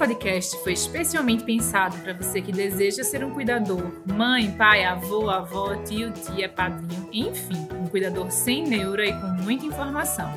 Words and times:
podcast 0.00 0.56
foi 0.64 0.72
especialmente 0.72 1.44
pensado 1.44 1.94
para 1.98 2.14
você 2.14 2.40
que 2.40 2.50
deseja 2.50 3.04
ser 3.04 3.22
um 3.22 3.34
cuidador, 3.34 3.92
mãe, 4.06 4.50
pai, 4.50 4.82
avô, 4.82 5.28
avó, 5.28 5.76
tio, 5.84 6.10
tia, 6.10 6.48
padrinho, 6.48 7.10
enfim, 7.12 7.68
um 7.78 7.86
cuidador 7.86 8.30
sem 8.30 8.66
neura 8.66 9.04
e 9.04 9.12
com 9.12 9.26
muita 9.42 9.66
informação. 9.66 10.32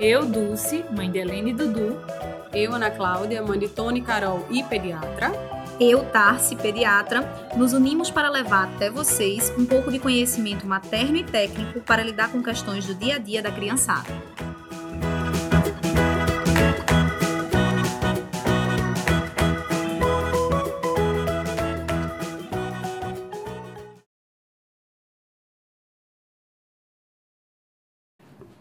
Eu, 0.00 0.26
Dulce, 0.26 0.84
mãe 0.90 1.08
de 1.08 1.18
Helene 1.18 1.52
e 1.52 1.54
Dudu. 1.54 2.00
Eu, 2.52 2.74
Ana 2.74 2.90
Cláudia, 2.90 3.44
mãe 3.44 3.60
de 3.60 3.68
Tony, 3.68 4.00
Carol 4.02 4.44
e 4.50 4.64
pediatra. 4.64 5.30
Eu, 5.78 6.04
Tarsi, 6.06 6.56
pediatra, 6.56 7.22
nos 7.56 7.72
unimos 7.72 8.10
para 8.10 8.28
levar 8.28 8.64
até 8.64 8.90
vocês 8.90 9.52
um 9.56 9.64
pouco 9.64 9.92
de 9.92 10.00
conhecimento 10.00 10.66
materno 10.66 11.16
e 11.16 11.22
técnico 11.22 11.80
para 11.80 12.02
lidar 12.02 12.32
com 12.32 12.42
questões 12.42 12.84
do 12.84 12.94
dia 12.96 13.14
a 13.14 13.18
dia 13.18 13.40
da 13.40 13.52
criançada. 13.52 14.10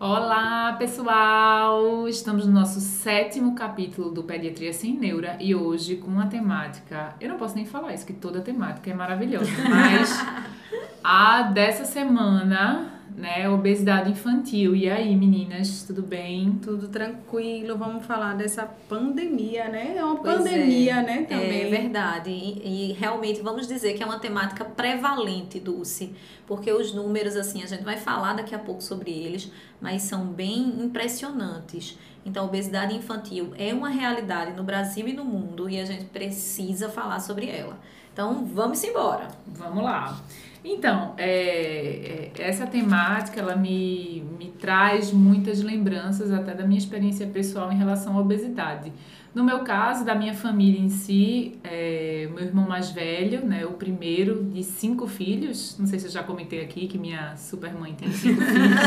Olá, 0.08 0.73
pessoal! 0.73 2.08
Estamos 2.08 2.45
no 2.45 2.54
nosso 2.54 2.80
sétimo 2.80 3.55
capítulo 3.55 4.12
do 4.12 4.22
Pediatria 4.22 4.72
Sem 4.72 4.95
Neura 4.95 5.36
e 5.40 5.55
hoje 5.55 5.95
com 5.95 6.12
uma 6.12 6.28
temática. 6.28 7.16
Eu 7.20 7.30
não 7.30 7.38
posso 7.38 7.55
nem 7.55 7.66
falar 7.66 7.91
isso, 7.91 8.05
que 8.05 8.14
toda 8.14 8.40
temática 8.40 8.91
é 8.91 8.94
maravilhosa, 8.94 9.50
mas 9.68 10.23
a 11.04 11.41
dessa 11.41 11.86
semana 11.86 12.95
né? 13.16 13.50
Obesidade 13.50 14.12
infantil. 14.12 14.76
E 14.76 14.89
aí, 14.89 15.16
meninas, 15.16 15.84
tudo 15.84 16.02
bem? 16.02 16.59
Tudo 16.62 16.88
tranquilo. 16.89 17.78
Vamos 17.78 18.06
falar 18.06 18.36
dessa 18.36 18.66
pandemia, 18.66 19.70
né? 19.70 19.95
É 19.98 20.03
uma 20.03 20.17
pois 20.17 20.38
pandemia, 20.38 20.98
é. 20.98 21.02
né? 21.02 21.23
Também. 21.23 21.62
É 21.62 21.70
verdade. 21.70 22.30
E, 22.30 22.89
e, 22.89 22.94
realmente 22.94 23.42
vamos 23.42 23.67
dizer 23.67 23.94
que 23.94 24.04
é 24.04 24.06
uma 24.06 24.20
temática 24.20 24.66
prevalente, 24.66 25.59
Dulce, 25.59 26.14
porque 26.45 26.72
os 26.72 26.94
números, 26.94 27.36
assim, 27.36 27.64
a 27.64 27.66
gente 27.66 27.84
vai 27.84 27.98
falar 27.98 28.34
daqui 28.34 28.54
a 28.54 28.59
pouco 28.59 28.81
sobre 28.81 29.12
eles, 29.12 29.52
mas 29.80 30.02
são 30.02 30.26
bem 30.26 30.82
impressionantes. 30.82 31.98
Então, 32.26 32.44
a 32.44 32.48
obesidade 32.48 32.94
infantil 32.94 33.54
é 33.58 33.73
uma 33.73 33.89
realidade 33.89 34.54
no 34.54 34.64
Brasil 34.64 35.08
e 35.08 35.14
no 35.14 35.23
mundo 35.23 35.70
e 35.70 35.80
a 35.80 35.86
gente 35.86 36.06
precisa 36.06 36.89
falar 36.89 37.20
sobre 37.20 37.48
ela. 37.48 37.80
Então, 38.11 38.45
vamos 38.45 38.84
embora. 38.84 39.28
Vamos 39.45 39.84
lá. 39.84 40.20
Então, 40.67 41.13
é, 41.16 42.31
é, 42.35 42.39
essa 42.39 42.66
temática 42.66 43.39
ela 43.39 43.55
me, 43.55 44.25
me 44.38 44.47
traz 44.47 45.11
muitas 45.11 45.61
lembranças 45.61 46.31
até 46.31 46.55
da 46.55 46.66
minha 46.66 46.80
experiência 46.80 47.27
pessoal 47.27 47.71
em 47.71 47.77
relação 47.77 48.17
à 48.17 48.21
obesidade. 48.21 48.91
No 49.36 49.43
meu 49.43 49.59
caso, 49.59 50.05
da 50.05 50.16
minha 50.16 50.33
família 50.33 50.80
em 50.80 50.88
si, 50.88 51.59
é, 51.61 52.30
meu 52.33 52.41
irmão 52.41 52.66
mais 52.66 52.91
velho, 52.91 53.45
né, 53.45 53.66
o 53.66 53.73
primeiro 53.73 54.45
de 54.45 54.63
cinco 54.63 55.08
filhos, 55.08 55.75
não 55.77 55.86
sei 55.86 55.99
se 55.99 56.05
eu 56.05 56.11
já 56.11 56.23
comentei 56.23 56.61
aqui 56.61 56.88
que 56.88 56.97
minha 56.97 57.36
super 57.36 57.73
mãe 57.73 57.93
tem 57.93 58.09
cinco 58.13 58.39
filhos, 58.47 58.80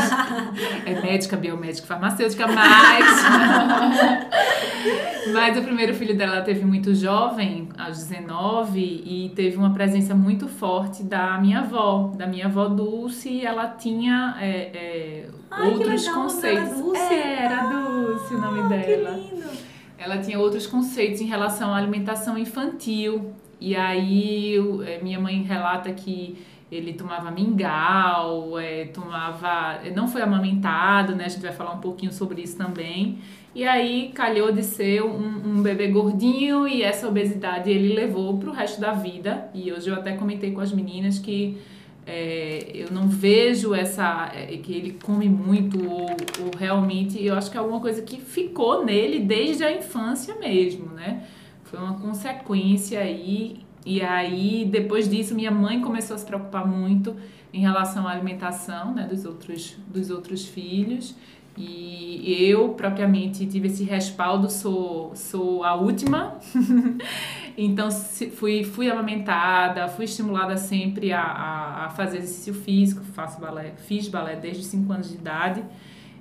é 0.87 1.01
médica, 1.01 1.37
biomédica, 1.37 1.85
farmacêutica, 1.85 2.47
mas... 2.47 3.05
mas 5.31 5.55
o 5.55 5.61
primeiro 5.61 5.93
filho 5.93 6.17
dela 6.17 6.41
teve 6.41 6.65
muito 6.65 6.95
jovem, 6.95 7.69
aos 7.77 7.99
19, 7.99 8.79
e 8.79 9.31
teve 9.35 9.55
uma 9.55 9.71
presença 9.71 10.15
muito 10.15 10.47
forte 10.47 11.03
da 11.03 11.39
minha 11.39 11.61
avó, 11.77 12.11
da 12.15 12.27
minha 12.27 12.47
avó 12.47 12.67
Dulce, 12.67 13.45
ela 13.45 13.67
tinha 13.67 14.35
é, 14.39 14.49
é, 14.49 15.29
Ai, 15.51 15.71
outros 15.71 16.05
legal, 16.05 16.23
conceitos. 16.23 16.69
Era 16.69 16.81
Dulce, 16.81 17.13
é, 17.13 17.45
era 17.45 17.67
Dulce 17.67 18.33
o 18.33 18.41
nome 18.41 18.69
dela. 18.69 19.13
Que 19.15 19.35
lindo 19.35 19.69
ela 19.99 20.17
tinha 20.17 20.39
outros 20.39 20.65
conceitos 20.65 21.19
em 21.19 21.25
relação 21.25 21.73
à 21.73 21.77
alimentação 21.77 22.37
infantil. 22.37 23.33
E 23.59 23.75
aí 23.75 24.55
eh, 24.87 24.99
minha 25.03 25.19
mãe 25.19 25.43
relata 25.43 25.91
que 25.91 26.37
ele 26.71 26.93
tomava 26.93 27.29
mingau, 27.29 28.57
é, 28.57 28.85
tomava. 28.85 29.81
não 29.93 30.07
foi 30.07 30.21
amamentado, 30.21 31.15
né? 31.15 31.25
A 31.25 31.27
gente 31.27 31.41
vai 31.41 31.51
falar 31.51 31.73
um 31.73 31.79
pouquinho 31.79 32.13
sobre 32.13 32.41
isso 32.41 32.57
também. 32.57 33.19
E 33.53 33.67
aí 33.67 34.11
calhou 34.13 34.51
de 34.51 34.63
ser 34.63 35.01
um, 35.01 35.57
um 35.57 35.61
bebê 35.61 35.87
gordinho 35.87 36.67
e 36.67 36.83
essa 36.83 37.07
obesidade 37.07 37.69
ele 37.69 37.93
levou 37.93 38.37
para 38.37 38.49
o 38.49 38.53
resto 38.53 38.79
da 38.79 38.93
vida. 38.93 39.49
E 39.53 39.71
hoje 39.71 39.89
eu 39.89 39.95
até 39.95 40.13
comentei 40.13 40.51
com 40.51 40.61
as 40.61 40.71
meninas 40.71 41.17
que 41.17 41.57
é, 42.05 42.71
eu 42.73 42.91
não 42.91 43.07
vejo 43.07 43.73
essa 43.73 44.31
é, 44.33 44.57
que 44.57 44.73
ele 44.73 44.97
come 45.03 45.29
muito 45.29 45.79
ou, 45.87 46.09
ou, 46.09 46.57
realmente 46.57 47.23
eu 47.23 47.35
acho 47.35 47.51
que 47.51 47.57
é 47.57 47.59
alguma 47.59 47.79
coisa 47.79 48.01
que 48.01 48.19
ficou 48.19 48.83
nele 48.83 49.19
desde 49.19 49.63
a 49.63 49.71
infância 49.71 50.35
mesmo, 50.35 50.87
né? 50.87 51.23
Foi 51.63 51.77
uma 51.77 51.99
consequência 51.99 52.99
aí 52.99 53.59
e 53.85 54.01
aí 54.01 54.65
depois 54.65 55.07
disso 55.07 55.35
minha 55.35 55.51
mãe 55.51 55.81
começou 55.81 56.15
a 56.15 56.19
se 56.19 56.25
preocupar 56.25 56.67
muito 56.67 57.15
em 57.53 57.61
relação 57.61 58.07
à 58.07 58.11
alimentação, 58.11 58.93
né, 58.93 59.07
dos 59.07 59.25
outros 59.25 59.77
dos 59.87 60.09
outros 60.09 60.45
filhos 60.45 61.15
e 61.63 62.49
eu 62.49 62.69
propriamente 62.69 63.45
tive 63.45 63.67
esse 63.67 63.83
respaldo, 63.83 64.49
sou 64.49 65.15
sou 65.15 65.63
a 65.63 65.75
última 65.75 66.39
Então, 67.61 67.91
fui, 67.91 68.63
fui 68.63 68.89
amamentada, 68.89 69.89
fui 69.89 70.05
estimulada 70.05 70.55
sempre 70.55 71.11
a, 71.11 71.21
a, 71.21 71.85
a 71.85 71.89
fazer 71.89 72.19
exercício 72.19 72.53
físico, 72.53 73.03
faço 73.13 73.37
balé, 73.41 73.73
fiz 73.85 74.07
balé 74.07 74.37
desde 74.37 74.63
5 74.63 74.93
anos 74.93 75.09
de 75.09 75.15
idade 75.15 75.61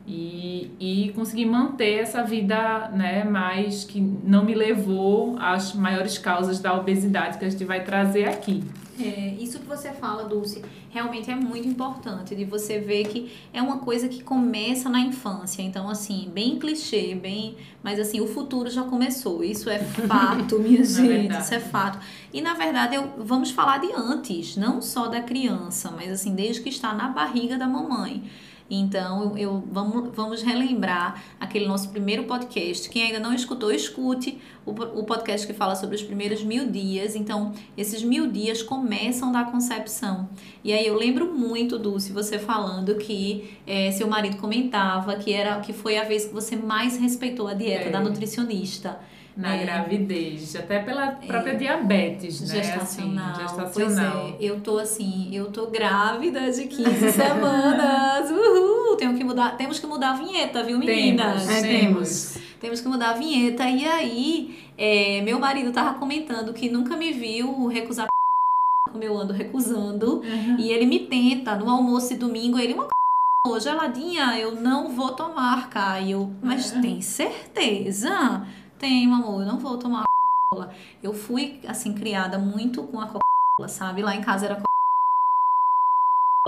e, 0.05 0.73
e 0.81 1.13
consegui 1.15 1.47
manter 1.47 2.01
essa 2.01 2.25
vida, 2.25 2.89
né, 2.89 3.23
mas 3.23 3.85
que 3.85 4.01
não 4.01 4.45
me 4.45 4.53
levou 4.53 5.37
às 5.39 5.75
maiores 5.75 6.19
causas 6.19 6.59
da 6.59 6.75
obesidade 6.75 7.39
que 7.39 7.45
a 7.45 7.49
gente 7.49 7.65
vai 7.65 7.85
trazer 7.85 8.25
aqui. 8.25 8.65
É, 9.01 9.37
isso 9.39 9.59
que 9.59 9.67
você 9.67 9.93
fala, 9.93 10.25
Dulce, 10.25 10.63
realmente 10.91 11.31
é 11.31 11.35
muito 11.35 11.69
importante 11.69 12.35
de 12.35 12.45
você 12.45 12.79
ver 12.79 13.07
que 13.09 13.33
é 13.53 13.63
uma 13.63 13.79
coisa 13.79 14.09
que 14.09 14.23
começa 14.23 14.89
na 14.89 15.01
infância. 15.01 15.63
Então, 15.63 15.89
assim, 15.89 16.31
bem 16.33 16.59
clichê, 16.59 17.15
bem. 17.15 17.57
Mas 17.83 18.01
assim, 18.01 18.21
o 18.21 18.27
futuro 18.27 18.69
já 18.69 18.83
começou. 18.83 19.45
Isso 19.45 19.71
é 19.71 19.79
fato, 20.07 20.59
minha 20.59 20.85
gente. 20.85 21.37
Isso 21.37 21.55
é 21.55 21.61
fato. 21.61 21.99
E 22.33 22.41
na 22.41 22.55
verdade, 22.55 22.97
eu, 22.97 23.13
vamos 23.19 23.51
falar 23.51 23.79
de 23.79 23.93
antes, 23.93 24.57
não 24.57 24.83
só 24.83 25.09
da 25.09 25.21
criança, 25.21 25.91
mas 25.91 26.11
assim, 26.11 26.35
desde 26.35 26.63
que 26.63 26.69
está 26.69 26.93
na 26.93 27.09
barriga 27.09 27.57
da 27.57 27.67
mamãe. 27.67 28.25
Então, 28.71 29.37
eu, 29.37 29.63
vamos, 29.71 30.15
vamos 30.15 30.43
relembrar 30.43 31.23
aquele 31.41 31.67
nosso 31.67 31.89
primeiro 31.89 32.25
podcast. 32.25 32.89
Quem 32.91 33.05
ainda 33.05 33.19
não 33.19 33.33
escutou, 33.33 33.73
escute 33.73 34.39
o, 34.67 34.71
o 34.71 35.05
podcast 35.05 35.47
que 35.47 35.55
fala 35.55 35.75
sobre 35.75 35.97
os 35.97 36.03
primeiros 36.03 36.43
mil 36.43 36.71
dias. 36.71 37.17
Então, 37.17 37.53
esses 37.77 38.03
mil 38.03 38.31
dias 38.31 38.63
começam 38.63 39.33
da 39.33 39.45
concepção. 39.45 40.29
E 40.63 40.73
aí 40.73 40.87
eu 40.87 40.95
lembro 40.95 41.33
muito, 41.33 41.79
Dulce, 41.79 42.13
você 42.13 42.39
falando 42.39 42.97
que 42.97 43.57
é, 43.67 43.91
seu 43.91 44.07
marido 44.07 44.37
comentava 44.37 45.17
que 45.17 45.33
era 45.33 45.61
que 45.61 45.73
foi 45.73 45.97
a 45.97 46.05
vez 46.05 46.27
que 46.27 46.35
você 46.35 46.55
mais 46.55 46.99
respeitou 46.99 47.49
a 47.49 47.55
dieta 47.55 47.89
é. 47.89 47.91
da 47.91 48.01
nutricionista 48.01 48.99
na 49.39 49.55
é. 49.55 49.65
gravidez, 49.65 50.57
até 50.57 50.81
pela 50.81 51.13
própria 51.13 51.53
é. 51.53 51.55
diabetes, 51.55 52.41
né? 52.41 52.57
Gestacional. 52.57 53.31
Assim, 53.31 53.41
gestacional. 53.43 53.73
Pois 53.73 54.35
é, 54.35 54.37
eu 54.41 54.61
tô 54.61 54.79
assim, 54.79 55.29
eu 55.33 55.53
tô 55.53 55.69
grávida 55.69 56.51
de 56.51 56.67
15 56.67 57.13
semanas. 57.13 58.29
Uhul! 58.33 58.97
Tenho 58.97 59.17
que 59.17 59.23
mudar, 59.23 59.57
temos 59.57 59.79
que 59.79 59.87
mudar 59.87 60.11
a 60.11 60.15
vinheta, 60.15 60.65
viu, 60.65 60.77
meninas? 60.77 61.47
Temos, 61.47 61.65
é, 61.65 61.79
temos. 61.79 62.39
Temos 62.61 62.81
que 62.81 62.89
mudar 62.89 63.11
a 63.11 63.13
vinheta. 63.13 63.63
E 63.71 63.85
aí, 63.85 64.59
é, 64.77 65.23
meu 65.23 65.39
marido 65.39 65.71
tava 65.71 65.97
comentando 65.97 66.53
que 66.53 66.69
nunca 66.69 66.97
me 66.97 67.13
viu 67.13 67.69
recusar 67.69 68.09
como 68.91 69.05
eu 69.05 69.17
ando 69.17 69.33
recusando. 69.33 70.17
Uhum. 70.17 70.57
E 70.59 70.73
ele 70.73 70.85
me 70.85 70.99
tenta 70.99 71.55
no 71.55 71.71
almoço 71.71 72.13
e 72.13 72.17
domingo, 72.17 72.59
ele 72.59 72.75
uma 72.75 72.89
geladinha, 73.61 74.37
eu 74.37 74.57
não 74.57 74.91
vou 74.91 75.13
tomar, 75.13 75.71
Caio. 75.71 76.35
Mas 76.43 76.73
uhum. 76.73 76.81
tem 76.81 77.01
certeza? 77.01 78.45
Tenho, 78.79 79.13
amor, 79.13 79.43
eu 79.43 79.47
não 79.47 79.59
vou 79.59 79.77
tomar 79.77 80.05
Coca-Cola. 80.05 80.73
Eu 81.03 81.13
fui, 81.13 81.61
assim, 81.67 81.93
criada 81.93 82.39
muito 82.39 82.83
com 82.85 83.01
a 83.01 83.07
Coca-Cola, 83.07 83.69
sabe? 83.69 84.03
Lá 84.03 84.15
em 84.15 84.21
casa 84.21 84.47
era 84.47 84.55
Coca-Cola. 84.55 84.69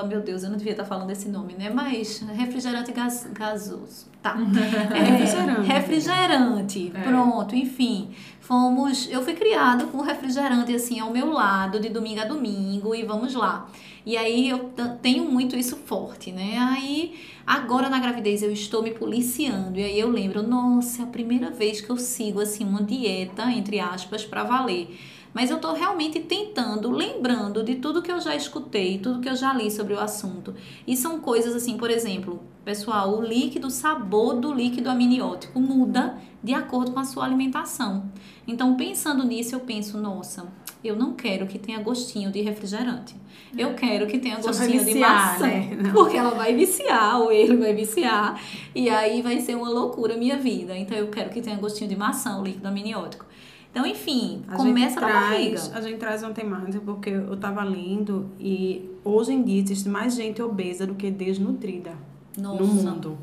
Meu 0.09 0.23
Deus, 0.23 0.43
eu 0.43 0.51
não 0.51 0.57
devia 0.57 0.73
estar 0.73 0.85
falando 0.85 1.11
esse 1.11 1.29
nome, 1.29 1.55
né? 1.55 1.69
Mas 1.69 2.21
refrigerante 2.21 2.93
gaz, 2.93 3.29
gasoso. 3.33 4.09
Tá. 4.23 4.37
É, 4.95 4.99
refrigerante. 4.99 5.69
Refrigerante. 5.69 6.93
É. 6.95 7.03
Pronto, 7.03 7.55
enfim. 7.55 8.15
Fomos. 8.41 9.09
Eu 9.11 9.23
fui 9.23 9.35
criada 9.35 9.87
com 9.87 10.01
refrigerante 10.01 10.75
assim 10.75 11.01
ao 11.01 11.11
meu 11.11 11.31
lado, 11.33 11.81
de 11.81 11.89
domingo 11.89 12.21
a 12.21 12.25
domingo, 12.25 12.95
e 12.95 13.03
vamos 13.03 13.35
lá. 13.35 13.69
E 14.05 14.17
aí 14.17 14.49
eu 14.49 14.71
tenho 15.03 15.31
muito 15.31 15.57
isso 15.57 15.77
forte, 15.77 16.33
né? 16.33 16.57
Aí 16.59 17.15
agora 17.47 17.89
na 17.89 17.99
gravidez 17.99 18.43
eu 18.43 18.53
estou 18.53 18.83
me 18.83 18.93
policiando 18.93 19.79
e 19.79 19.85
aí 19.85 19.99
eu 20.01 20.09
lembro, 20.09 20.43
nossa, 20.43 21.03
é 21.03 21.05
a 21.05 21.09
primeira 21.09 21.51
vez 21.51 21.81
que 21.81 21.91
eu 21.91 21.97
sigo 21.97 22.41
assim 22.41 22.65
uma 22.65 22.83
dieta 22.83 23.51
entre 23.53 23.79
aspas 23.79 24.25
para 24.25 24.45
valer. 24.45 24.97
Mas 25.33 25.49
eu 25.49 25.57
estou 25.57 25.75
realmente 25.75 26.19
tentando, 26.21 26.91
lembrando 26.91 27.63
de 27.63 27.77
tudo 27.77 28.03
que 28.03 28.11
eu 28.11 28.21
já 28.21 28.35
escutei, 28.35 28.99
tudo 28.99 29.21
que 29.21 29.29
eu 29.29 29.37
já 29.37 29.53
li 29.53 29.71
sobre 29.71 29.95
o 29.95 30.01
assunto. 30.01 30.55
E 30.87 30.97
são 30.97 31.21
coisas 31.21 31.55
assim, 31.55 31.77
por 31.77 31.89
exemplo, 31.89 32.43
pessoal, 32.65 33.17
o 33.17 33.23
líquido, 33.23 33.69
o 33.69 33.71
sabor 33.71 34.35
do 34.35 34.53
líquido 34.53 34.91
amniótico 34.91 35.61
muda 35.61 36.19
de 36.43 36.53
acordo 36.53 36.91
com 36.91 36.99
a 36.99 37.05
sua 37.05 37.25
alimentação. 37.25 38.11
Então, 38.47 38.77
pensando 38.77 39.25
nisso, 39.25 39.55
eu 39.55 39.61
penso, 39.61 39.99
nossa, 39.99 40.53
eu 40.89 40.97
não 40.97 41.13
quero 41.15 41.47
que 41.47 41.59
tenha 41.59 41.81
gostinho 41.81 42.31
de 42.31 42.41
refrigerante. 42.41 43.15
Eu 43.57 43.75
quero 43.75 44.07
que 44.07 44.19
tenha 44.19 44.39
gostinho 44.41 44.85
de 44.85 44.95
maçã. 44.95 45.47
né? 45.47 45.77
Porque 45.93 46.17
ela 46.17 46.31
vai 46.31 46.55
viciar, 46.55 47.21
ou 47.21 47.33
ele 47.33 47.57
vai 47.57 47.75
viciar. 47.75 48.41
E 48.75 48.89
aí 48.89 49.23
vai 49.23 49.41
ser 49.41 49.57
uma 49.57 49.69
loucura 49.69 50.15
a 50.15 50.17
minha 50.17 50.37
vida. 50.39 50.77
Então 50.77 50.97
eu 50.97 51.09
quero 51.09 51.31
que 51.31 51.41
tenha 51.41 51.57
gostinho 51.57 51.89
de 51.91 51.97
maçã, 51.97 52.39
o 52.41 52.45
líquido 52.45 52.69
amniótico. 52.69 53.27
Então, 53.73 53.87
enfim, 53.87 54.43
A 54.49 54.57
começa 54.57 55.01
gente 55.01 55.01
na 55.01 55.21
barriga. 55.21 55.57
traz, 55.61 55.77
A 55.77 55.81
gente 55.81 55.99
traz 55.99 56.23
uma 56.25 56.33
temática 56.33 56.81
porque 56.85 57.11
eu 57.11 57.37
tava 57.37 57.63
lendo 57.63 58.29
e 58.41 58.91
hoje 59.05 59.33
em 59.33 59.43
dia 59.43 59.61
existe 59.63 59.89
mais 59.89 60.15
gente 60.17 60.43
obesa 60.43 60.85
do 60.87 60.95
que 60.95 61.09
desnutrida 61.11 61.93
Nossa. 62.37 62.63
no 62.63 62.67
mundo. 62.67 63.19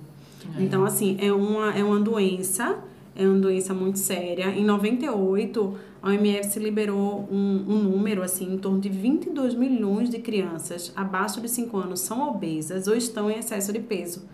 Então, 0.57 0.85
assim, 0.85 1.17
é 1.19 1.33
uma, 1.33 1.73
é 1.77 1.83
uma 1.83 1.99
doença, 1.99 2.77
é 3.17 3.27
uma 3.27 3.39
doença 3.39 3.73
muito 3.73 3.97
séria. 3.97 4.49
Em 4.49 4.63
98, 4.63 5.75
a 6.01 6.09
OMS 6.09 6.59
liberou 6.59 7.27
um, 7.31 7.65
um 7.67 7.83
número, 7.83 8.21
assim, 8.21 8.53
em 8.53 8.57
torno 8.59 8.79
de 8.79 8.89
22 8.89 9.55
milhões 9.55 10.09
de 10.09 10.19
crianças 10.19 10.93
abaixo 10.95 11.41
de 11.41 11.49
5 11.49 11.75
anos 11.77 11.99
são 12.01 12.29
obesas 12.29 12.87
ou 12.87 12.95
estão 12.95 13.29
em 13.31 13.39
excesso 13.39 13.73
de 13.73 13.79
peso. 13.79 14.25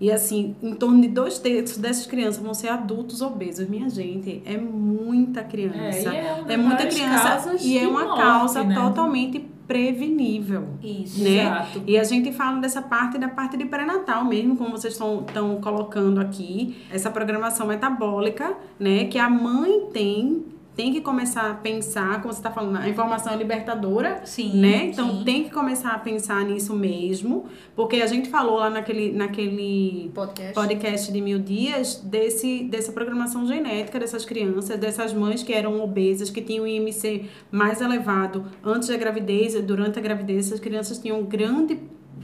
E 0.00 0.10
assim, 0.10 0.56
em 0.62 0.74
torno 0.74 1.00
de 1.00 1.08
dois 1.08 1.38
terços 1.38 1.76
dessas 1.76 2.06
crianças 2.06 2.42
vão 2.42 2.54
ser 2.54 2.68
adultos 2.68 3.20
obesos. 3.22 3.68
Minha 3.68 3.88
gente, 3.88 4.42
é 4.44 4.56
muita 4.56 5.44
criança. 5.44 6.12
É, 6.12 6.42
é 6.48 6.52
É 6.54 6.56
muita 6.56 6.86
criança 6.86 7.56
e 7.60 7.78
é 7.78 7.86
uma 7.86 8.04
morte, 8.06 8.20
causa 8.20 8.64
né? 8.64 8.74
totalmente 8.74 9.38
prevenível 9.72 10.68
Isso. 10.82 11.24
né? 11.24 11.40
Exato. 11.40 11.82
E 11.86 11.98
a 11.98 12.04
gente 12.04 12.30
fala 12.30 12.60
dessa 12.60 12.82
parte 12.82 13.16
da 13.16 13.28
parte 13.28 13.56
de 13.56 13.64
pré-natal 13.64 14.22
mesmo, 14.22 14.54
como 14.54 14.72
vocês 14.72 14.92
estão 14.92 15.24
colocando 15.62 16.20
aqui, 16.20 16.76
essa 16.90 17.10
programação 17.10 17.66
metabólica, 17.66 18.54
né? 18.78 19.06
Que 19.06 19.18
a 19.18 19.30
mãe 19.30 19.88
tem, 19.90 20.44
tem 20.74 20.92
que 20.92 21.00
começar 21.00 21.50
a 21.50 21.54
pensar, 21.54 22.20
como 22.22 22.32
você 22.32 22.38
está 22.38 22.50
falando, 22.50 22.76
a 22.76 22.88
informação 22.88 23.32
é 23.32 23.36
libertadora, 23.36 24.22
Sim, 24.24 24.58
né? 24.58 24.86
Então 24.86 25.18
sim. 25.18 25.24
tem 25.24 25.44
que 25.44 25.50
começar 25.50 25.90
a 25.90 25.98
pensar 25.98 26.44
nisso 26.44 26.74
mesmo, 26.74 27.46
porque 27.76 27.96
a 27.96 28.06
gente 28.06 28.30
falou 28.30 28.56
lá 28.56 28.70
naquele, 28.70 29.12
naquele 29.12 30.10
Podcast. 30.14 30.54
podcast 30.54 31.12
de 31.12 31.20
mil 31.20 31.38
dias 31.38 31.96
desse, 31.96 32.64
dessa 32.64 32.90
programação 32.92 33.46
genética 33.46 33.98
dessas 33.98 34.24
crianças, 34.24 34.78
dessas 34.78 35.12
mães 35.12 35.42
que 35.42 35.52
eram 35.52 35.82
obesas, 35.82 36.30
que 36.30 36.40
tinham 36.40 36.64
o 36.64 36.66
IMC 36.66 37.26
mais 37.50 37.80
elevado 37.80 38.46
antes 38.64 38.88
da 38.88 38.96
gravidez, 38.96 39.60
durante 39.62 39.98
a 39.98 40.02
gravidez, 40.02 40.46
essas 40.46 40.60
crianças 40.60 40.98
tinham 40.98 41.22
grande 41.22 41.78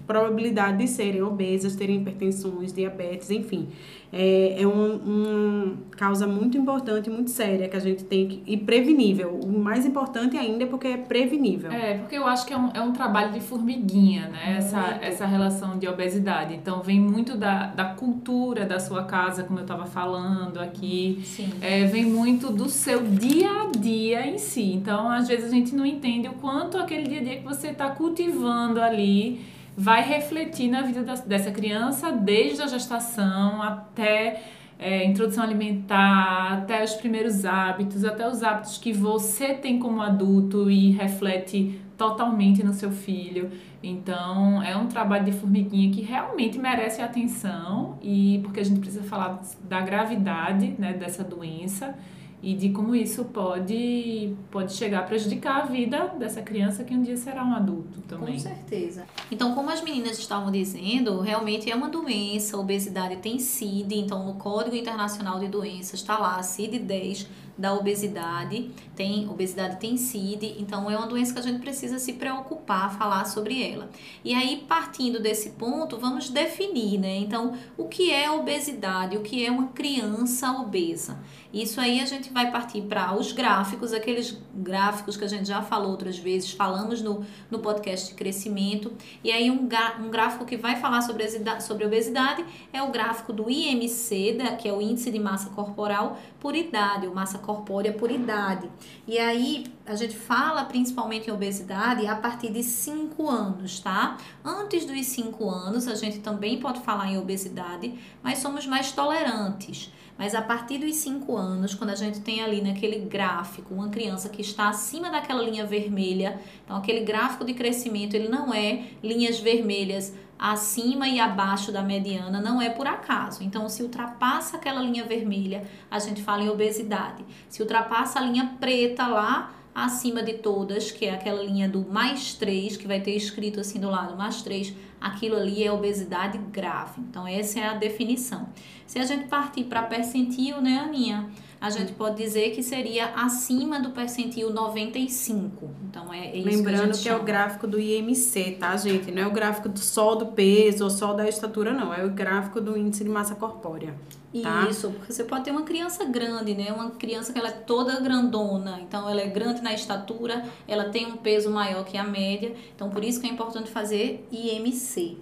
probabilidade 0.06 0.78
de 0.78 0.88
serem 0.88 1.22
obesas, 1.22 1.76
terem 1.76 2.00
hipertensões, 2.00 2.72
diabetes, 2.72 3.30
enfim. 3.30 3.68
É, 4.10 4.62
é 4.62 4.66
um, 4.66 4.96
uma 4.96 5.76
causa 5.90 6.26
muito 6.26 6.56
importante, 6.56 7.10
muito 7.10 7.30
séria, 7.30 7.68
que 7.68 7.76
a 7.76 7.80
gente 7.80 8.04
tem 8.04 8.26
que. 8.26 8.42
e 8.46 8.56
prevenível. 8.56 9.38
O 9.44 9.58
mais 9.58 9.84
importante 9.84 10.34
ainda 10.34 10.64
é 10.64 10.66
porque 10.66 10.88
é 10.88 10.96
prevenível. 10.96 11.70
É, 11.70 11.98
porque 11.98 12.16
eu 12.16 12.26
acho 12.26 12.46
que 12.46 12.54
é 12.54 12.56
um, 12.56 12.70
é 12.72 12.80
um 12.80 12.92
trabalho 12.92 13.32
de 13.32 13.40
formiguinha, 13.40 14.28
né? 14.28 14.56
Essa, 14.56 14.98
essa 15.02 15.26
relação 15.26 15.78
de 15.78 15.86
obesidade. 15.86 16.54
Então, 16.54 16.80
vem 16.80 16.98
muito 16.98 17.36
da, 17.36 17.66
da 17.66 17.84
cultura 17.84 18.64
da 18.64 18.80
sua 18.80 19.04
casa, 19.04 19.42
como 19.42 19.58
eu 19.58 19.64
estava 19.64 19.84
falando 19.84 20.58
aqui. 20.58 21.20
Sim. 21.22 21.52
É, 21.60 21.84
vem 21.84 22.06
muito 22.06 22.50
do 22.50 22.70
seu 22.70 23.02
dia 23.02 23.50
a 23.50 23.66
dia 23.78 24.26
em 24.26 24.38
si. 24.38 24.72
Então, 24.72 25.10
às 25.10 25.28
vezes, 25.28 25.52
a 25.52 25.54
gente 25.54 25.74
não 25.74 25.84
entende 25.84 26.28
o 26.28 26.32
quanto 26.32 26.78
aquele 26.78 27.06
dia 27.06 27.20
a 27.20 27.22
dia 27.22 27.36
que 27.36 27.44
você 27.44 27.68
está 27.68 27.90
cultivando 27.90 28.80
ali 28.80 29.57
vai 29.78 30.02
refletir 30.02 30.68
na 30.68 30.82
vida 30.82 31.04
dessa 31.24 31.52
criança, 31.52 32.10
desde 32.10 32.60
a 32.60 32.66
gestação 32.66 33.62
até 33.62 34.42
é, 34.76 35.04
introdução 35.04 35.44
alimentar, 35.44 36.54
até 36.54 36.82
os 36.82 36.94
primeiros 36.94 37.44
hábitos, 37.44 38.04
até 38.04 38.28
os 38.28 38.42
hábitos 38.42 38.76
que 38.78 38.92
você 38.92 39.54
tem 39.54 39.78
como 39.78 40.02
adulto 40.02 40.68
e 40.68 40.90
reflete 40.90 41.80
totalmente 41.96 42.64
no 42.64 42.72
seu 42.72 42.90
filho. 42.90 43.52
Então, 43.80 44.60
é 44.64 44.76
um 44.76 44.88
trabalho 44.88 45.24
de 45.24 45.32
formiguinha 45.32 45.92
que 45.92 46.02
realmente 46.02 46.58
merece 46.58 47.00
atenção 47.00 48.00
e 48.02 48.40
porque 48.42 48.58
a 48.58 48.64
gente 48.64 48.80
precisa 48.80 49.04
falar 49.04 49.40
da 49.62 49.80
gravidade, 49.80 50.74
né, 50.76 50.92
dessa 50.92 51.22
doença 51.22 51.94
e 52.42 52.54
de 52.54 52.70
como 52.70 52.94
isso 52.94 53.24
pode 53.24 54.34
pode 54.50 54.72
chegar 54.72 55.00
a 55.00 55.02
prejudicar 55.02 55.62
a 55.62 55.66
vida 55.66 56.14
dessa 56.18 56.40
criança 56.40 56.84
que 56.84 56.94
um 56.94 57.02
dia 57.02 57.16
será 57.16 57.44
um 57.44 57.52
adulto 57.52 58.00
também. 58.02 58.34
Com 58.34 58.38
certeza. 58.38 59.04
Então, 59.30 59.54
como 59.54 59.70
as 59.70 59.82
meninas 59.82 60.18
estavam 60.18 60.50
dizendo, 60.50 61.20
realmente 61.20 61.70
é 61.70 61.74
uma 61.74 61.88
doença, 61.88 62.56
a 62.56 62.60
obesidade 62.60 63.16
tem 63.16 63.38
CID, 63.38 63.96
então 63.96 64.24
no 64.24 64.34
Código 64.34 64.76
Internacional 64.76 65.38
de 65.40 65.48
Doenças 65.48 66.00
está 66.00 66.18
lá, 66.18 66.40
CID-10 66.40 67.26
da 67.58 67.74
obesidade, 67.74 68.70
tem 68.94 69.28
obesidade 69.28 69.80
tem 69.80 69.96
CID, 69.96 70.56
então 70.58 70.88
é 70.90 70.96
uma 70.96 71.06
doença 71.08 71.32
que 71.32 71.38
a 71.40 71.42
gente 71.42 71.58
precisa 71.60 71.98
se 71.98 72.12
preocupar, 72.12 72.96
falar 72.96 73.24
sobre 73.24 73.62
ela. 73.62 73.90
E 74.24 74.32
aí, 74.32 74.64
partindo 74.68 75.20
desse 75.20 75.50
ponto, 75.50 75.98
vamos 75.98 76.30
definir, 76.30 76.98
né? 76.98 77.16
Então, 77.16 77.54
o 77.76 77.86
que 77.88 78.12
é 78.12 78.30
obesidade, 78.30 79.16
o 79.16 79.20
que 79.22 79.44
é 79.44 79.50
uma 79.50 79.68
criança 79.68 80.52
obesa? 80.52 81.18
Isso 81.52 81.80
aí 81.80 81.98
a 82.00 82.04
gente 82.04 82.30
vai 82.30 82.50
partir 82.52 82.82
para 82.82 83.16
os 83.16 83.32
gráficos, 83.32 83.92
aqueles 83.94 84.38
gráficos 84.54 85.16
que 85.16 85.24
a 85.24 85.28
gente 85.28 85.48
já 85.48 85.62
falou 85.62 85.90
outras 85.92 86.18
vezes, 86.18 86.52
falamos 86.52 87.00
no, 87.00 87.24
no 87.50 87.58
podcast 87.60 88.08
de 88.10 88.14
crescimento. 88.14 88.92
E 89.24 89.32
aí 89.32 89.50
um, 89.50 89.66
um 90.00 90.10
gráfico 90.10 90.44
que 90.44 90.58
vai 90.58 90.76
falar 90.76 91.00
sobre, 91.00 91.26
sobre 91.60 91.86
obesidade 91.86 92.44
é 92.70 92.82
o 92.82 92.90
gráfico 92.90 93.32
do 93.32 93.48
IMC, 93.50 94.34
da- 94.34 94.56
que 94.56 94.68
é 94.68 94.72
o 94.72 94.82
índice 94.82 95.10
de 95.10 95.18
massa 95.18 95.48
corporal 95.50 96.18
por 96.38 96.54
idade, 96.54 97.06
ou 97.06 97.14
massa 97.14 97.38
corpórea 97.48 97.94
por 97.94 98.10
idade. 98.10 98.68
E 99.06 99.18
aí 99.18 99.64
a 99.86 99.94
gente 99.94 100.14
fala 100.14 100.66
principalmente 100.66 101.30
em 101.30 101.32
obesidade 101.32 102.06
a 102.06 102.14
partir 102.14 102.52
de 102.52 102.62
5 102.62 103.26
anos, 103.26 103.80
tá? 103.80 104.18
Antes 104.44 104.84
dos 104.84 105.06
5 105.06 105.48
anos 105.48 105.88
a 105.88 105.94
gente 105.94 106.18
também 106.18 106.60
pode 106.60 106.80
falar 106.80 107.10
em 107.10 107.16
obesidade, 107.16 107.98
mas 108.22 108.40
somos 108.40 108.66
mais 108.66 108.92
tolerantes. 108.92 109.90
Mas 110.18 110.34
a 110.34 110.42
partir 110.42 110.78
dos 110.78 110.96
5 110.96 111.34
anos, 111.36 111.74
quando 111.74 111.90
a 111.90 111.94
gente 111.94 112.20
tem 112.20 112.42
ali 112.42 112.60
naquele 112.60 112.98
gráfico 112.98 113.72
uma 113.72 113.88
criança 113.88 114.28
que 114.28 114.42
está 114.42 114.68
acima 114.68 115.08
daquela 115.08 115.42
linha 115.42 115.64
vermelha, 115.64 116.38
então 116.64 116.76
aquele 116.76 117.00
gráfico 117.00 117.46
de 117.46 117.54
crescimento, 117.54 118.14
ele 118.14 118.28
não 118.28 118.52
é 118.52 118.88
linhas 119.02 119.38
vermelhas 119.38 120.12
acima 120.38 121.08
e 121.08 121.18
abaixo 121.18 121.72
da 121.72 121.82
mediana, 121.82 122.40
não 122.40 122.62
é 122.62 122.70
por 122.70 122.86
acaso. 122.86 123.42
Então, 123.42 123.68
se 123.68 123.82
ultrapassa 123.82 124.56
aquela 124.56 124.80
linha 124.80 125.04
vermelha, 125.04 125.66
a 125.90 125.98
gente 125.98 126.22
fala 126.22 126.44
em 126.44 126.48
obesidade. 126.48 127.24
Se 127.48 127.60
ultrapassa 127.60 128.20
a 128.20 128.22
linha 128.22 128.54
preta 128.60 129.06
lá, 129.06 129.52
acima 129.74 130.22
de 130.22 130.34
todas, 130.34 130.90
que 130.90 131.06
é 131.06 131.14
aquela 131.14 131.42
linha 131.42 131.68
do 131.68 131.86
mais 131.90 132.34
3, 132.34 132.76
que 132.76 132.86
vai 132.86 133.00
ter 133.00 133.16
escrito 133.16 133.60
assim 133.60 133.80
do 133.80 133.90
lado, 133.90 134.16
mais 134.16 134.42
3, 134.42 134.74
aquilo 135.00 135.36
ali 135.36 135.64
é 135.64 135.72
obesidade 135.72 136.38
grave. 136.38 137.00
Então, 137.00 137.26
essa 137.26 137.60
é 137.60 137.66
a 137.66 137.74
definição. 137.74 138.48
Se 138.86 138.98
a 138.98 139.04
gente 139.04 139.26
partir 139.26 139.64
para 139.64 139.82
percentil, 139.82 140.60
né, 140.60 140.78
Aninha? 140.78 141.28
A 141.60 141.70
gente 141.70 141.92
pode 141.92 142.16
dizer 142.16 142.50
que 142.50 142.62
seria 142.62 143.06
acima 143.16 143.80
do 143.80 143.90
percentil 143.90 144.52
95. 144.52 145.70
Então, 145.88 146.12
é, 146.12 146.26
é 146.28 146.36
isso 146.36 146.48
que 146.48 146.56
Lembrando 146.56 146.94
gente 146.94 147.02
que, 147.02 147.08
é 147.08 147.16
o 147.16 147.22
gráfico 147.22 147.66
do 147.66 147.80
IMC, 147.80 148.56
tá, 148.60 148.76
gente? 148.76 149.10
Não 149.10 149.22
é 149.22 149.26
o 149.26 149.32
gráfico 149.32 149.68
do 149.68 149.80
só 149.80 150.14
do 150.14 150.26
peso 150.26 150.84
ou 150.84 150.90
só 150.90 151.12
da 151.12 151.28
estatura, 151.28 151.72
não. 151.72 151.92
É 151.92 152.04
o 152.04 152.10
gráfico 152.10 152.60
do 152.60 152.78
índice 152.78 153.02
de 153.02 153.10
massa 153.10 153.34
corpórea. 153.34 153.94
tá? 154.40 154.68
Isso, 154.70 154.90
porque 154.90 155.12
você 155.12 155.24
pode 155.24 155.44
ter 155.44 155.50
uma 155.50 155.62
criança 155.62 156.04
grande, 156.04 156.54
né? 156.54 156.72
Uma 156.72 156.90
criança 156.90 157.32
que 157.32 157.38
ela 157.38 157.48
é 157.48 157.52
toda 157.52 157.98
grandona. 158.00 158.78
Então, 158.80 159.08
ela 159.08 159.20
é 159.20 159.26
grande 159.26 159.60
na 159.60 159.74
estatura, 159.74 160.44
ela 160.68 160.90
tem 160.90 161.06
um 161.06 161.16
peso 161.16 161.50
maior 161.50 161.84
que 161.84 161.96
a 161.96 162.04
média. 162.04 162.54
Então, 162.76 162.88
por 162.88 163.02
isso 163.02 163.20
que 163.20 163.26
é 163.26 163.30
importante 163.30 163.68
fazer 163.68 164.26
IMC. 164.30 165.18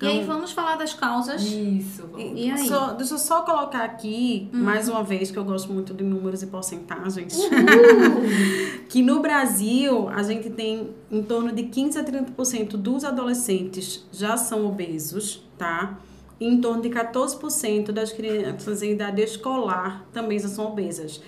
E 0.00 0.06
aí, 0.06 0.20
Então- 0.20 0.34
vamos 0.34 0.52
falar 0.52 0.76
das 0.76 0.94
causas. 0.94 1.42
Isso. 1.42 2.08
E, 2.16 2.46
e 2.46 2.50
aí? 2.50 2.66
Só- 2.68 2.92
deixa 2.92 3.14
eu 3.14 3.18
só 3.18 3.42
colocar 3.42 3.84
aqui, 3.84 4.48
mais 4.52 4.88
uma 4.88 5.02
vez, 5.02 5.30
que 5.30 5.36
eu 5.38 5.44
gosto 5.44 5.72
muito 5.72 5.92
de 5.94 6.04
números 6.04 6.42
e 6.42 6.46
porcentagens. 6.46 7.36
que 8.88 9.02
no 9.02 9.20
Brasil, 9.20 10.08
a 10.08 10.22
gente 10.22 10.50
tem 10.50 10.90
em 11.10 11.22
torno 11.22 11.52
de 11.52 11.64
15 11.64 11.98
a 11.98 12.04
30% 12.04 12.76
dos 12.76 13.04
adolescentes 13.04 14.06
já 14.12 14.36
são 14.36 14.66
obesos, 14.66 15.42
tá? 15.56 15.98
E 16.40 16.46
em 16.46 16.60
torno 16.60 16.80
de 16.82 16.88
14% 16.90 17.90
das 17.90 18.12
crianças 18.12 18.82
em 18.82 18.92
idade 18.92 19.20
escolar 19.22 20.06
também 20.12 20.38
já 20.38 20.48
são 20.48 20.66
obesas. 20.66 21.20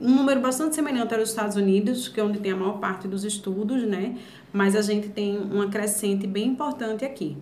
Um 0.00 0.14
número 0.14 0.40
bastante 0.40 0.76
semelhante 0.76 1.12
aos 1.12 1.28
Estados 1.30 1.56
Unidos, 1.56 2.06
que 2.06 2.20
é 2.20 2.22
onde 2.22 2.38
tem 2.38 2.52
a 2.52 2.56
maior 2.56 2.78
parte 2.78 3.08
dos 3.08 3.24
estudos, 3.24 3.82
né? 3.82 4.16
Mas 4.52 4.76
a 4.76 4.82
gente 4.82 5.08
tem 5.08 5.36
uma 5.38 5.66
crescente 5.68 6.24
bem 6.26 6.48
importante 6.50 7.04
aqui. 7.04 7.36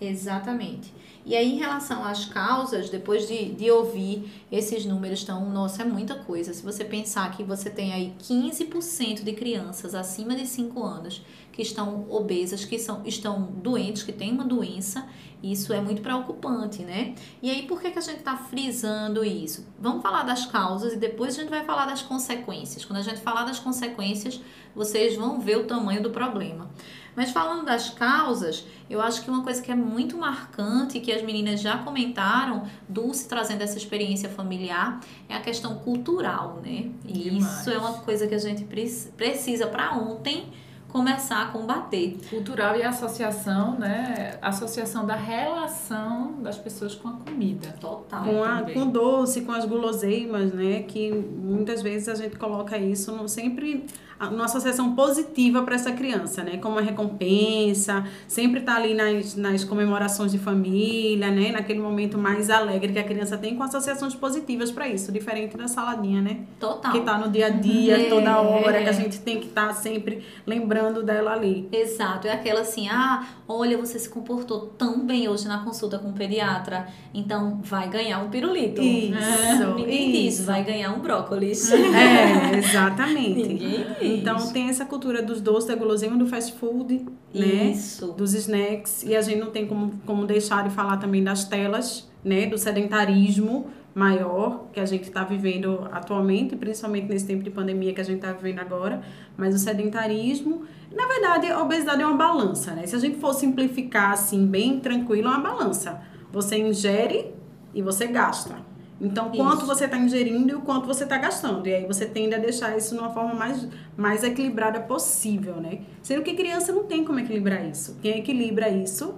Exatamente. 0.00 0.92
E 1.26 1.36
aí, 1.36 1.52
em 1.52 1.58
relação 1.58 2.02
às 2.02 2.24
causas, 2.24 2.88
depois 2.88 3.28
de, 3.28 3.50
de 3.50 3.70
ouvir 3.70 4.32
esses 4.50 4.86
números, 4.86 5.22
então, 5.22 5.50
nossa, 5.50 5.82
é 5.82 5.84
muita 5.84 6.14
coisa. 6.14 6.54
Se 6.54 6.62
você 6.62 6.82
pensar 6.82 7.30
que 7.36 7.44
você 7.44 7.68
tem 7.68 7.92
aí 7.92 8.14
15% 8.18 9.22
de 9.22 9.32
crianças 9.34 9.94
acima 9.94 10.34
de 10.34 10.46
5 10.46 10.82
anos 10.82 11.22
que 11.52 11.60
estão 11.60 12.06
obesas, 12.08 12.64
que 12.64 12.78
são, 12.78 13.02
estão 13.04 13.42
doentes, 13.42 14.02
que 14.02 14.12
têm 14.12 14.32
uma 14.32 14.44
doença, 14.44 15.06
isso 15.42 15.72
é 15.72 15.80
muito 15.80 16.00
preocupante, 16.00 16.82
né? 16.82 17.14
E 17.42 17.50
aí, 17.50 17.62
por 17.66 17.80
que, 17.80 17.90
que 17.90 17.98
a 17.98 18.02
gente 18.02 18.18
está 18.18 18.36
frisando 18.36 19.22
isso? 19.22 19.66
Vamos 19.78 20.02
falar 20.02 20.22
das 20.22 20.46
causas 20.46 20.94
e 20.94 20.96
depois 20.96 21.36
a 21.36 21.40
gente 21.42 21.50
vai 21.50 21.64
falar 21.64 21.86
das 21.86 22.00
consequências. 22.00 22.84
Quando 22.84 22.98
a 22.98 23.02
gente 23.02 23.20
falar 23.20 23.44
das 23.44 23.58
consequências, 23.58 24.40
vocês 24.74 25.16
vão 25.16 25.38
ver 25.38 25.58
o 25.58 25.64
tamanho 25.64 26.02
do 26.02 26.10
problema. 26.10 26.70
Mas 27.16 27.30
falando 27.30 27.64
das 27.64 27.90
causas, 27.90 28.64
eu 28.88 29.00
acho 29.00 29.22
que 29.22 29.30
uma 29.30 29.42
coisa 29.42 29.60
que 29.60 29.70
é 29.70 29.74
muito 29.74 30.16
marcante, 30.16 31.00
que 31.00 31.12
as 31.12 31.22
meninas 31.22 31.60
já 31.60 31.78
comentaram, 31.78 32.64
Dulce 32.88 33.28
trazendo 33.28 33.62
essa 33.62 33.76
experiência 33.76 34.28
familiar, 34.28 35.00
é 35.28 35.34
a 35.34 35.40
questão 35.40 35.76
cultural, 35.76 36.60
né? 36.64 36.90
E 37.04 37.30
Demais. 37.30 37.60
isso 37.60 37.70
é 37.70 37.78
uma 37.78 37.94
coisa 37.94 38.26
que 38.26 38.34
a 38.34 38.38
gente 38.38 38.64
precisa 38.64 39.66
para 39.66 39.94
ontem 39.94 40.48
começar 40.90 41.42
a 41.42 41.46
combater. 41.46 42.18
Cultural 42.28 42.76
e 42.76 42.82
associação, 42.82 43.78
né? 43.78 44.38
Associação 44.42 45.06
da 45.06 45.14
relação 45.14 46.34
das 46.42 46.58
pessoas 46.58 46.94
com 46.94 47.08
a 47.08 47.12
comida. 47.12 47.74
Total. 47.80 48.24
com, 48.24 48.42
a, 48.42 48.58
também. 48.58 48.74
com 48.74 48.88
doce, 48.88 49.42
com 49.42 49.52
as 49.52 49.64
guloseimas, 49.64 50.52
né? 50.52 50.82
Que 50.82 51.10
muitas 51.12 51.80
vezes 51.80 52.08
a 52.08 52.14
gente 52.14 52.36
coloca 52.36 52.76
isso 52.76 53.12
no, 53.12 53.28
sempre 53.28 53.86
a- 54.20 54.30
numa 54.30 54.44
associação 54.44 54.94
positiva 54.94 55.62
para 55.62 55.74
essa 55.74 55.90
criança, 55.92 56.44
né? 56.44 56.58
Como 56.58 56.74
uma 56.76 56.82
recompensa, 56.82 58.04
sempre 58.28 58.60
tá 58.60 58.76
ali 58.76 58.92
nas, 58.94 59.34
nas 59.34 59.64
comemorações 59.64 60.30
de 60.30 60.38
família, 60.38 61.30
né? 61.30 61.50
Naquele 61.52 61.80
momento 61.80 62.18
mais 62.18 62.50
alegre 62.50 62.92
que 62.92 62.98
a 62.98 63.04
criança 63.04 63.38
tem, 63.38 63.56
com 63.56 63.62
associações 63.62 64.14
positivas 64.14 64.70
para 64.70 64.86
isso, 64.88 65.10
diferente 65.10 65.56
da 65.56 65.66
saladinha, 65.66 66.20
né? 66.20 66.40
Total. 66.60 66.92
Que 66.92 67.00
tá 67.00 67.18
no 67.18 67.30
dia 67.30 67.46
a 67.46 67.50
dia, 67.50 67.98
É. 68.06 68.08
toda 68.10 68.40
hora, 68.40 68.82
que 68.82 68.88
a 68.88 68.92
gente 68.92 69.18
tem 69.20 69.40
que 69.40 69.46
estar 69.46 69.72
sempre 69.72 70.22
lembrando 70.46 71.02
dela 71.02 71.32
ali. 71.32 71.68
Exato, 71.72 72.26
é 72.26 72.32
aquela 72.32 72.60
assim, 72.60 72.88
ah, 72.88 73.24
olha, 73.48 73.78
você 73.78 73.98
se 73.98 74.08
comportou 74.08 74.66
tão 74.76 75.00
bem 75.06 75.28
hoje 75.28 75.48
na 75.48 75.58
consulta 75.64 75.98
com 75.98 76.10
o 76.10 76.12
pediatra, 76.12 76.86
então 77.14 77.58
vai 77.62 77.88
ganhar 77.88 78.18
um 78.18 78.28
pirulito. 78.28 78.82
Isso, 78.82 79.14
Ninguém 79.76 80.12
diz, 80.12 80.34
isso. 80.34 80.44
vai 80.44 80.62
ganhar 80.62 80.92
um 80.92 81.00
brócolis. 81.00 81.70
É, 81.72 82.56
exatamente. 82.58 83.48
Ninguém 83.48 83.86
diz. 84.00 84.09
Então 84.18 84.52
tem 84.52 84.68
essa 84.68 84.84
cultura 84.84 85.22
dos 85.22 85.40
doces, 85.40 85.68
da 85.68 85.74
guloseima, 85.74 86.16
do 86.16 86.26
fast 86.26 86.52
food, 86.52 87.06
né? 87.34 87.70
Isso. 87.70 88.12
Dos 88.12 88.34
snacks. 88.34 89.02
E 89.04 89.16
a 89.16 89.22
gente 89.22 89.38
não 89.38 89.50
tem 89.50 89.66
como, 89.66 89.92
como 90.06 90.26
deixar 90.26 90.64
de 90.66 90.74
falar 90.74 90.96
também 90.96 91.22
das 91.22 91.44
telas, 91.44 92.08
né? 92.24 92.46
Do 92.46 92.58
sedentarismo 92.58 93.70
maior 93.94 94.66
que 94.72 94.80
a 94.80 94.86
gente 94.86 95.04
está 95.04 95.24
vivendo 95.24 95.88
atualmente, 95.90 96.54
principalmente 96.56 97.08
nesse 97.08 97.26
tempo 97.26 97.42
de 97.42 97.50
pandemia 97.50 97.92
que 97.92 98.00
a 98.00 98.04
gente 98.04 98.16
está 98.16 98.32
vivendo 98.32 98.60
agora. 98.60 99.02
Mas 99.36 99.54
o 99.54 99.58
sedentarismo, 99.58 100.62
na 100.92 101.06
verdade, 101.06 101.48
a 101.48 101.60
obesidade 101.60 102.02
é 102.02 102.06
uma 102.06 102.16
balança, 102.16 102.72
né? 102.72 102.86
Se 102.86 102.94
a 102.94 102.98
gente 102.98 103.18
for 103.18 103.32
simplificar 103.34 104.12
assim, 104.12 104.46
bem 104.46 104.80
tranquilo, 104.80 105.28
é 105.28 105.30
uma 105.30 105.40
balança. 105.40 106.00
Você 106.32 106.58
ingere 106.58 107.34
e 107.74 107.82
você 107.82 108.06
gasta. 108.06 108.69
Então, 109.00 109.30
quanto 109.30 109.58
Isso. 109.58 109.66
você 109.66 109.86
está 109.86 109.96
ingerindo 109.96 110.50
e 110.50 110.54
o 110.54 110.60
quanto 110.60 110.86
você 110.86 111.04
está 111.04 111.16
gastando. 111.16 111.66
E 111.66 111.74
aí 111.74 111.86
você 111.86 112.04
tende 112.04 112.34
a 112.34 112.38
deixar 112.38 112.76
isso 112.76 112.94
de 112.94 113.00
uma 113.00 113.10
forma 113.10 113.32
mais, 113.32 113.66
mais 113.96 114.22
equilibrada 114.22 114.80
possível, 114.80 115.56
né? 115.56 115.80
Sendo 116.02 116.22
que 116.22 116.34
criança 116.34 116.70
não 116.70 116.84
tem 116.84 117.02
como 117.04 117.18
equilibrar 117.18 117.64
isso. 117.66 117.96
Quem 118.02 118.18
equilibra 118.18 118.68
isso 118.68 119.14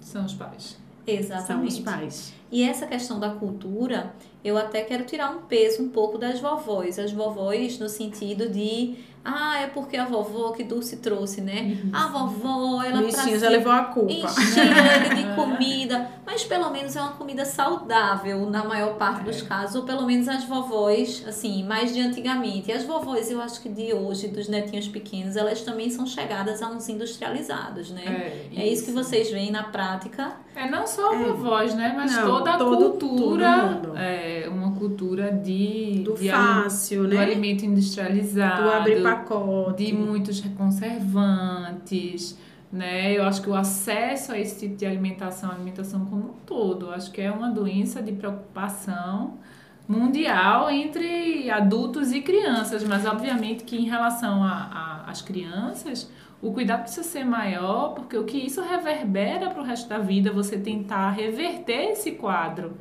São 0.00 0.24
os 0.24 0.34
pais. 0.34 0.78
são 1.04 1.14
Exatamente. 1.14 1.72
os 1.72 1.78
pais. 1.80 2.34
E 2.52 2.62
essa 2.62 2.86
questão 2.86 3.18
da 3.18 3.30
cultura, 3.30 4.14
eu 4.44 4.56
até 4.56 4.82
quero 4.82 5.04
tirar 5.04 5.30
um 5.32 5.42
peso 5.42 5.82
um 5.82 5.88
pouco 5.88 6.16
das 6.18 6.38
vovós. 6.38 6.96
As 6.96 7.10
vovós 7.10 7.80
no 7.80 7.88
sentido 7.88 8.48
de, 8.48 8.94
ah, 9.28 9.60
é 9.60 9.66
porque 9.66 9.96
a 9.96 10.04
vovó 10.04 10.52
que 10.52 10.62
Dulce 10.62 10.98
trouxe, 10.98 11.40
né? 11.40 11.76
A 11.92 12.06
vovó, 12.06 12.80
ela 12.80 13.02
Bichinho 13.02 13.38
já 13.40 13.48
levou 13.48 13.72
a 13.72 13.84
culpa. 13.84 14.12
ele 14.12 15.14
de 15.22 15.24
comida, 15.34 16.08
mas 16.24 16.44
pelo 16.44 16.70
menos 16.70 16.94
é 16.94 17.00
uma 17.00 17.14
comida 17.14 17.44
saudável 17.44 18.48
na 18.48 18.62
maior 18.62 18.94
parte 18.94 19.24
dos 19.24 19.42
casos, 19.42 19.74
ou 19.74 19.82
pelo 19.82 20.06
menos 20.06 20.28
as 20.28 20.44
vovós, 20.44 21.24
assim, 21.26 21.64
mais 21.64 21.92
de 21.92 22.00
antigamente. 22.00 22.70
E 22.70 22.72
as 22.72 22.84
vovós, 22.84 23.28
eu 23.28 23.40
acho 23.40 23.60
que 23.60 23.68
de 23.68 23.92
hoje, 23.92 24.28
dos 24.28 24.48
netinhos 24.48 24.86
pequenos, 24.86 25.34
elas 25.36 25.62
também 25.62 25.90
são 25.90 26.06
chegadas 26.06 26.62
a 26.62 26.68
uns 26.68 26.88
industrializados, 26.88 27.90
né? 27.90 28.04
É, 28.56 28.66
isso 28.66 28.84
que 28.84 28.92
vocês 28.92 29.28
veem 29.30 29.50
na 29.50 29.64
prática. 29.64 30.36
É 30.56 30.70
não 30.70 30.86
só 30.86 31.12
a 31.14 31.18
vovós, 31.18 31.74
né? 31.74 31.92
Mas 31.94 32.12
Não, 32.16 32.26
toda 32.26 32.54
a 32.54 32.56
todo- 32.56 32.76
cultura. 32.98 33.58
todo 33.74 33.88
mundo. 33.88 33.98
é 33.98 34.48
uma 34.50 34.72
cultura 34.72 35.30
de. 35.30 36.00
Do 36.02 36.14
de 36.14 36.30
fácil, 36.30 37.02
do 37.02 37.08
né? 37.14 37.18
alimento 37.22 37.64
industrializado. 37.66 38.62
Do 38.62 38.70
abrir 38.70 39.02
pacote. 39.02 39.84
de 39.84 39.92
muitos 39.92 40.40
conservantes, 40.56 42.38
né? 42.72 43.12
Eu 43.16 43.24
acho 43.24 43.42
que 43.42 43.50
o 43.50 43.54
acesso 43.54 44.32
a 44.32 44.38
esse 44.38 44.60
tipo 44.66 44.76
de 44.76 44.86
alimentação, 44.86 45.50
a 45.50 45.54
alimentação 45.54 46.04
como 46.06 46.22
um 46.30 46.34
todo, 46.46 46.90
acho 46.90 47.10
que 47.10 47.20
é 47.20 47.30
uma 47.30 47.50
doença 47.50 48.02
de 48.02 48.12
preocupação 48.12 49.34
mundial 49.88 50.68
entre 50.70 51.48
adultos 51.50 52.12
e 52.12 52.20
crianças, 52.20 52.82
mas 52.82 53.06
obviamente 53.06 53.62
que 53.62 53.76
em 53.76 53.84
relação 53.84 54.42
a- 54.42 55.02
a- 55.06 55.10
às 55.10 55.22
crianças, 55.22 56.10
o 56.46 56.52
cuidado 56.52 56.82
precisa 56.82 57.02
ser 57.02 57.24
maior, 57.24 57.94
porque 57.94 58.16
o 58.16 58.24
que 58.24 58.38
isso 58.38 58.62
reverbera 58.62 59.50
para 59.50 59.60
o 59.60 59.64
resto 59.64 59.88
da 59.88 59.98
vida, 59.98 60.32
você 60.32 60.56
tentar 60.56 61.10
reverter 61.10 61.90
esse 61.90 62.12
quadro, 62.12 62.76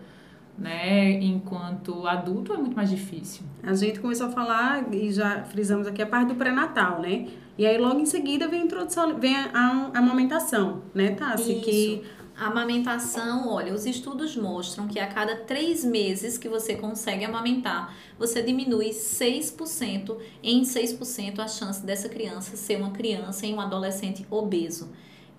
né? 0.57 1.11
Enquanto 1.13 2.05
adulto 2.05 2.53
é 2.53 2.57
muito 2.57 2.75
mais 2.75 2.89
difícil. 2.89 3.43
A 3.63 3.73
gente 3.73 3.99
começou 3.99 4.27
a 4.27 4.29
falar, 4.29 4.93
e 4.93 5.11
já 5.11 5.43
frisamos 5.45 5.87
aqui, 5.87 6.01
a 6.01 6.05
parte 6.05 6.27
do 6.27 6.35
pré-natal, 6.35 7.01
né? 7.01 7.27
E 7.57 7.65
aí 7.65 7.77
logo 7.77 7.99
em 7.99 8.05
seguida 8.05 8.47
vem 8.47 8.61
a 8.61 8.65
introdução, 8.65 9.17
vem 9.17 9.35
a, 9.35 9.49
a 9.93 9.97
amamentação, 9.97 10.83
né, 10.93 11.11
Tassi? 11.11 11.55
Que 11.55 12.03
Amamentação, 12.37 13.47
olha, 13.47 13.73
os 13.73 13.85
estudos 13.85 14.35
mostram 14.35 14.89
que 14.89 14.99
a 14.99 15.07
cada 15.07 15.37
três 15.37 15.85
meses 15.85 16.37
que 16.37 16.49
você 16.49 16.75
consegue 16.75 17.23
amamentar, 17.23 17.95
você 18.19 18.43
diminui 18.43 18.89
6%, 18.89 20.17
em 20.43 20.63
6% 20.63 21.39
a 21.39 21.47
chance 21.47 21.81
dessa 21.85 22.09
criança 22.09 22.57
ser 22.57 22.75
uma 22.75 22.91
criança 22.91 23.45
e 23.45 23.53
um 23.53 23.61
adolescente 23.61 24.27
obeso. 24.29 24.91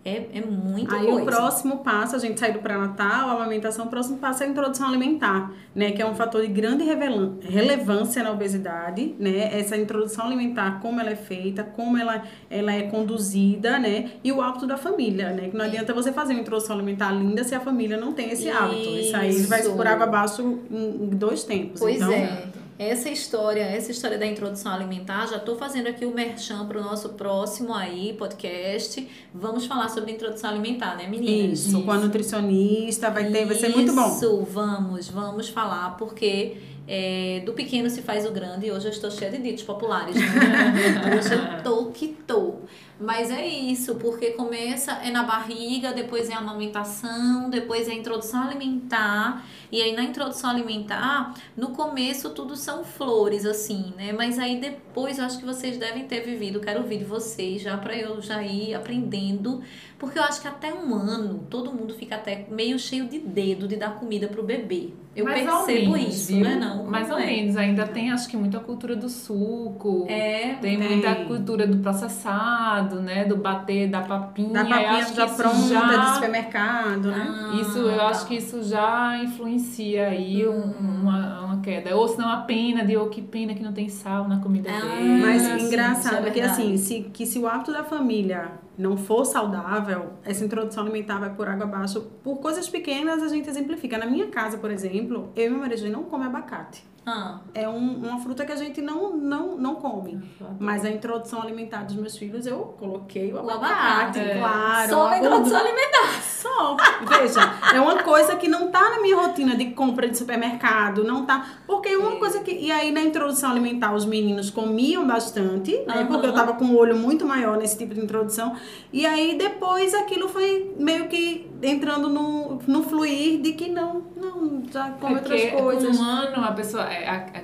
É, 0.06 0.38
é 0.38 0.40
muita 0.40 0.94
Aí 0.94 1.04
coisa. 1.04 1.20
o 1.20 1.24
próximo 1.24 1.78
passo, 1.78 2.14
a 2.14 2.18
gente 2.20 2.38
sai 2.38 2.52
do 2.52 2.60
pré-natal, 2.60 3.28
a 3.28 3.32
amamentação, 3.32 3.86
o 3.86 3.88
próximo 3.88 4.18
passo 4.18 4.44
é 4.44 4.46
a 4.46 4.48
introdução 4.48 4.86
alimentar, 4.86 5.50
né? 5.74 5.90
Que 5.90 6.00
é 6.00 6.06
um 6.06 6.14
fator 6.14 6.42
de 6.42 6.46
grande 6.46 6.84
relevância 6.84 8.22
na 8.22 8.30
obesidade, 8.30 9.16
né? 9.18 9.58
Essa 9.58 9.76
introdução 9.76 10.26
alimentar, 10.26 10.78
como 10.80 11.00
ela 11.00 11.10
é 11.10 11.16
feita, 11.16 11.64
como 11.64 11.98
ela, 11.98 12.22
ela 12.48 12.72
é 12.72 12.82
conduzida, 12.82 13.80
né? 13.80 14.12
E 14.22 14.30
o 14.30 14.40
hábito 14.40 14.64
da 14.64 14.76
família, 14.76 15.30
né? 15.30 15.48
Que 15.48 15.56
não 15.56 15.64
adianta 15.64 15.92
você 15.92 16.12
fazer 16.12 16.34
uma 16.34 16.40
introdução 16.42 16.76
alimentar 16.76 17.10
linda 17.10 17.42
se 17.42 17.56
a 17.56 17.60
família 17.60 17.96
não 17.96 18.12
tem 18.12 18.30
esse 18.30 18.48
hábito. 18.48 18.88
Isso 18.90 19.16
aí 19.16 19.42
vai 19.42 19.60
Isso. 19.62 19.72
por 19.72 19.88
água 19.88 20.04
abaixo 20.04 20.60
em, 20.70 20.76
em 20.76 21.08
dois 21.08 21.42
tempos. 21.42 21.80
Pois 21.80 21.96
então, 21.96 22.12
é. 22.12 22.44
Essa 22.78 23.08
história, 23.08 23.62
essa 23.62 23.90
história 23.90 24.18
da 24.18 24.26
introdução 24.26 24.70
alimentar, 24.70 25.26
já 25.26 25.36
estou 25.36 25.56
fazendo 25.56 25.86
aqui 25.86 26.04
o 26.04 26.12
merchan 26.12 26.66
para 26.66 26.78
o 26.78 26.82
nosso 26.82 27.10
próximo 27.10 27.72
aí 27.72 28.12
podcast. 28.12 29.08
Vamos 29.32 29.64
falar 29.64 29.88
sobre 29.88 30.12
introdução 30.12 30.50
alimentar, 30.50 30.94
né, 30.94 31.06
meninas? 31.06 31.60
Isso, 31.60 31.82
com 31.82 31.90
a 31.90 31.96
nutricionista, 31.96 33.10
vai 33.10 33.30
ter, 33.30 33.46
vai 33.46 33.56
ser 33.56 33.70
muito 33.70 33.94
bom. 33.94 34.08
Isso, 34.08 34.46
vamos, 34.50 35.08
vamos 35.08 35.48
falar, 35.48 35.96
porque 35.96 36.58
é, 36.86 37.42
do 37.46 37.54
pequeno 37.54 37.88
se 37.88 38.02
faz 38.02 38.26
o 38.26 38.30
grande. 38.30 38.70
Hoje 38.70 38.86
eu 38.86 38.92
estou 38.92 39.10
cheia 39.10 39.30
de 39.30 39.38
ditos 39.38 39.64
populares, 39.64 40.14
né? 40.14 40.74
Hoje 41.18 41.32
eu 41.32 41.62
tô 41.62 41.86
que 41.86 42.08
tô. 42.26 42.56
Mas 42.98 43.30
é 43.30 43.46
isso, 43.46 43.96
porque 43.96 44.30
começa 44.30 44.92
é 45.04 45.10
na 45.10 45.22
barriga, 45.22 45.92
depois 45.92 46.30
é 46.30 46.34
a 46.34 46.38
amamentação, 46.38 47.50
depois 47.50 47.88
é 47.88 47.92
a 47.92 47.94
introdução 47.94 48.42
alimentar. 48.42 49.44
E 49.70 49.82
aí 49.82 49.94
na 49.94 50.02
introdução 50.02 50.48
alimentar, 50.48 51.34
no 51.56 51.70
começo 51.70 52.30
tudo 52.30 52.56
são 52.56 52.84
flores, 52.84 53.44
assim, 53.44 53.92
né? 53.96 54.12
Mas 54.12 54.38
aí 54.38 54.60
depois 54.60 55.18
eu 55.18 55.24
acho 55.24 55.38
que 55.38 55.44
vocês 55.44 55.76
devem 55.76 56.04
ter 56.06 56.20
vivido, 56.20 56.60
quero 56.60 56.80
ouvir 56.80 56.98
de 56.98 57.04
vocês 57.04 57.60
já 57.60 57.76
para 57.76 57.94
eu 57.94 58.22
já 58.22 58.42
ir 58.42 58.74
aprendendo. 58.74 59.60
Porque 59.98 60.18
eu 60.18 60.22
acho 60.22 60.42
que 60.42 60.48
até 60.48 60.72
um 60.74 60.94
ano 60.94 61.46
todo 61.50 61.72
mundo 61.72 61.94
fica 61.94 62.16
até 62.16 62.46
meio 62.50 62.78
cheio 62.78 63.08
de 63.08 63.18
dedo 63.18 63.66
de 63.66 63.76
dar 63.76 63.94
comida 63.98 64.28
pro 64.28 64.42
bebê. 64.42 64.90
Eu 65.14 65.24
Mais 65.24 65.42
percebo 65.46 65.92
menos, 65.92 66.14
isso, 66.14 66.26
viu? 66.34 66.44
né? 66.44 66.56
Não, 66.56 66.84
Mais 66.84 67.10
ou 67.10 67.16
é? 67.18 67.24
menos. 67.24 67.56
Ainda 67.56 67.86
tem, 67.86 68.10
acho 68.12 68.28
que, 68.28 68.36
muita 68.36 68.60
cultura 68.60 68.94
do 68.94 69.08
suco. 69.08 70.04
É, 70.06 70.56
Tem 70.60 70.78
Tem. 70.78 70.88
muita 70.88 71.14
cultura 71.24 71.66
do 71.66 71.78
processado. 71.78 72.85
Né? 72.94 73.24
Do 73.24 73.36
bater 73.36 73.88
da 73.90 74.00
papinha. 74.02 74.52
Da 74.52 74.64
papinha 74.64 74.90
acho 74.92 75.10
que 75.10 75.16
já 75.16 75.26
isso 75.26 75.36
pronta 75.36 75.58
já- 75.68 75.96
de 75.96 76.14
supermercado, 76.14 77.08
né? 77.10 77.26
Ah, 77.28 77.54
Isso, 77.60 77.78
eu 77.78 77.96
tá. 77.98 78.06
acho 78.06 78.26
que 78.26 78.36
isso 78.36 78.62
já 78.62 79.18
influencia 79.22 80.06
aí 80.08 80.46
um- 80.46 80.70
uma, 80.72 81.40
uma 81.46 81.60
queda. 81.60 81.94
Ou 81.96 82.06
senão 82.08 82.30
a 82.30 82.38
pena 82.38 82.84
de, 82.84 82.96
oh, 82.96 83.06
que 83.08 83.20
pena 83.20 83.54
que 83.54 83.62
não 83.62 83.72
tem 83.72 83.88
sal 83.88 84.28
na 84.28 84.38
comida 84.40 84.70
Ah, 84.70 84.80
dele. 84.80 85.20
Mas 85.20 85.42
sim, 85.42 85.66
engraçado 85.66 86.26
é 86.26 86.30
que 86.30 86.40
assim, 86.40 86.76
se, 86.76 87.00
que 87.12 87.26
se 87.26 87.38
o 87.38 87.46
hábito 87.46 87.72
da 87.72 87.82
família 87.84 88.52
não 88.78 88.96
for 88.96 89.24
saudável, 89.24 90.12
essa 90.24 90.44
introdução 90.44 90.82
alimentar 90.84 91.18
vai 91.18 91.30
por 91.30 91.48
água 91.48 91.64
abaixo. 91.64 92.00
Por 92.22 92.36
coisas 92.36 92.68
pequenas 92.68 93.22
a 93.22 93.28
gente 93.28 93.48
exemplifica. 93.48 93.96
Na 93.98 94.06
minha 94.06 94.26
casa, 94.26 94.58
por 94.58 94.70
exemplo, 94.70 95.30
eu 95.34 95.46
e 95.46 95.50
meu 95.50 95.58
marido 95.58 95.88
não 95.90 96.04
come 96.04 96.24
abacate. 96.26 96.84
Ah, 97.06 97.38
É 97.54 97.68
um- 97.68 97.98
uma 98.04 98.18
fruta 98.18 98.44
que 98.44 98.50
a 98.50 98.56
gente 98.56 98.82
não, 98.82 99.16
não, 99.16 99.56
não 99.56 99.76
come. 99.76 100.20
Mas 100.58 100.84
a 100.84 100.90
introdução 100.90 101.40
alimentar 101.40 101.84
dos 101.84 101.94
meus 101.94 102.16
filhos, 102.18 102.46
eu 102.46 102.74
coloquei 102.78 103.32
o 103.32 103.38
abacate, 103.38 104.18
é. 104.18 104.38
claro. 104.38 104.88
só 104.90 105.06
a 105.06 105.18
introdução 105.18 105.58
gordura. 105.58 105.60
alimentar. 105.60 106.22
Só. 106.22 106.76
Veja, 107.08 107.40
é 107.74 107.80
uma 107.80 108.02
coisa 108.02 108.34
que 108.36 108.48
não 108.48 108.70
tá 108.70 108.90
na 108.90 109.00
minha 109.00 109.16
rotina 109.16 109.54
de 109.56 109.66
compra 109.70 110.08
de 110.08 110.18
supermercado, 110.18 111.04
não 111.04 111.24
tá. 111.24 111.46
Porque 111.66 111.88
é 111.90 111.96
uma 111.98 112.16
coisa 112.16 112.40
que. 112.40 112.50
E 112.50 112.70
aí 112.72 112.90
na 112.92 113.00
introdução 113.02 113.50
alimentar 113.52 113.94
os 113.94 114.04
meninos 114.04 114.50
comiam 114.50 115.06
bastante, 115.06 115.72
né? 115.86 115.94
Aham. 116.00 116.06
Porque 116.06 116.26
eu 116.26 116.32
tava 116.34 116.54
com 116.54 116.64
o 116.66 116.76
olho 116.76 116.96
muito 116.96 117.24
maior 117.24 117.56
nesse 117.56 117.78
tipo 117.78 117.94
de 117.94 118.00
introdução. 118.00 118.54
E 118.92 119.06
aí 119.06 119.36
depois 119.38 119.94
aquilo 119.94 120.28
foi 120.28 120.74
meio 120.78 121.08
que 121.08 121.48
entrando 121.62 122.08
no, 122.08 122.58
no 122.66 122.82
fluir 122.82 123.40
de 123.40 123.52
que 123.54 123.70
não, 123.70 124.02
não, 124.16 124.62
já 124.70 124.90
come 124.90 125.14
É 125.14 125.16
outras 125.18 125.40
porque 125.42 125.56
coisas. 125.62 125.96
Com 125.96 126.02
um 126.02 126.06
ano, 126.06 126.44
a 126.44 126.52
pessoa, 126.52 126.84
é, 126.84 126.95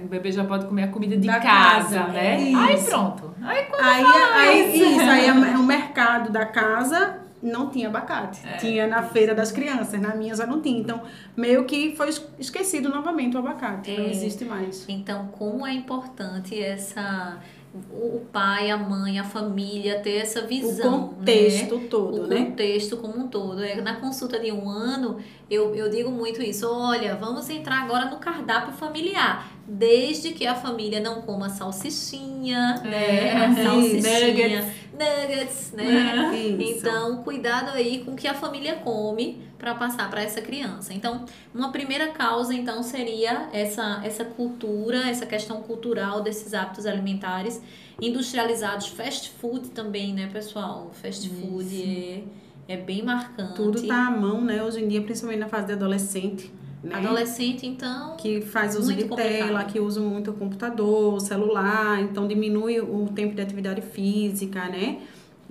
o 0.05 0.07
bebê 0.09 0.31
já 0.33 0.45
pode 0.45 0.67
comer 0.67 0.85
a 0.85 0.89
comida 0.89 1.17
de 1.17 1.27
Da 1.27 1.41
casa, 1.41 1.99
casa, 2.01 2.13
né? 2.13 2.41
isso. 2.41 2.59
Aí 2.59 2.83
pronto. 2.83 3.35
Aí 3.43 3.65
quando 3.67 3.85
Aí, 3.85 4.05
aí 4.05 4.93
isso, 4.95 5.01
aí 5.11 5.27
é 5.27 5.33
o 5.33 5.63
mercado 5.63 6.31
da 6.31 6.45
casa 6.47 7.19
não 7.43 7.71
tinha 7.71 7.89
abacate. 7.89 8.41
É. 8.47 8.57
Tinha 8.59 8.87
na 8.87 9.03
feira 9.03 9.35
das 9.35 9.51
crianças, 9.51 10.01
na 10.01 10.15
minha 10.15 10.33
já 10.35 10.47
não 10.47 10.61
tinha. 10.61 10.79
Então, 10.81 11.03
meio 11.37 11.65
que 11.65 11.97
foi 11.97 12.09
es- 12.09 12.25
esquecido 12.39 12.89
novamente 12.89 13.35
o 13.37 13.41
abacate. 13.41 13.91
Não 13.97 14.05
É. 14.05 14.11
existe 14.11 14.45
mais. 14.45 14.85
Então, 14.89 15.27
como 15.33 15.67
é 15.67 15.73
importante 15.73 16.57
essa 16.63 17.39
o 17.75 18.03
o 18.17 18.21
pai, 18.33 18.71
a 18.71 18.77
mãe, 18.77 19.19
a 19.19 19.25
família 19.25 20.01
ter 20.01 20.17
essa 20.17 20.43
O 20.45 20.47
visão, 20.47 21.09
contexto 21.09 21.77
né? 21.77 21.87
todo, 21.89 22.23
o 22.23 22.27
né? 22.27 22.45
contexto 22.45 22.97
como 22.99 23.19
um 23.19 23.29
todo. 23.29 23.63
É, 23.65 23.81
Na 23.81 23.97
consulta 23.97 24.39
de 24.39 24.53
um 24.53 24.69
ano, 24.69 25.17
eu, 25.51 25.75
eu 25.75 25.89
digo 25.89 26.11
muito 26.11 26.43
isso. 26.43 26.69
Olha, 26.71 27.15
vamos 27.15 27.49
entrar 27.49 27.83
agora 27.83 28.07
no 28.11 28.17
cardápio 28.17 28.73
familiar. 28.75 29.51
Desde 29.67 30.33
que 30.33 30.47
a 30.47 30.55
família 30.55 31.01
não 31.01 31.23
coma 31.23 31.49
salsichinha, 31.49 32.81
né? 32.85 33.29
É, 33.29 33.33
A 33.37 33.49
isso, 33.49 33.63
salsichinha, 33.63 34.27
nuggets. 34.27 34.67
nuggets, 34.93 35.73
né? 35.73 36.37
Isso. 36.59 36.79
Então, 36.79 37.23
cuidado 37.23 37.71
aí 37.71 38.03
com 38.05 38.13
o 38.13 38.17
que 38.17 38.27
a 38.29 38.35
família 38.35 38.77
come 38.77 39.41
para 39.63 39.77
passar 39.77 40.11
para 40.11 40.21
essa 40.21 40.41
criança. 40.43 40.93
Então, 40.93 41.25
uma 41.55 41.71
primeira 41.71 42.09
causa 42.09 42.53
então 42.53 42.83
seria 42.83 43.49
essa 43.53 44.01
essa 44.03 44.25
cultura, 44.25 45.09
essa 45.09 45.25
questão 45.25 45.63
cultural 45.63 46.21
desses 46.21 46.53
hábitos 46.53 46.85
alimentares 46.85 47.63
industrializados, 48.01 48.89
fast 48.89 49.31
food 49.41 49.69
também, 49.71 50.13
né, 50.13 50.29
pessoal? 50.33 50.91
Fast 51.01 51.29
food 51.29 52.25
é, 52.69 52.75
é 52.75 52.77
bem 52.77 53.05
marcante. 53.05 53.55
Tudo 53.55 53.87
tá 53.87 54.09
à 54.09 54.11
mão, 54.11 54.41
né? 54.41 54.65
Hoje 54.65 54.83
em 54.83 54.89
dia, 54.89 55.01
principalmente 55.01 55.39
na 55.39 55.49
fase 55.49 55.67
de 55.69 55.75
adolescente. 55.75 56.51
Né? 56.83 56.97
Adolescente, 56.97 57.65
então, 57.65 58.17
Que 58.17 58.41
faz 58.41 58.77
uso 58.77 58.93
de 58.93 59.05
complicado. 59.05 59.47
tela, 59.47 59.65
que 59.65 59.79
usa 59.79 60.01
muito 60.01 60.33
o 60.33 60.35
computador, 60.35 61.15
o 61.15 61.21
celular, 61.21 62.03
então 62.03 62.27
diminui 62.27 62.81
o 62.81 63.07
tempo 63.15 63.37
de 63.37 63.41
atividade 63.41 63.81
física, 63.81 64.69
né? 64.69 64.99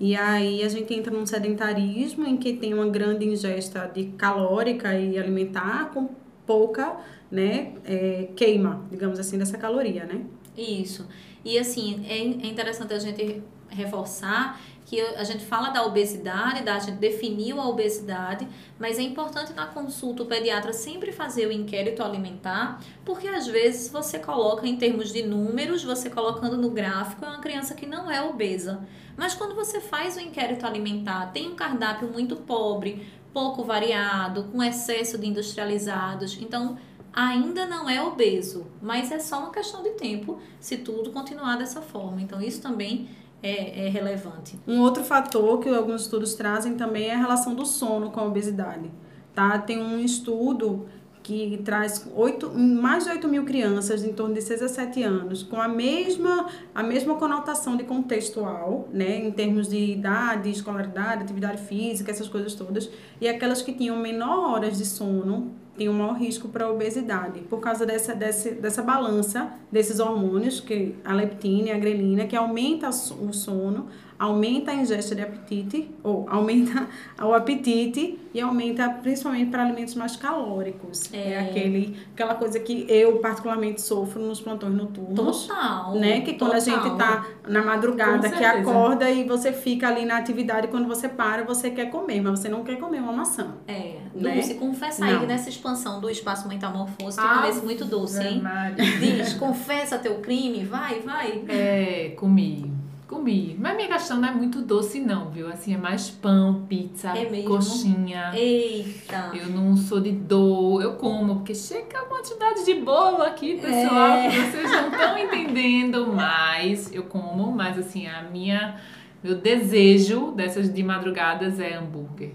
E 0.03 0.15
aí 0.15 0.63
a 0.63 0.67
gente 0.67 0.91
entra 0.95 1.13
num 1.13 1.27
sedentarismo 1.27 2.25
em 2.25 2.35
que 2.35 2.53
tem 2.53 2.73
uma 2.73 2.89
grande 2.89 3.23
ingesta 3.23 3.85
de 3.85 4.05
calórica 4.17 4.97
e 4.99 5.15
alimentar 5.15 5.91
com 5.93 6.09
pouca, 6.43 6.97
né, 7.29 7.73
é, 7.85 8.29
queima, 8.35 8.83
digamos 8.89 9.19
assim, 9.19 9.37
dessa 9.37 9.59
caloria, 9.59 10.03
né? 10.05 10.25
Isso. 10.57 11.07
E 11.45 11.55
assim, 11.59 12.03
é 12.09 12.17
é 12.17 12.49
interessante 12.49 12.91
a 12.95 12.97
gente 12.97 13.43
reforçar 13.69 14.59
que 14.91 14.99
a 14.99 15.23
gente 15.23 15.45
fala 15.45 15.69
da 15.69 15.85
obesidade, 15.85 16.63
da, 16.63 16.75
a 16.75 16.79
gente 16.79 16.97
definiu 16.97 17.61
a 17.61 17.69
obesidade, 17.69 18.45
mas 18.77 18.99
é 18.99 19.01
importante 19.01 19.53
na 19.53 19.65
consulta 19.65 20.23
o 20.23 20.25
pediatra 20.25 20.73
sempre 20.73 21.13
fazer 21.13 21.47
o 21.47 21.51
inquérito 21.51 22.03
alimentar, 22.03 22.77
porque 23.05 23.25
às 23.25 23.47
vezes 23.47 23.89
você 23.89 24.19
coloca 24.19 24.67
em 24.67 24.75
termos 24.75 25.13
de 25.13 25.23
números, 25.23 25.81
você 25.81 26.09
colocando 26.09 26.57
no 26.57 26.69
gráfico, 26.71 27.23
é 27.23 27.29
uma 27.29 27.39
criança 27.39 27.73
que 27.73 27.85
não 27.85 28.11
é 28.11 28.21
obesa. 28.21 28.85
Mas 29.15 29.33
quando 29.33 29.55
você 29.55 29.79
faz 29.79 30.17
o 30.17 30.19
inquérito 30.19 30.65
alimentar, 30.65 31.31
tem 31.31 31.47
um 31.47 31.55
cardápio 31.55 32.09
muito 32.09 32.35
pobre, 32.35 33.07
pouco 33.31 33.63
variado, 33.63 34.43
com 34.51 34.61
excesso 34.61 35.17
de 35.17 35.25
industrializados, 35.25 36.37
então 36.41 36.77
ainda 37.13 37.65
não 37.65 37.89
é 37.89 38.03
obeso, 38.03 38.67
mas 38.81 39.09
é 39.09 39.19
só 39.19 39.39
uma 39.39 39.51
questão 39.51 39.81
de 39.83 39.91
tempo 39.91 40.41
se 40.59 40.79
tudo 40.79 41.11
continuar 41.11 41.55
dessa 41.55 41.81
forma. 41.81 42.21
Então 42.21 42.41
isso 42.41 42.61
também 42.61 43.07
é, 43.41 43.85
é 43.85 43.89
relevante. 43.89 44.59
Um 44.67 44.81
outro 44.81 45.03
fator 45.03 45.59
que 45.59 45.69
alguns 45.69 46.01
estudos 46.01 46.33
trazem 46.35 46.75
também 46.75 47.07
é 47.07 47.15
a 47.15 47.17
relação 47.17 47.55
do 47.55 47.65
sono 47.65 48.11
com 48.11 48.19
a 48.19 48.25
obesidade. 48.25 48.91
Tá? 49.33 49.57
Tem 49.57 49.81
um 49.81 49.99
estudo 49.99 50.87
que 51.23 51.61
traz 51.63 52.09
oito, 52.15 52.51
mais 52.51 53.05
de 53.05 53.11
8 53.11 53.27
mil 53.27 53.45
crianças 53.45 54.03
em 54.03 54.11
torno 54.11 54.33
de 54.33 54.41
6 54.41 54.63
a 54.63 54.67
7 54.67 55.03
anos 55.03 55.43
com 55.43 55.61
a 55.61 55.67
mesma, 55.67 56.47
a 56.73 56.81
mesma 56.81 57.15
conotação 57.15 57.77
de 57.77 57.83
contextual, 57.83 58.89
né, 58.91 59.17
em 59.17 59.31
termos 59.31 59.67
de 59.67 59.77
idade, 59.77 60.49
escolaridade, 60.49 61.23
atividade 61.23 61.61
física, 61.61 62.09
essas 62.11 62.27
coisas 62.27 62.55
todas, 62.55 62.89
e 63.19 63.27
aquelas 63.27 63.61
que 63.61 63.71
tinham 63.71 63.97
menor 63.97 64.51
horas 64.51 64.77
de 64.77 64.85
sono 64.85 65.51
tinham 65.81 65.93
maior 65.93 66.13
risco 66.13 66.47
para 66.47 66.69
obesidade, 66.69 67.39
por 67.41 67.59
causa 67.59 67.85
dessa, 67.85 68.13
dessa, 68.13 68.51
dessa 68.51 68.83
balança 68.83 69.51
desses 69.71 69.99
hormônios, 69.99 70.59
que 70.59 70.95
a 71.03 71.13
leptina 71.13 71.69
e 71.69 71.71
a 71.71 71.77
grelina, 71.79 72.27
que 72.27 72.35
aumenta 72.35 72.89
o 72.89 73.33
sono, 73.33 73.87
aumenta 74.21 74.69
a 74.69 74.75
ingesta 74.75 75.15
de 75.15 75.23
apetite, 75.23 75.89
ou 76.03 76.27
aumenta 76.29 76.87
o 77.19 77.33
apetite 77.33 78.19
e 78.31 78.39
aumenta 78.39 78.87
principalmente 78.87 79.49
para 79.49 79.63
alimentos 79.63 79.95
mais 79.95 80.15
calóricos. 80.15 81.11
É, 81.11 81.31
É. 81.31 81.39
aquele, 81.39 81.97
aquela 82.13 82.35
coisa 82.35 82.59
que 82.59 82.85
eu 82.87 83.17
particularmente 83.17 83.81
sofro 83.81 84.21
nos 84.21 84.39
plantões 84.39 84.75
noturnos. 84.75 85.47
Total. 85.47 85.95
Né? 85.95 86.21
Que 86.21 86.33
quando 86.35 86.53
a 86.53 86.59
gente 86.59 86.79
total. 86.81 86.97
tá 86.97 87.25
na 87.47 87.63
madrugada, 87.63 88.29
que 88.29 88.43
acorda 88.45 89.09
e 89.09 89.23
você 89.23 89.51
fica 89.51 89.87
ali 89.87 90.05
na 90.05 90.17
atividade, 90.17 90.67
quando 90.67 90.87
você 90.87 91.09
para, 91.09 91.43
você 91.43 91.71
quer 91.71 91.89
comer, 91.89 92.21
mas 92.21 92.39
você 92.39 92.47
não 92.47 92.63
quer 92.63 92.77
comer 92.77 92.99
uma 92.99 93.11
maçã. 93.13 93.55
É, 93.67 93.95
Né? 94.13 94.33
Dulce, 94.35 94.53
confessa 94.55 95.03
aí 95.03 95.13
Não. 95.13 95.21
que 95.21 95.25
nessa 95.25 95.49
expansão 95.49 95.99
do 95.99 96.09
espaço 96.09 96.47
metamorfose, 96.47 97.17
tu 97.17 97.23
Ah, 97.23 97.49
muito 97.63 97.85
doce, 97.85 98.21
hein? 98.21 98.39
Maria. 98.41 98.75
Diz, 98.99 99.33
confessa 99.33 99.97
teu 99.97 100.15
crime, 100.19 100.63
vai, 100.63 100.99
vai. 100.99 101.43
É, 101.47 102.13
comi. 102.17 102.71
Comi. 103.11 103.57
Mas 103.59 103.75
minha 103.75 103.89
questão 103.89 104.21
não 104.21 104.29
é 104.29 104.31
muito 104.31 104.61
doce, 104.61 105.01
não, 105.01 105.29
viu? 105.29 105.47
Assim, 105.49 105.73
é 105.73 105.77
mais 105.77 106.09
pão, 106.09 106.65
pizza, 106.69 107.09
É 107.09 107.43
coxinha. 107.43 108.31
Eita. 108.33 109.31
Eu 109.35 109.49
não 109.49 109.75
sou 109.75 109.99
de 109.99 110.11
dor, 110.13 110.81
eu 110.81 110.93
como, 110.93 111.35
porque 111.35 111.53
chega 111.53 111.99
a 111.99 112.05
quantidade 112.05 112.63
de 112.63 112.75
bolo 112.75 113.21
aqui, 113.21 113.59
pessoal, 113.59 114.07
É. 114.13 114.29
que 114.29 114.39
vocês 114.51 114.71
não 114.71 114.87
estão 114.91 115.17
entendendo, 115.17 116.07
mas 116.13 116.89
eu 116.93 117.03
como, 117.03 117.51
mas 117.51 117.77
assim, 117.77 118.07
a 118.07 118.23
minha, 118.23 118.77
meu 119.21 119.35
desejo 119.35 120.31
dessas 120.31 120.73
de 120.73 120.81
madrugadas 120.81 121.59
é 121.59 121.75
hambúrguer, 121.75 122.31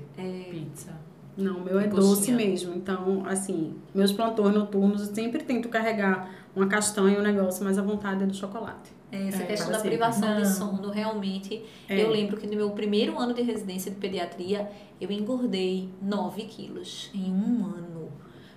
pizza. 0.50 0.94
Não, 1.38 1.56
o 1.58 1.64
meu 1.64 1.78
é 1.80 1.84
E 1.84 1.88
doce 1.88 2.08
coxinha. 2.32 2.36
mesmo. 2.36 2.74
Então, 2.74 3.22
assim, 3.26 3.74
meus 3.94 4.12
plantões 4.12 4.54
noturnos, 4.54 5.08
eu 5.08 5.14
sempre 5.14 5.42
tento 5.42 5.68
carregar 5.68 6.28
uma 6.54 6.66
castanha, 6.66 7.18
um 7.18 7.22
negócio, 7.22 7.62
mas 7.64 7.78
a 7.78 7.82
vontade 7.82 8.22
é 8.22 8.26
do 8.26 8.34
chocolate. 8.34 8.95
É, 9.24 9.29
Essa 9.29 9.42
É, 9.42 9.46
questão 9.46 9.68
da 9.68 9.74
sempre. 9.74 9.90
privação 9.90 10.35
de 10.37 10.42
Não. 10.42 10.52
sono, 10.52 10.90
realmente. 10.90 11.62
É. 11.88 12.02
Eu 12.02 12.11
lembro 12.11 12.37
que 12.37 12.46
no 12.46 12.57
meu 12.57 12.70
primeiro 12.70 13.18
ano 13.18 13.33
de 13.35 13.42
residência 13.42 13.90
de 13.90 13.96
pediatria, 13.98 14.70
eu 15.00 15.11
engordei 15.11 15.88
9 16.02 16.42
quilos 16.44 17.11
em 17.14 17.33
um 17.33 17.64
ano. 17.66 17.96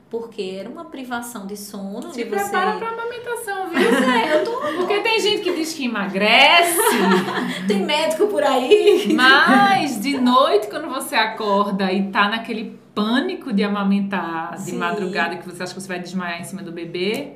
Porque 0.09 0.41
era 0.59 0.67
uma 0.67 0.85
privação 0.85 1.45
de 1.45 1.55
sono. 1.55 2.11
Se 2.11 2.23
de 2.23 2.29
você... 2.29 2.35
prepara 2.43 2.77
pra 2.77 2.89
amamentação, 2.89 3.69
viu? 3.69 3.77
é, 3.79 4.39
eu 4.39 4.43
tô... 4.43 4.51
Porque 4.77 5.01
tem 5.01 5.19
gente 5.19 5.43
que 5.43 5.53
diz 5.55 5.71
que 5.73 5.85
emagrece, 5.85 6.79
Tem 7.67 7.83
médico 7.85 8.25
por 8.25 8.41
aí. 8.43 9.13
mas 9.13 10.01
de 10.01 10.17
noite, 10.19 10.67
quando 10.67 10.87
você 10.89 11.15
acorda 11.15 11.91
e 11.93 12.09
tá 12.11 12.27
naquele 12.27 12.79
pânico 12.95 13.53
de 13.53 13.63
amamentar 13.63 14.55
de 14.55 14.61
Sim. 14.71 14.77
madrugada, 14.77 15.35
que 15.37 15.45
você 15.45 15.61
acha 15.61 15.75
que 15.75 15.79
você 15.79 15.87
vai 15.87 15.99
desmaiar 15.99 16.41
em 16.41 16.43
cima 16.43 16.63
do 16.63 16.71
bebê, 16.71 17.33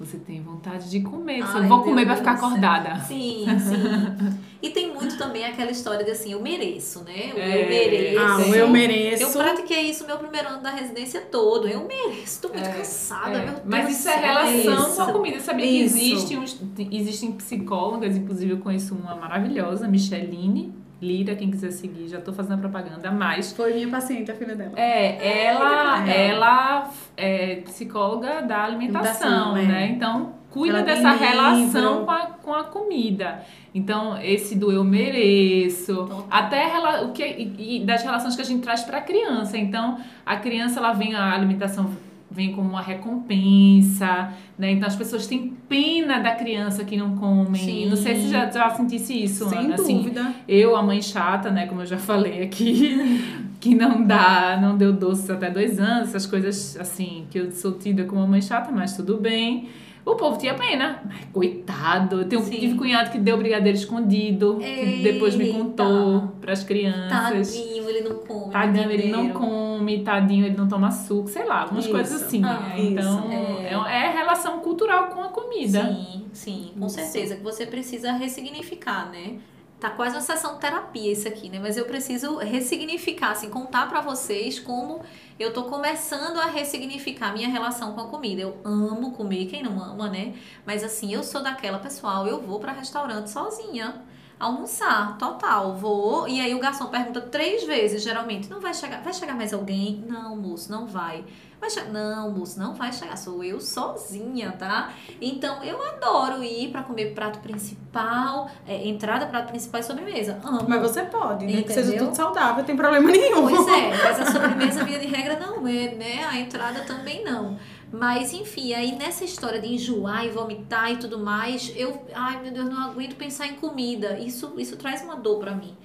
você 0.00 0.16
tem 0.16 0.40
vontade 0.42 0.88
de 0.88 1.00
comer. 1.00 1.42
Você 1.42 1.58
Ai, 1.58 1.68
vou 1.68 1.82
comer 1.82 2.06
pra 2.06 2.16
ficar 2.16 2.32
acordada. 2.32 2.98
Sim, 3.00 3.44
sim. 3.58 4.38
E 4.62 4.70
tem 4.70 4.92
muito 4.94 5.18
também 5.18 5.44
aquela 5.44 5.70
história 5.70 6.02
de 6.02 6.10
assim, 6.10 6.32
eu 6.32 6.40
mereço, 6.40 7.04
né? 7.04 7.32
O 7.34 7.38
É. 7.38 7.64
eu 7.64 7.68
mereço. 7.68 8.18
Ah, 8.18 8.36
o 8.38 8.54
eu 8.54 8.68
mereço. 8.68 9.22
Eu 9.24 9.30
pratiquei 9.32 9.90
isso 9.90 10.06
meu 10.06 10.16
primeiro 10.16 10.48
ano 10.48 10.62
da 10.62 10.70
residência 10.70 11.20
todo. 11.20 11.68
Eu 11.68 11.86
mereço, 11.86 12.40
tô 12.40 12.48
muito 12.48 12.66
É, 12.66 12.72
cansada, 12.72 13.30
É, 13.38 13.44
meu 13.44 13.52
Deus. 13.52 13.60
Mas 13.66 13.98
isso 13.98 14.08
é 14.08 14.16
relação 14.16 14.86
Isso. 14.86 14.96
com 14.96 15.02
a 15.02 15.12
comida. 15.12 15.40
Sabia 15.40 15.66
Isso. 15.66 15.94
que 15.94 16.34
existe 16.34 16.86
existem 16.90 17.32
psicólogas, 17.32 18.16
inclusive 18.16 18.52
eu 18.52 18.58
conheço 18.58 18.94
uma 18.94 19.14
maravilhosa, 19.14 19.86
Micheline, 19.86 20.74
Lira, 21.00 21.34
quem 21.34 21.50
quiser 21.50 21.70
seguir, 21.70 22.08
já 22.08 22.20
tô 22.20 22.32
fazendo 22.32 22.58
propaganda, 22.60 23.10
mas 23.10 23.52
Foi 23.52 23.72
minha 23.72 23.88
paciente, 23.88 24.30
a 24.30 24.34
filha 24.34 24.54
dela. 24.54 24.72
é, 24.76 25.46
ela, 25.46 26.06
É. 26.08 26.26
ela 26.28 26.90
é 27.16 27.56
psicóloga 27.64 28.42
da 28.42 28.62
alimentação, 28.64 29.52
Alimentação, 29.52 29.56
é. 29.56 29.62
né? 29.64 29.86
Então, 29.88 30.34
cuida 30.50 30.78
Ela 30.78 30.84
dessa 30.86 31.10
relação 31.12 31.90
livro. 31.92 32.04
com 32.04 32.10
a, 32.10 32.26
com 32.42 32.54
a 32.54 32.64
comida. 32.64 33.42
Então, 33.74 34.20
esse 34.20 34.56
do 34.58 34.70
eu 34.72 34.82
mereço, 34.84 35.94
Total. 35.94 36.26
até 36.30 36.66
o 37.04 37.12
que 37.12 37.24
e, 37.24 37.76
e 37.82 37.84
das 37.86 38.02
relações 38.02 38.34
que 38.36 38.42
a 38.42 38.44
gente 38.44 38.62
traz 38.62 38.82
para 38.82 38.98
a 38.98 39.00
criança. 39.00 39.56
Então, 39.56 39.98
a 40.26 40.36
criança 40.36 40.80
ela 40.80 40.92
vem 40.92 41.14
a 41.14 41.32
alimentação 41.32 41.90
vem 42.30 42.52
como 42.52 42.68
uma 42.68 42.80
recompensa, 42.80 44.32
né? 44.56 44.70
Então 44.72 44.86
as 44.86 44.94
pessoas 44.94 45.26
têm 45.26 45.52
pena 45.68 46.20
da 46.20 46.30
criança 46.34 46.84
que 46.84 46.96
não 46.96 47.16
comem. 47.16 47.62
Sim. 47.62 47.86
Não 47.86 47.96
sei 47.96 48.16
se 48.16 48.28
já, 48.28 48.48
já 48.48 48.70
sentisse 48.70 49.24
isso, 49.24 49.48
Sem 49.48 49.58
Ana. 49.58 49.74
Assim, 49.74 49.96
dúvida. 49.96 50.32
eu, 50.46 50.76
a 50.76 50.82
mãe 50.82 51.02
chata, 51.02 51.50
né, 51.50 51.66
como 51.66 51.82
eu 51.82 51.86
já 51.86 51.98
falei 51.98 52.42
aqui, 52.42 53.20
que 53.58 53.74
não 53.74 54.04
dá, 54.04 54.58
não 54.60 54.76
deu 54.76 54.92
doces 54.92 55.28
até 55.28 55.50
dois 55.50 55.80
anos, 55.80 56.10
essas 56.10 56.26
coisas 56.26 56.76
assim, 56.78 57.26
que 57.30 57.38
eu 57.38 57.50
sou 57.50 57.72
tida 57.72 58.04
como 58.04 58.20
uma 58.20 58.28
mãe 58.28 58.40
chata, 58.40 58.70
mas 58.70 58.96
tudo 58.96 59.16
bem. 59.16 59.68
O 60.04 60.14
povo 60.14 60.38
tinha 60.38 60.54
pena. 60.54 61.02
Ai, 61.10 61.24
coitado. 61.32 62.22
Eu 62.22 62.28
tenho, 62.28 62.42
Sim. 62.42 62.58
tive 62.58 62.74
cunhado 62.76 63.10
que 63.10 63.18
deu 63.18 63.36
brigadeiro 63.36 63.76
escondido, 63.76 64.56
que 64.58 65.02
depois 65.02 65.36
me 65.36 65.52
contou 65.52 66.32
pras 66.40 66.64
crianças. 66.64 67.54
Tadinho, 67.54 67.88
ele 67.88 68.00
não 68.08 68.16
come. 68.16 68.52
Tadinho, 68.52 68.90
ele 68.90 69.10
não 69.10 69.24
brigadeiro. 69.26 69.38
come, 69.38 69.98
tadinho, 70.02 70.46
ele 70.46 70.56
não 70.56 70.68
toma 70.68 70.88
açúcar, 70.88 71.28
sei 71.28 71.44
lá, 71.44 71.66
umas 71.66 71.84
Isso. 71.84 71.92
coisas 71.92 72.22
assim. 72.22 72.42
Ah, 72.44 72.60
né? 72.60 72.74
Então, 72.78 73.30
isso. 73.30 73.88
é. 73.88 74.06
é 74.06 74.10
relação 74.10 74.58
cultural 74.60 75.08
com 75.08 75.22
a 75.22 75.28
comida. 75.28 75.84
Sim, 75.86 76.24
sim, 76.32 76.72
com 76.78 76.86
Isso. 76.86 76.96
certeza. 76.96 77.36
Que 77.36 77.42
você 77.42 77.66
precisa 77.66 78.12
ressignificar, 78.12 79.10
né? 79.10 79.38
Tá 79.80 79.88
quase 79.88 80.14
uma 80.14 80.20
sessão 80.20 80.58
terapia 80.58 81.10
isso 81.10 81.26
aqui, 81.26 81.48
né? 81.48 81.58
Mas 81.58 81.78
eu 81.78 81.86
preciso 81.86 82.36
ressignificar, 82.36 83.30
assim, 83.30 83.48
contar 83.48 83.88
pra 83.88 84.02
vocês 84.02 84.60
como 84.60 85.00
eu 85.38 85.54
tô 85.54 85.64
começando 85.64 86.38
a 86.38 86.44
ressignificar 86.44 87.32
minha 87.32 87.48
relação 87.48 87.94
com 87.94 88.02
a 88.02 88.06
comida. 88.08 88.42
Eu 88.42 88.58
amo 88.62 89.12
comer, 89.12 89.46
quem 89.46 89.62
não 89.62 89.82
ama, 89.82 90.10
né? 90.10 90.34
Mas 90.66 90.84
assim, 90.84 91.14
eu 91.14 91.22
sou 91.22 91.42
daquela 91.42 91.78
pessoal, 91.78 92.26
eu 92.26 92.42
vou 92.42 92.60
pra 92.60 92.72
restaurante 92.72 93.30
sozinha. 93.30 94.02
Almoçar, 94.38 95.16
total, 95.16 95.74
vou. 95.74 96.28
E 96.28 96.40
aí 96.42 96.54
o 96.54 96.58
garçom 96.58 96.86
pergunta 96.88 97.22
três 97.22 97.64
vezes, 97.64 98.02
geralmente, 98.02 98.50
não 98.50 98.60
vai 98.60 98.74
chegar, 98.74 99.02
vai 99.02 99.14
chegar 99.14 99.34
mais 99.34 99.54
alguém? 99.54 100.04
Não, 100.06 100.36
moço, 100.36 100.70
não 100.70 100.86
vai. 100.86 101.24
Vai 101.60 101.68
chegar, 101.68 101.92
não, 101.92 102.30
moço, 102.30 102.58
não 102.58 102.72
vai 102.72 102.90
chegar, 102.90 103.16
sou 103.16 103.44
eu 103.44 103.60
sozinha, 103.60 104.52
tá? 104.52 104.94
Então 105.20 105.62
eu 105.62 105.80
adoro 105.82 106.42
ir 106.42 106.70
pra 106.70 106.82
comer 106.82 107.12
prato 107.14 107.38
principal, 107.40 108.50
é, 108.66 108.88
entrada, 108.88 109.26
prato 109.26 109.50
principal 109.50 109.80
e 109.80 109.84
sobremesa. 109.84 110.40
Amo. 110.42 110.64
Mas 110.66 110.80
você 110.80 111.02
pode, 111.02 111.46
né? 111.46 111.62
Que 111.62 111.72
seja 111.72 111.98
tudo 111.98 112.14
saudável, 112.14 112.56
não 112.56 112.64
tem 112.64 112.74
problema 112.74 113.10
nenhum. 113.10 113.42
Pois 113.42 113.68
é, 113.68 113.90
mas 113.92 114.20
a 114.20 114.32
sobremesa, 114.32 114.84
via 114.84 114.98
de 114.98 115.06
regra, 115.06 115.38
não 115.38 115.68
é, 115.68 115.94
né? 115.94 116.24
A 116.24 116.38
entrada 116.38 116.80
também 116.80 117.22
não. 117.22 117.58
Mas, 117.92 118.32
enfim, 118.32 118.72
aí 118.72 118.96
nessa 118.96 119.24
história 119.24 119.60
de 119.60 119.66
enjoar 119.66 120.24
e 120.24 120.30
vomitar 120.30 120.92
e 120.92 120.96
tudo 120.96 121.18
mais, 121.18 121.72
eu, 121.76 122.06
ai 122.14 122.40
meu 122.40 122.52
Deus, 122.52 122.70
não 122.70 122.80
aguento 122.88 123.16
pensar 123.16 123.46
em 123.46 123.56
comida. 123.56 124.18
Isso, 124.18 124.54
isso 124.56 124.76
traz 124.76 125.02
uma 125.02 125.16
dor 125.16 125.40
pra 125.40 125.54
mim. 125.54 125.76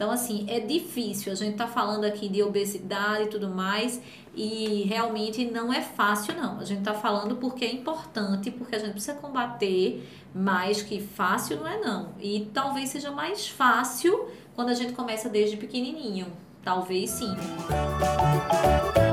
Então, 0.00 0.10
assim, 0.10 0.46
é 0.48 0.58
difícil. 0.58 1.30
A 1.30 1.34
gente 1.34 1.58
tá 1.58 1.66
falando 1.66 2.06
aqui 2.06 2.26
de 2.26 2.42
obesidade 2.42 3.24
e 3.24 3.26
tudo 3.26 3.50
mais, 3.50 4.00
e 4.34 4.84
realmente 4.88 5.44
não 5.44 5.70
é 5.70 5.82
fácil, 5.82 6.34
não. 6.34 6.58
A 6.58 6.64
gente 6.64 6.80
tá 6.80 6.94
falando 6.94 7.36
porque 7.36 7.66
é 7.66 7.70
importante, 7.70 8.50
porque 8.50 8.76
a 8.76 8.78
gente 8.78 8.92
precisa 8.92 9.12
combater, 9.12 10.08
mas 10.34 10.80
que 10.80 11.02
fácil 11.02 11.58
não 11.58 11.66
é, 11.66 11.78
não. 11.78 12.14
E 12.18 12.48
talvez 12.54 12.88
seja 12.88 13.10
mais 13.10 13.46
fácil 13.46 14.26
quando 14.56 14.70
a 14.70 14.74
gente 14.74 14.94
começa 14.94 15.28
desde 15.28 15.58
pequenininho. 15.58 16.28
Talvez 16.64 17.10
sim. 17.10 17.36
Isso. 17.36 19.09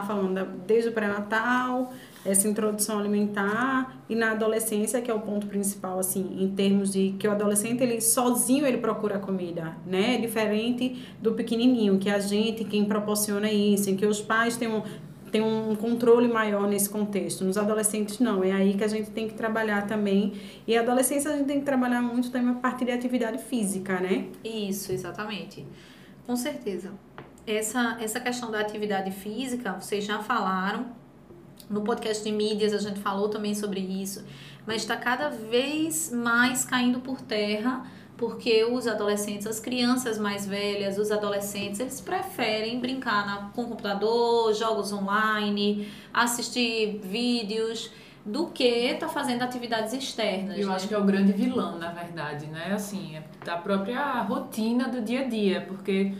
Estava 0.00 0.06
falando, 0.06 0.44
desde 0.66 0.88
o 0.88 0.92
pré-natal, 0.92 1.92
essa 2.24 2.48
introdução 2.48 2.98
alimentar 2.98 4.02
e 4.08 4.14
na 4.14 4.32
adolescência, 4.32 5.00
que 5.00 5.10
é 5.10 5.14
o 5.14 5.20
ponto 5.20 5.46
principal, 5.46 5.98
assim, 5.98 6.36
em 6.38 6.48
termos 6.54 6.92
de 6.92 7.14
que 7.18 7.26
o 7.26 7.30
adolescente, 7.30 7.82
ele 7.82 8.00
sozinho, 8.00 8.66
ele 8.66 8.78
procura 8.78 9.18
comida, 9.18 9.76
né? 9.86 10.16
É 10.16 10.18
diferente 10.18 11.02
do 11.20 11.32
pequenininho, 11.32 11.98
que 11.98 12.10
a 12.10 12.18
gente, 12.18 12.64
quem 12.64 12.84
proporciona 12.84 13.50
isso, 13.50 13.88
em 13.90 13.96
que 13.96 14.04
os 14.04 14.20
pais 14.20 14.56
têm 14.56 14.68
um, 14.68 14.82
têm 15.30 15.40
um 15.40 15.74
controle 15.74 16.28
maior 16.28 16.68
nesse 16.68 16.90
contexto. 16.90 17.44
Nos 17.44 17.56
adolescentes, 17.56 18.18
não. 18.18 18.44
É 18.44 18.52
aí 18.52 18.74
que 18.74 18.84
a 18.84 18.88
gente 18.88 19.10
tem 19.10 19.26
que 19.26 19.34
trabalhar 19.34 19.86
também. 19.86 20.34
E 20.66 20.76
a 20.76 20.80
adolescência, 20.80 21.30
a 21.30 21.36
gente 21.36 21.46
tem 21.46 21.60
que 21.60 21.64
trabalhar 21.64 22.02
muito 22.02 22.30
também 22.30 22.50
a 22.50 22.54
partir 22.54 22.84
de 22.84 22.92
atividade 22.92 23.38
física, 23.38 23.98
né? 23.98 24.26
Isso, 24.44 24.92
exatamente. 24.92 25.66
Com 26.26 26.36
certeza. 26.36 26.92
Essa, 27.46 27.96
essa 28.00 28.20
questão 28.20 28.50
da 28.50 28.60
atividade 28.60 29.10
física, 29.10 29.72
vocês 29.72 30.04
já 30.04 30.20
falaram. 30.20 30.86
No 31.68 31.82
podcast 31.82 32.24
de 32.24 32.32
mídias 32.32 32.72
a 32.74 32.78
gente 32.78 32.98
falou 33.00 33.28
também 33.28 33.54
sobre 33.54 33.80
isso. 33.80 34.24
Mas 34.66 34.82
está 34.82 34.96
cada 34.96 35.28
vez 35.28 36.12
mais 36.12 36.64
caindo 36.64 37.00
por 37.00 37.20
terra 37.20 37.84
porque 38.20 38.64
os 38.64 38.86
adolescentes, 38.86 39.46
as 39.46 39.58
crianças 39.58 40.18
mais 40.18 40.46
velhas, 40.46 40.98
os 40.98 41.10
adolescentes, 41.10 41.80
eles 41.80 42.02
preferem 42.02 42.78
brincar 42.78 43.24
na, 43.24 43.36
com 43.54 43.64
computador, 43.64 44.52
jogos 44.52 44.92
online, 44.92 45.90
assistir 46.12 47.00
vídeos, 47.02 47.90
do 48.24 48.48
que 48.48 48.94
tá 48.94 49.08
fazendo 49.08 49.42
atividades 49.42 49.94
externas. 49.94 50.58
Eu 50.58 50.68
né? 50.68 50.74
acho 50.74 50.86
que 50.86 50.94
é 50.94 50.98
o 50.98 51.04
grande 51.04 51.32
vilão, 51.32 51.78
na 51.78 51.90
verdade, 51.90 52.46
né? 52.46 52.72
Assim, 52.74 53.16
é 53.16 53.22
da 53.42 53.56
própria 53.56 54.20
rotina 54.20 54.88
do 54.88 55.00
dia 55.00 55.22
a 55.22 55.24
dia, 55.24 55.64
porque 55.66 56.12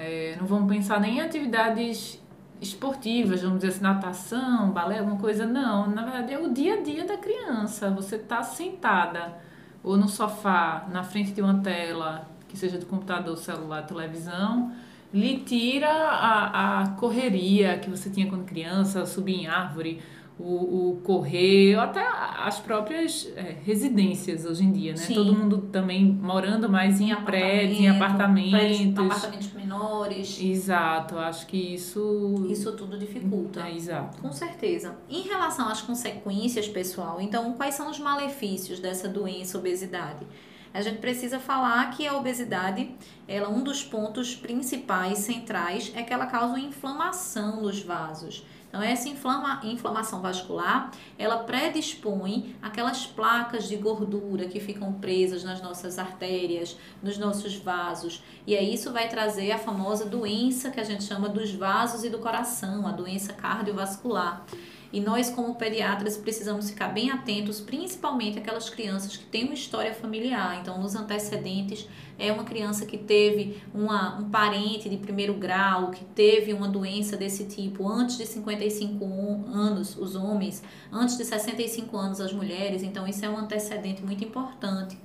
é, 0.00 0.36
não 0.38 0.46
vamos 0.46 0.72
pensar 0.72 1.00
nem 1.00 1.18
em 1.18 1.20
atividades 1.20 2.20
esportivas, 2.60 3.42
vamos 3.42 3.58
dizer 3.58 3.68
assim, 3.68 3.82
natação, 3.82 4.70
balé, 4.70 4.98
alguma 4.98 5.18
coisa, 5.18 5.46
não. 5.46 5.88
Na 5.88 6.02
verdade, 6.02 6.32
é 6.32 6.38
o 6.38 6.52
dia 6.52 6.74
a 6.74 6.82
dia 6.82 7.04
da 7.04 7.16
criança. 7.16 7.90
Você 7.90 8.18
tá 8.18 8.42
sentada 8.42 9.36
ou 9.82 9.96
no 9.96 10.08
sofá, 10.08 10.86
na 10.90 11.04
frente 11.04 11.32
de 11.32 11.40
uma 11.40 11.60
tela, 11.60 12.28
que 12.48 12.56
seja 12.56 12.78
do 12.78 12.86
computador, 12.86 13.36
celular, 13.36 13.82
televisão, 13.82 14.72
lhe 15.12 15.38
tira 15.38 15.88
a, 15.88 16.82
a 16.82 16.88
correria 16.90 17.78
que 17.78 17.88
você 17.88 18.10
tinha 18.10 18.26
quando 18.26 18.44
criança, 18.44 19.06
subir 19.06 19.34
em 19.34 19.46
árvore, 19.46 20.02
o, 20.38 20.90
o 20.92 21.00
correr, 21.02 21.74
até 21.78 22.06
as 22.38 22.60
próprias 22.60 23.28
é, 23.36 23.56
residências 23.64 24.44
hoje 24.44 24.64
em 24.64 24.72
dia, 24.72 24.92
né? 24.92 24.96
Sim. 24.98 25.14
Todo 25.14 25.34
mundo 25.34 25.68
também 25.72 26.04
morando 26.04 26.68
mais 26.68 27.00
em 27.00 27.14
prédios, 27.16 27.80
em 27.80 27.88
Apartamento, 27.88 28.50
prédios- 28.50 28.80
apartamentos. 28.80 29.16
apartamentos 29.16 29.52
menores. 29.52 30.38
Exato, 30.40 31.18
acho 31.18 31.46
que 31.46 31.56
isso. 31.74 32.46
Isso 32.48 32.72
tudo 32.72 32.96
dificulta. 32.98 33.62
É, 33.68 33.74
exato. 33.74 34.20
Com 34.22 34.32
certeza. 34.32 34.96
Em 35.08 35.22
relação 35.22 35.68
às 35.68 35.82
consequências, 35.82 36.68
pessoal, 36.68 37.20
então 37.20 37.52
quais 37.54 37.74
são 37.74 37.90
os 37.90 37.98
malefícios 37.98 38.78
dessa 38.78 39.08
doença, 39.08 39.58
obesidade? 39.58 40.24
A 40.72 40.82
gente 40.82 40.98
precisa 40.98 41.40
falar 41.40 41.90
que 41.90 42.06
a 42.06 42.14
obesidade, 42.14 42.90
ela 43.26 43.48
um 43.48 43.62
dos 43.64 43.82
pontos 43.82 44.34
principais, 44.36 45.18
centrais, 45.18 45.90
é 45.96 46.02
que 46.02 46.12
ela 46.12 46.26
causa 46.26 46.48
uma 46.54 46.60
inflamação 46.60 47.62
nos 47.62 47.80
vasos. 47.82 48.44
Então, 48.68 48.82
essa 48.82 49.08
inflama, 49.08 49.60
inflamação 49.64 50.20
vascular, 50.20 50.90
ela 51.18 51.38
predispõe 51.38 52.54
aquelas 52.60 53.06
placas 53.06 53.66
de 53.66 53.76
gordura 53.76 54.46
que 54.46 54.60
ficam 54.60 54.92
presas 54.92 55.42
nas 55.42 55.62
nossas 55.62 55.98
artérias, 55.98 56.76
nos 57.02 57.16
nossos 57.16 57.56
vasos. 57.56 58.22
E 58.46 58.54
aí 58.54 58.74
isso 58.74 58.92
vai 58.92 59.08
trazer 59.08 59.52
a 59.52 59.58
famosa 59.58 60.04
doença 60.04 60.70
que 60.70 60.80
a 60.80 60.84
gente 60.84 61.04
chama 61.04 61.28
dos 61.28 61.50
vasos 61.52 62.04
e 62.04 62.10
do 62.10 62.18
coração, 62.18 62.86
a 62.86 62.92
doença 62.92 63.32
cardiovascular. 63.32 64.44
E 64.90 65.00
nós, 65.00 65.28
como 65.28 65.54
pediatras, 65.54 66.16
precisamos 66.16 66.70
ficar 66.70 66.88
bem 66.88 67.10
atentos, 67.10 67.60
principalmente 67.60 68.38
aquelas 68.38 68.70
crianças 68.70 69.16
que 69.18 69.24
têm 69.26 69.44
uma 69.44 69.54
história 69.54 69.92
familiar. 69.92 70.58
Então, 70.62 70.80
nos 70.80 70.94
antecedentes, 70.94 71.86
é 72.18 72.32
uma 72.32 72.44
criança 72.44 72.86
que 72.86 72.96
teve 72.96 73.62
uma, 73.74 74.18
um 74.18 74.30
parente 74.30 74.88
de 74.88 74.96
primeiro 74.96 75.34
grau, 75.34 75.90
que 75.90 76.04
teve 76.04 76.54
uma 76.54 76.66
doença 76.66 77.18
desse 77.18 77.44
tipo 77.44 77.86
antes 77.86 78.16
de 78.16 78.24
55 78.24 79.04
anos, 79.52 79.94
os 79.96 80.16
homens, 80.16 80.62
antes 80.90 81.18
de 81.18 81.24
65 81.24 81.94
anos, 81.96 82.20
as 82.20 82.32
mulheres. 82.32 82.82
Então, 82.82 83.06
isso 83.06 83.22
é 83.24 83.28
um 83.28 83.36
antecedente 83.36 84.02
muito 84.02 84.24
importante. 84.24 84.96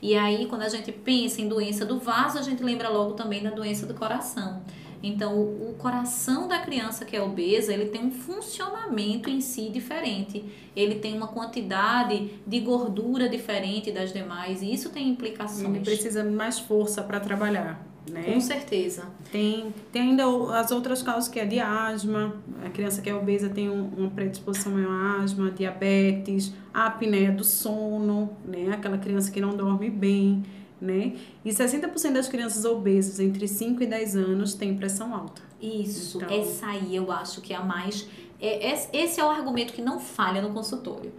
E 0.00 0.16
aí, 0.16 0.46
quando 0.46 0.62
a 0.62 0.68
gente 0.68 0.90
pensa 0.92 1.40
em 1.40 1.48
doença 1.48 1.84
do 1.84 1.98
vaso, 1.98 2.38
a 2.38 2.42
gente 2.42 2.62
lembra 2.62 2.88
logo 2.88 3.14
também 3.14 3.42
da 3.42 3.50
doença 3.50 3.86
do 3.86 3.94
coração. 3.94 4.62
Então, 5.02 5.38
o, 5.40 5.74
coração 5.78 6.46
da 6.46 6.60
criança 6.60 7.04
que 7.04 7.16
é 7.16 7.20
obesa, 7.22 7.72
ele 7.74 7.86
tem 7.86 8.04
um 8.04 8.10
funcionamento 8.12 9.28
em 9.28 9.40
si 9.40 9.68
diferente. 9.68 10.44
Ele 10.76 10.96
tem 10.96 11.16
uma 11.16 11.26
quantidade 11.28 12.30
de 12.46 12.60
gordura 12.60 13.28
diferente 13.28 13.90
das 13.90 14.12
demais 14.12 14.62
e 14.62 14.72
isso 14.72 14.90
tem 14.90 15.08
implicações. 15.08 15.68
Ele 15.68 15.80
precisa 15.80 16.22
de 16.22 16.30
mais 16.30 16.58
força 16.58 17.02
para 17.02 17.18
trabalhar. 17.20 17.84
né? 18.10 18.22
Com 18.24 18.40
certeza. 18.40 19.04
Tem, 19.30 19.72
tem 19.92 20.02
ainda 20.02 20.24
as 20.58 20.70
outras 20.72 21.02
causas 21.02 21.28
que 21.28 21.38
é 21.38 21.44
de 21.46 21.60
asma, 21.60 22.34
a 22.64 22.68
criança 22.68 23.00
que 23.00 23.08
é 23.08 23.14
obesa 23.14 23.48
tem 23.48 23.70
um- 23.70 23.90
uma 23.96 24.10
predisposição 24.10 24.72
a 24.76 25.22
asma, 25.22 25.50
diabetes, 25.52 26.52
a 26.74 26.86
apneia 26.86 27.30
do 27.30 27.44
sono, 27.44 28.30
né? 28.44 28.70
Aquela 28.72 28.98
criança 28.98 29.30
que 29.30 29.40
não 29.40 29.56
dorme 29.56 29.88
bem, 29.88 30.42
né? 30.82 31.14
E 31.44 31.50
60% 31.50 32.12
das 32.12 32.28
crianças 32.28 32.64
obesas 32.64 33.20
entre 33.20 33.46
5 33.46 33.82
e 33.82 33.86
10 33.86 34.16
anos 34.16 34.54
têm 34.54 34.76
pressão 34.76 35.14
alta. 35.14 35.40
Isso, 35.60 36.18
Então- 36.20 36.36
essa 36.36 36.66
aí 36.66 36.94
eu 36.96 37.10
acho 37.12 37.40
que 37.40 37.52
é 37.52 37.56
a 37.56 37.62
mais. 37.62 38.06
é- 38.40 38.70
é- 38.72 38.88
esse 38.92 39.20
é 39.20 39.24
o 39.24 39.30
argumento 39.30 39.72
que 39.72 39.80
não 39.80 40.00
falha 40.00 40.42
no 40.42 40.50
consultório. 40.50 41.12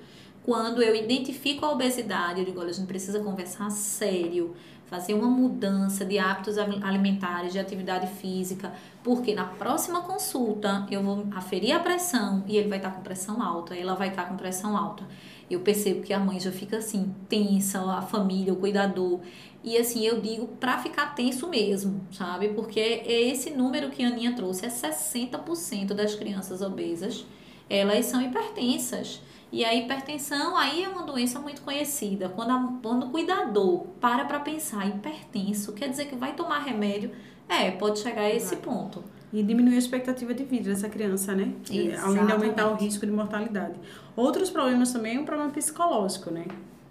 Quando 0.43 0.81
eu 0.83 0.93
identifico 0.93 1.65
a 1.65 1.71
obesidade, 1.71 2.41
eu 2.41 2.45
digo: 2.45 2.59
olha, 2.59 2.69
a 2.69 2.73
gente 2.73 2.85
precisa 2.87 3.21
conversar 3.21 3.69
sério, 3.71 4.53
fazer 4.87 5.13
uma 5.13 5.27
mudança 5.27 6.03
de 6.03 6.19
hábitos 6.19 6.57
ali- 6.57 6.83
alimentares, 6.83 7.53
de 7.53 7.59
atividade 7.59 8.07
física, 8.07 8.73
porque 9.01 9.33
na 9.33 9.45
próxima 9.45 10.01
consulta 10.01 10.85
eu 10.91 11.01
vou 11.01 11.25
aferir 11.33 11.71
a 11.73 11.79
pressão 11.79 12.43
e 12.45 12.57
ele 12.57 12.67
vai 12.67 12.77
estar 12.79 12.91
com 12.91 13.01
pressão 13.01 13.41
alta, 13.41 13.73
ela 13.75 13.95
vai 13.95 14.09
estar 14.09 14.25
com 14.27 14.35
pressão 14.35 14.75
alta. 14.75 15.05
Eu 15.53 15.61
percebo 15.61 16.01
que 16.01 16.13
a 16.13 16.19
mãe 16.19 16.39
já 16.39 16.51
fica 16.51 16.77
assim, 16.77 17.13
tensa, 17.29 17.79
a 17.81 18.01
família, 18.01 18.51
o 18.53 18.57
cuidador. 18.57 19.19
E 19.63 19.77
assim, 19.77 20.05
eu 20.05 20.19
digo 20.19 20.47
pra 20.59 20.77
ficar 20.79 21.15
tenso 21.15 21.47
mesmo, 21.47 22.01
sabe? 22.11 22.49
Porque 22.49 22.79
é 22.79 23.21
esse 23.29 23.51
número 23.51 23.89
que 23.89 24.03
a 24.03 24.07
Aninha 24.07 24.33
trouxe, 24.35 24.65
é 24.65 24.69
60% 24.69 25.93
das 25.93 26.15
crianças 26.15 26.61
obesas, 26.61 27.25
elas 27.69 28.05
são 28.05 28.21
hipertensas. 28.21 29.21
E 29.51 29.63
a 29.63 29.73
hipertensão 29.73 30.57
aí 30.57 30.83
é 30.83 30.89
uma 30.89 31.03
doença 31.03 31.39
muito 31.39 31.61
conhecida. 31.61 32.27
Quando, 32.29 32.51
a- 32.51 32.73
quando 32.81 33.05
o 33.05 33.09
cuidador 33.11 33.85
para 34.01 34.25
pra 34.25 34.39
pensar 34.39 34.87
hipertenso, 34.87 35.73
quer 35.73 35.89
dizer 35.89 36.05
que 36.05 36.15
vai 36.15 36.33
tomar 36.33 36.59
remédio? 36.59 37.11
É, 37.47 37.69
pode 37.71 37.99
chegar 37.99 38.23
a 38.23 38.33
esse 38.33 38.55
ponto. 38.57 39.03
E 39.33 39.41
diminuir 39.41 39.75
a 39.75 39.79
expectativa 39.79 40.33
de 40.33 40.43
vida 40.43 40.69
dessa 40.69 40.87
criança, 40.87 41.35
né? 41.35 41.51
E, 41.71 41.91
Além 41.93 42.25
de 42.25 42.31
aumentar 42.31 42.65
o 42.65 42.67
Exatamente. 42.67 42.83
risco 42.83 43.05
de 43.05 43.11
mortalidade. 43.11 43.73
Outros 44.15 44.51
problemas 44.51 44.93
também 44.93 45.17
é 45.17 45.19
um 45.19 45.25
problema 45.25 45.49
psicológico, 45.51 46.29
né? 46.29 46.45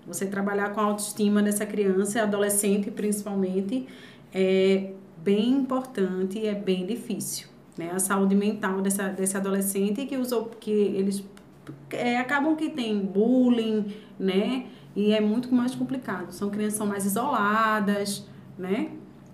Você 0.06 0.26
trabalhar 0.26 0.70
com 0.70 0.80
a 0.80 0.84
autoestima 0.84 1.40
dessa 1.40 1.64
criança, 1.64 2.20
adolescente 2.20 2.90
principalmente, 2.90 3.86
é 4.34 4.90
bem 5.22 5.50
importante 5.50 6.38
e 6.40 6.46
é 6.46 6.54
bem 6.54 6.84
difícil. 6.84 7.46
Né? 7.78 7.90
A 7.92 7.98
saúde 7.98 8.34
mental 8.34 8.82
dessa, 8.82 9.08
desse 9.08 9.36
adolescente 9.36 10.04
que, 10.04 10.16
usou, 10.16 10.46
que 10.46 10.70
eles 10.70 11.24
é, 11.90 12.18
acabam 12.18 12.56
que 12.56 12.68
tem 12.70 12.98
bullying, 13.00 13.94
né? 14.18 14.66
E 14.94 15.12
é 15.12 15.20
muito 15.20 15.54
mais 15.54 15.74
complicado. 15.74 16.32
São 16.32 16.50
crianças 16.50 16.74
que 16.74 16.78
são 16.78 16.86
mais 16.86 17.06
isoladas, 17.06 18.26
né? 18.58 18.90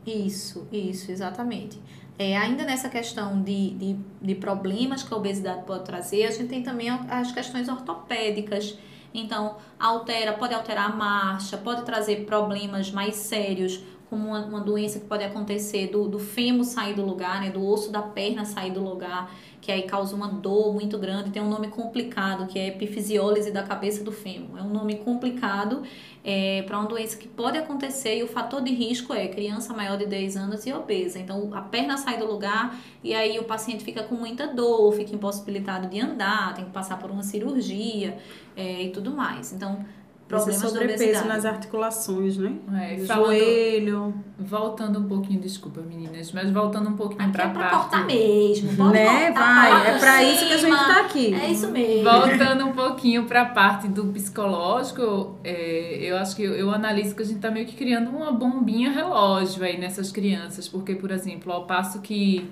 Isso, 0.07 0.67
isso, 0.71 1.11
exatamente. 1.11 1.81
É, 2.19 2.37
ainda 2.37 2.65
nessa 2.65 2.89
questão 2.89 3.41
de, 3.41 3.71
de, 3.75 3.97
de 4.21 4.35
problemas 4.35 5.05
que 5.05 5.15
a 5.15 5.17
obesidade 5.17 5.65
pode 5.65 5.85
trazer, 5.85 6.25
a 6.25 6.31
gente 6.33 6.49
tem 6.49 6.63
também 6.63 6.91
as 6.91 7.31
questões 7.31 7.69
ortopédicas. 7.69 8.77
Então, 9.15 9.57
altera, 9.79 10.33
pode 10.33 10.53
alterar 10.53 10.91
a 10.91 10.97
marcha, 10.97 11.57
pode 11.57 11.83
trazer 11.85 12.27
problemas 12.27 12.91
mais 12.91 13.15
sérios, 13.15 13.81
como 14.09 14.29
uma, 14.29 14.45
uma 14.45 14.61
doença 14.61 14.99
que 14.99 15.07
pode 15.07 15.23
acontecer 15.23 15.89
do, 15.89 16.09
do 16.09 16.19
fêmur 16.19 16.65
sair 16.65 16.95
do 16.95 17.05
lugar, 17.05 17.41
né, 17.41 17.51
do 17.51 17.65
osso 17.65 17.93
da 17.93 18.01
perna 18.01 18.45
sair 18.45 18.71
do 18.71 18.83
lugar, 18.83 19.31
que 19.61 19.71
aí 19.71 19.83
causa 19.83 20.15
uma 20.17 20.29
dor 20.29 20.73
muito 20.73 20.99
grande. 20.99 21.31
Tem 21.31 21.43
um 21.43 21.49
nome 21.49 21.69
complicado, 21.69 22.47
que 22.47 22.59
é 22.59 22.69
epifisiólise 22.69 23.51
da 23.51 23.63
cabeça 23.63 24.03
do 24.03 24.11
fêmur. 24.11 24.59
É 24.59 24.63
um 24.63 24.71
nome 24.71 24.97
complicado 24.97 25.83
é, 26.25 26.63
para 26.63 26.79
uma 26.79 26.89
doença 26.89 27.17
que 27.17 27.29
pode 27.29 27.59
acontecer 27.59 28.19
e 28.19 28.23
o 28.23 28.29
fator 28.29 28.63
de 28.63 28.73
risco 28.73 29.13
é 29.13 29.29
criança 29.29 29.75
maior 29.75 29.99
de 29.99 30.07
10 30.07 30.37
anos 30.37 30.67
e 30.67 30.73
obesa. 30.73 31.19
Então, 31.19 31.51
a 31.53 31.61
perna 31.61 31.97
sai 31.97 32.19
do 32.19 32.27
lugar 32.27 32.79
e 33.03 33.15
aí 33.15 33.39
o 33.39 33.45
paciente 33.45 33.85
fica 33.85 34.03
com 34.03 34.15
muita 34.15 34.47
dor, 34.47 34.93
fica 34.93 35.15
impossibilitado 35.15 35.89
de 35.89 36.01
andar, 36.01 36.55
tem 36.55 36.65
que 36.65 36.71
passar 36.71 36.99
por 36.99 37.11
uma 37.11 37.23
cirurgia 37.23 38.19
é, 38.57 38.85
e 38.85 38.91
tudo 38.91 39.11
mais. 39.11 39.53
Então, 39.53 39.85
problemas 40.29 40.63
da 40.63 40.69
sobrepeso 40.69 41.25
nas 41.27 41.45
articulações, 41.47 42.37
né? 42.37 42.53
É, 42.75 42.99
falando, 42.99 43.27
Joelho. 43.29 44.15
voltando 44.39 44.99
um 44.99 45.09
pouquinho, 45.09 45.41
desculpa 45.41 45.81
meninas, 45.81 46.31
mas 46.33 46.51
voltando 46.51 46.91
um 46.91 46.97
pouquinho 46.97 47.23
Aqui 47.23 47.33
para 47.33 47.45
é 47.45 47.49
pra 47.49 47.63
parte 47.63 47.77
cortar 47.77 48.07
mesmo. 48.07 48.77
Pode 48.77 48.93
né? 48.93 49.27
cortar, 49.27 49.71
Vai, 49.71 49.95
é 49.95 49.99
pra 49.99 50.23
isso 50.23 50.47
que 50.47 50.53
a 50.53 50.57
gente 50.59 50.77
tá 50.77 51.01
aqui. 51.01 51.35
É 51.35 51.51
isso 51.51 51.71
mesmo. 51.71 52.05
Voltando 52.05 52.67
um 52.67 52.73
pouquinho 52.73 53.25
para 53.25 53.43
a 53.43 53.47
parte 53.47 53.89
do 53.89 54.05
psicológico, 54.07 55.39
é, 55.43 55.99
eu 56.03 56.17
acho 56.19 56.37
que 56.37 56.43
eu, 56.43 56.53
eu 56.53 56.71
analiso 56.71 57.17
que 57.17 57.23
a 57.23 57.25
gente 57.25 57.37
está 57.37 57.51
meio 57.51 57.67
que 57.67 57.75
criando 57.75 58.11
uma 58.11 58.31
bombinha 58.31 58.91
relógio 58.91 59.65
aí 59.65 59.79
nessas 59.79 60.13
crianças, 60.13 60.69
porque, 60.69 60.95
por 60.95 61.11
exemplo, 61.11 61.51
ao 61.51 61.67
passo 61.67 62.01
que 62.01 62.47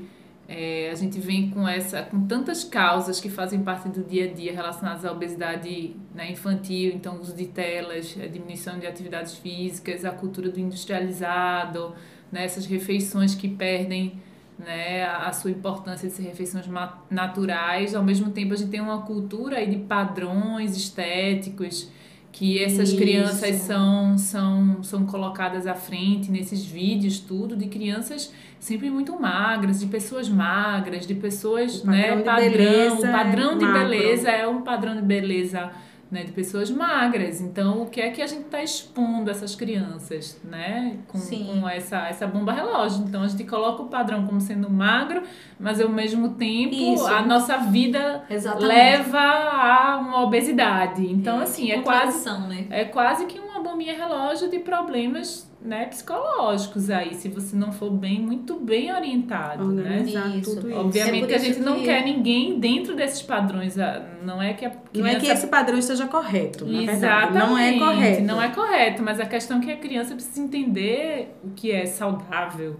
é, 0.48 0.90
a 0.90 0.94
gente 0.94 1.18
vem 1.18 1.50
com 1.50 1.66
essa, 1.66 2.02
com 2.02 2.24
tantas 2.26 2.62
causas 2.62 3.20
que 3.20 3.28
fazem 3.28 3.62
parte 3.62 3.88
do 3.88 4.04
dia 4.04 4.30
a 4.30 4.32
dia 4.32 4.52
relacionadas 4.52 5.04
à 5.04 5.10
obesidade 5.10 5.96
né, 6.14 6.30
infantil, 6.30 6.92
então 6.94 7.20
uso 7.20 7.34
de 7.34 7.46
telas, 7.46 8.16
a 8.22 8.26
diminuição 8.26 8.78
de 8.78 8.86
atividades 8.86 9.34
físicas, 9.34 10.04
a 10.04 10.12
cultura 10.12 10.48
do 10.48 10.60
industrializado, 10.60 11.94
né, 12.30 12.44
essas 12.44 12.64
refeições 12.64 13.34
que 13.34 13.48
perdem 13.48 14.20
né, 14.56 15.04
a 15.04 15.32
sua 15.32 15.50
importância 15.50 16.08
de 16.08 16.14
ser 16.14 16.22
refeições 16.22 16.66
naturais, 17.10 17.94
ao 17.94 18.04
mesmo 18.04 18.30
tempo 18.30 18.54
a 18.54 18.56
gente 18.56 18.70
tem 18.70 18.80
uma 18.80 19.02
cultura 19.02 19.58
aí 19.58 19.68
de 19.68 19.78
padrões 19.78 20.76
estéticos 20.76 21.90
que 22.36 22.62
essas 22.62 22.90
Isso. 22.90 22.98
crianças 22.98 23.56
são, 23.62 24.18
são, 24.18 24.82
são 24.82 25.06
colocadas 25.06 25.66
à 25.66 25.74
frente 25.74 26.30
nesses 26.30 26.62
vídeos, 26.66 27.18
tudo, 27.18 27.56
de 27.56 27.66
crianças 27.66 28.30
sempre 28.60 28.90
muito 28.90 29.18
magras, 29.18 29.80
de 29.80 29.86
pessoas 29.86 30.28
magras, 30.28 31.06
de 31.06 31.14
pessoas, 31.14 31.82
O 31.82 31.86
né, 31.86 32.08
padrão 32.08 32.18
de 32.18 32.24
padrão, 32.24 32.50
beleza 32.50 33.08
o 33.08 33.12
padrão 33.12 33.52
é 33.52 33.56
de 33.56 33.66
beleza 33.66 34.30
é 34.30 34.46
um 34.46 34.60
padrão 34.60 34.96
de 34.96 35.02
beleza 35.02 35.70
né, 36.10 36.22
de 36.22 36.32
pessoas 36.32 36.70
magras. 36.70 37.40
Então, 37.40 37.82
o 37.82 37.86
que 37.86 38.00
é 38.00 38.10
que 38.10 38.22
a 38.22 38.26
gente 38.26 38.44
está 38.44 38.62
expondo 38.62 39.30
essas 39.30 39.54
crianças, 39.54 40.40
né? 40.44 40.98
Com, 41.08 41.18
com 41.18 41.68
essa, 41.68 42.08
essa 42.08 42.26
bomba 42.26 42.52
relógio. 42.52 43.04
Então, 43.06 43.22
a 43.22 43.28
gente 43.28 43.44
coloca 43.44 43.82
o 43.82 43.88
padrão 43.88 44.26
como 44.26 44.40
sendo 44.40 44.70
magro, 44.70 45.22
mas 45.58 45.80
ao 45.80 45.88
mesmo 45.88 46.30
tempo 46.30 46.74
Isso. 46.74 47.06
a 47.06 47.22
nossa 47.22 47.56
vida 47.58 48.24
Exatamente. 48.30 48.68
leva 48.68 49.18
a 49.18 49.98
uma 49.98 50.22
obesidade. 50.22 51.04
Então, 51.04 51.40
assim, 51.40 51.70
é 51.72 51.80
quase, 51.82 52.28
né? 52.48 52.66
é 52.70 52.84
quase 52.84 53.26
que 53.26 53.38
uma 53.40 53.60
bombinha 53.60 53.94
relógio 53.94 54.48
de 54.48 54.60
problemas 54.60 55.50
né, 55.66 55.86
psicológicos 55.86 56.88
aí, 56.90 57.14
se 57.14 57.28
você 57.28 57.56
não 57.56 57.72
for 57.72 57.90
bem, 57.90 58.20
muito 58.20 58.54
bem 58.60 58.92
orientado, 58.94 59.64
né? 59.66 59.82
Organizar 59.98 60.36
Isso. 60.36 60.54
tudo 60.56 60.68
isso. 60.70 60.78
Obviamente 60.78 61.32
É 61.32 61.36
a 61.36 61.38
gente 61.38 61.58
não 61.60 61.76
que- 61.76 61.84
quer 61.84 62.04
ninguém 62.04 62.58
dentro 62.60 62.94
desses 62.94 63.20
padrões. 63.22 63.76
Não 64.22 64.40
é 64.40 64.54
que 64.54 64.64
a 64.64 64.70
criança... 64.70 64.90
Não 64.94 65.06
é 65.06 65.14
que 65.20 65.26
esse 65.26 65.46
padrão 65.48 65.78
esteja 65.78 66.06
correto, 66.06 66.64
na 66.64 66.78
verdade. 66.78 66.96
Exatamente. 66.98 67.38
Não 67.48 67.58
é 67.58 67.78
correto. 67.78 68.22
Não 68.22 68.42
é 68.42 68.48
correto, 68.48 69.02
mas 69.02 69.18
a 69.20 69.26
questão 69.26 69.58
é 69.58 69.60
que 69.60 69.72
a 69.72 69.76
criança 69.76 70.14
precisa 70.14 70.40
entender 70.40 71.36
o 71.44 71.50
que 71.50 71.70
é 71.72 71.84
saudável, 71.86 72.78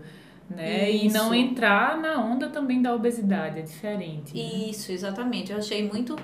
né? 0.49 0.90
E 0.92 1.09
não 1.11 1.35
entrar 1.35 1.99
na 2.01 2.25
onda 2.25 2.49
também 2.49 2.81
da 2.81 2.94
obesidade, 2.94 3.59
é 3.59 3.62
diferente. 3.62 4.33
né? 4.35 4.40
Isso, 4.70 4.92
exatamente. 4.92 5.51
Eu 5.51 5.59
achei 5.59 5.87
muito 5.88 6.16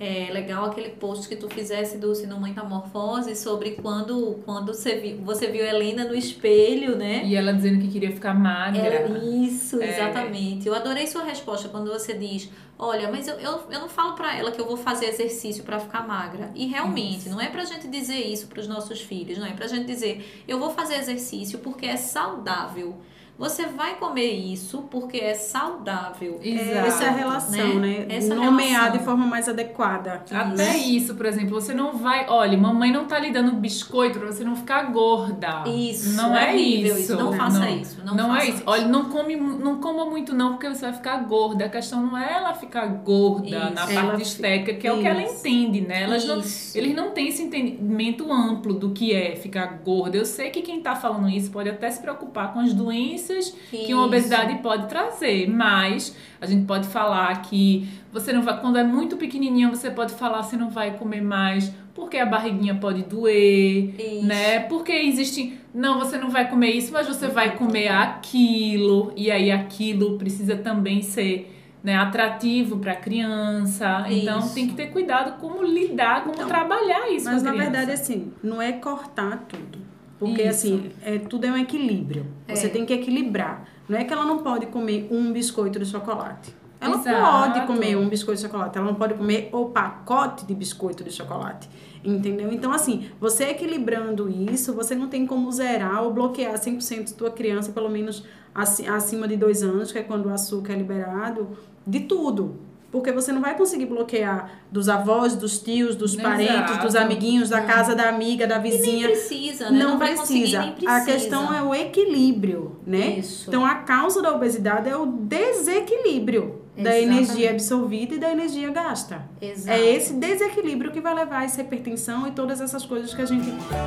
é, 0.00 0.30
legal 0.32 0.64
aquele 0.64 0.88
post 0.88 1.28
que 1.28 1.36
tu 1.36 1.46
fizesse 1.50 1.98
do 1.98 2.14
Sino 2.14 2.40
Metamorfose 2.40 3.36
sobre 3.36 3.72
quando, 3.72 4.40
quando 4.46 4.72
você, 4.72 4.96
viu, 4.96 5.18
você 5.18 5.46
viu 5.48 5.62
Helena 5.64 6.04
no 6.04 6.14
espelho, 6.14 6.96
né? 6.96 7.22
E 7.26 7.36
ela 7.36 7.52
dizendo 7.52 7.80
que 7.82 7.88
queria 7.88 8.10
ficar 8.10 8.32
magra. 8.32 8.80
Ela- 8.82 9.18
isso, 9.22 9.80
É. 9.80 9.90
exatamente. 9.90 10.66
Eu 10.66 10.74
adorei 10.74 11.06
sua 11.06 11.22
resposta 11.22 11.68
quando 11.68 11.90
você 11.92 12.14
diz: 12.14 12.48
Olha, 12.78 13.10
mas 13.12 13.28
eu, 13.28 13.34
eu, 13.34 13.60
eu 13.70 13.78
não 13.80 13.88
falo 13.90 14.14
pra 14.14 14.34
ela 14.38 14.50
que 14.50 14.58
eu 14.58 14.66
vou 14.66 14.78
fazer 14.78 15.04
exercício 15.06 15.62
pra 15.64 15.78
ficar 15.78 16.06
magra. 16.08 16.50
E 16.54 16.66
realmente, 16.66 17.28
não 17.28 17.38
é 17.38 17.48
pra 17.48 17.64
gente 17.66 17.86
dizer 17.86 18.16
isso 18.18 18.46
pros 18.46 18.66
nossos 18.66 19.02
filhos, 19.02 19.36
não 19.36 19.46
é 19.46 19.52
pra 19.52 19.66
gente 19.66 19.84
dizer: 19.84 20.42
Eu 20.48 20.58
vou 20.58 20.70
fazer 20.70 20.94
exercício 20.94 21.58
porque 21.58 21.84
é 21.84 21.96
saudável. 21.98 22.94
Você 23.40 23.64
vai 23.64 23.94
comer 23.94 24.30
isso 24.30 24.82
porque 24.90 25.16
é 25.16 25.32
saudável. 25.32 26.38
Exato. 26.42 26.86
Essa 26.86 27.04
é 27.04 27.08
a 27.08 27.12
relação, 27.12 27.74
né? 27.76 28.04
né? 28.06 28.06
Essa 28.10 28.34
Nomear 28.34 28.68
relação. 28.68 28.98
de 28.98 29.04
forma 29.04 29.24
mais 29.26 29.48
adequada. 29.48 30.22
Até 30.30 30.76
isso, 30.76 31.14
por 31.14 31.24
exemplo, 31.24 31.58
você 31.58 31.72
não 31.72 31.96
vai. 31.96 32.26
Olha, 32.28 32.58
mamãe 32.58 32.92
não 32.92 33.06
tá 33.06 33.18
lhe 33.18 33.30
dando 33.30 33.52
biscoito 33.52 34.18
pra 34.18 34.30
você 34.30 34.44
não 34.44 34.54
ficar 34.54 34.92
gorda. 34.92 35.64
Isso, 35.66 36.16
Não 36.16 36.36
é 36.36 36.52
horrível 36.52 36.98
isso. 36.98 37.16
Não 37.16 37.32
faça 37.32 37.70
isso. 37.70 38.04
Não, 38.04 38.14
Não, 38.14 38.28
faça 38.28 38.44
é 38.44 38.50
isso. 38.50 38.62
Olha, 38.66 38.86
não 38.86 39.04
come, 39.08 39.36
não 39.36 39.80
coma 39.80 40.04
muito 40.04 40.34
não, 40.34 40.50
porque 40.50 40.68
você 40.68 40.82
vai 40.82 40.92
ficar 40.92 41.16
gorda. 41.24 41.64
A 41.64 41.68
questão 41.70 42.02
não 42.02 42.18
é 42.18 42.34
ela 42.34 42.52
ficar 42.52 42.86
gorda 42.88 43.48
Isso. 43.48 43.74
na 43.74 43.90
Ela 43.90 44.02
parte 44.10 44.22
estética, 44.22 44.74
que 44.74 44.86
é 44.86 44.92
o 44.92 45.00
que 45.00 45.06
ela 45.06 45.22
Isso. 45.22 45.38
entende, 45.38 45.80
né? 45.80 46.02
Elas 46.02 46.26
não, 46.26 46.40
Isso. 46.40 46.76
eles 46.76 46.94
não 46.94 47.12
têm 47.12 47.28
esse 47.28 47.42
entendimento 47.42 48.30
amplo 48.30 48.74
do 48.74 48.90
que 48.90 49.14
é 49.14 49.34
ficar 49.34 49.78
gorda. 49.82 50.18
Eu 50.18 50.26
sei 50.26 50.50
que 50.50 50.60
quem 50.60 50.82
tá 50.82 50.94
falando 50.94 51.30
isso 51.30 51.50
pode 51.50 51.70
até 51.70 51.90
se 51.90 52.02
preocupar 52.02 52.52
com 52.52 52.60
as 52.60 52.74
doenças 52.74 53.29
consequências 53.30 53.54
que 53.70 53.94
uma 53.94 54.02
Isso. 54.02 54.06
obesidade 54.06 54.54
pode 54.62 54.88
trazer. 54.88 55.48
Mas 55.48 56.16
a 56.40 56.46
gente 56.46 56.66
pode 56.66 56.88
falar 56.88 57.42
que 57.42 57.88
você 58.12 58.32
não 58.32 58.42
vai, 58.42 58.60
quando 58.60 58.78
é 58.78 58.84
muito 58.84 59.16
pequenininha, 59.16 59.68
você 59.68 59.90
pode 59.90 60.12
falar 60.14 60.42
você 60.42 60.56
não 60.56 60.70
vai 60.70 60.96
comer 60.96 61.20
mais, 61.20 61.72
porque 61.94 62.16
a 62.16 62.26
barriguinha 62.26 62.74
pode 62.74 63.02
doer, 63.02 63.94
Isso. 63.98 64.26
né? 64.26 64.60
Porque 64.60 64.92
existe, 64.92 65.58
não, 65.74 65.98
você 65.98 66.18
não 66.18 66.30
vai 66.30 66.48
comer 66.48 66.70
isso, 66.70 66.92
mas 66.92 67.06
você 67.06 67.28
vai 67.28 67.56
comer 67.56 67.88
aquilo, 67.88 69.12
e 69.16 69.30
aí 69.30 69.50
aquilo 69.50 70.18
precisa 70.18 70.56
também 70.56 71.02
ser 71.02 71.56
né, 71.82 71.96
atrativo 71.96 72.78
para 72.78 72.92
a 72.92 72.96
criança. 72.96 74.04
Então 74.08 74.40
Isso. 74.40 74.54
tem 74.54 74.68
que 74.68 74.74
ter 74.74 74.88
cuidado 74.88 75.40
como 75.40 75.62
lidar, 75.62 76.24
como 76.24 76.46
trabalhar 76.46 77.10
isso 77.10 77.24
Mas 77.24 77.42
na 77.42 77.52
verdade, 77.52 77.90
assim, 77.90 78.32
não 78.42 78.60
é 78.60 78.72
cortar 78.72 79.46
tudo. 79.48 79.78
Porque, 80.20 80.42
Isso. 80.42 80.50
assim, 80.66 80.90
é, 81.02 81.18
tudo 81.18 81.46
é 81.46 81.50
um 81.50 81.56
equilíbrio. 81.56 82.26
Você 82.46 82.66
É. 82.66 82.68
tem 82.68 82.84
que 82.86 82.92
equilibrar. 82.92 83.66
Não 83.88 83.98
é 83.98 84.04
que 84.04 84.12
ela 84.12 84.24
não 84.26 84.38
pode 84.38 84.66
comer 84.66 85.08
um 85.10 85.32
biscoito 85.32 85.78
de 85.78 85.86
chocolate. 85.86 86.54
Ela 86.80 86.96
Exato. 86.96 87.52
pode 87.54 87.66
comer 87.66 87.96
um 87.96 88.08
biscoito 88.08 88.40
de 88.40 88.46
chocolate. 88.46 88.76
Ela 88.78 88.86
não 88.86 88.94
pode 88.94 89.14
comer 89.14 89.48
o 89.52 89.66
pacote 89.66 90.46
de 90.46 90.54
biscoito 90.54 91.02
de 91.02 91.10
chocolate. 91.10 91.68
Entendeu? 92.04 92.52
Então, 92.52 92.70
assim, 92.72 93.06
você 93.20 93.44
equilibrando 93.44 94.28
isso, 94.30 94.72
você 94.74 94.94
não 94.94 95.08
tem 95.08 95.26
como 95.26 95.50
zerar 95.52 96.02
ou 96.04 96.12
bloquear 96.12 96.54
100% 96.58 97.14
tua 97.16 97.30
criança, 97.30 97.72
pelo 97.72 97.88
menos 97.90 98.24
aci- 98.54 98.86
acima 98.86 99.26
de 99.26 99.36
dois 99.36 99.62
anos, 99.62 99.90
que 99.92 99.98
é 99.98 100.02
quando 100.02 100.26
o 100.26 100.30
açúcar 100.32 100.74
é 100.74 100.76
liberado, 100.76 101.48
de 101.86 102.00
tudo. 102.00 102.56
Porque 102.90 103.12
você 103.12 103.30
não 103.30 103.40
vai 103.40 103.56
conseguir 103.56 103.86
bloquear 103.86 104.50
dos 104.70 104.88
avós, 104.88 105.36
dos 105.36 105.58
tios, 105.58 105.94
dos 105.94 106.14
Exato. 106.14 106.28
parentes, 106.28 106.76
dos 106.78 106.96
amiguinhos, 106.96 107.48
da 107.48 107.60
casa 107.60 107.94
da 107.94 108.08
amiga, 108.08 108.46
da 108.48 108.56
E 108.56 108.62
nem 108.62 108.70
vizinha. 108.72 109.08
precisa, 109.08 109.70
né? 109.70 109.78
Não, 109.78 109.98
conseguir, 109.98 110.16
precisa. 110.16 110.60
nem 110.60 110.72
precisa. 110.72 110.92
A 110.92 111.04
questão 111.04 111.54
é 111.54 111.62
o 111.62 111.72
equilíbrio, 111.74 112.80
né? 112.86 113.18
Isso. 113.18 113.48
Então 113.48 113.64
a 113.64 113.76
causa 113.76 114.20
da 114.20 114.34
obesidade 114.34 114.88
é 114.88 114.96
o 114.96 115.06
desequilíbrio 115.06 116.60
da 116.76 116.96
Exatamente. 116.96 117.30
energia 117.30 117.50
absorvida 117.50 118.14
e 118.14 118.18
da 118.18 118.32
energia 118.32 118.70
gasta. 118.70 119.22
Exato. 119.40 119.78
É 119.78 119.94
esse 119.94 120.14
desequilíbrio 120.14 120.90
que 120.90 121.00
vai 121.00 121.14
levar 121.14 121.40
a 121.40 121.44
essa 121.44 121.60
hipertensão 121.60 122.26
e 122.26 122.30
todas 122.32 122.60
essas 122.60 122.84
coisas 122.86 123.12
que 123.14 123.20
a 123.22 123.26
gente 123.26 123.46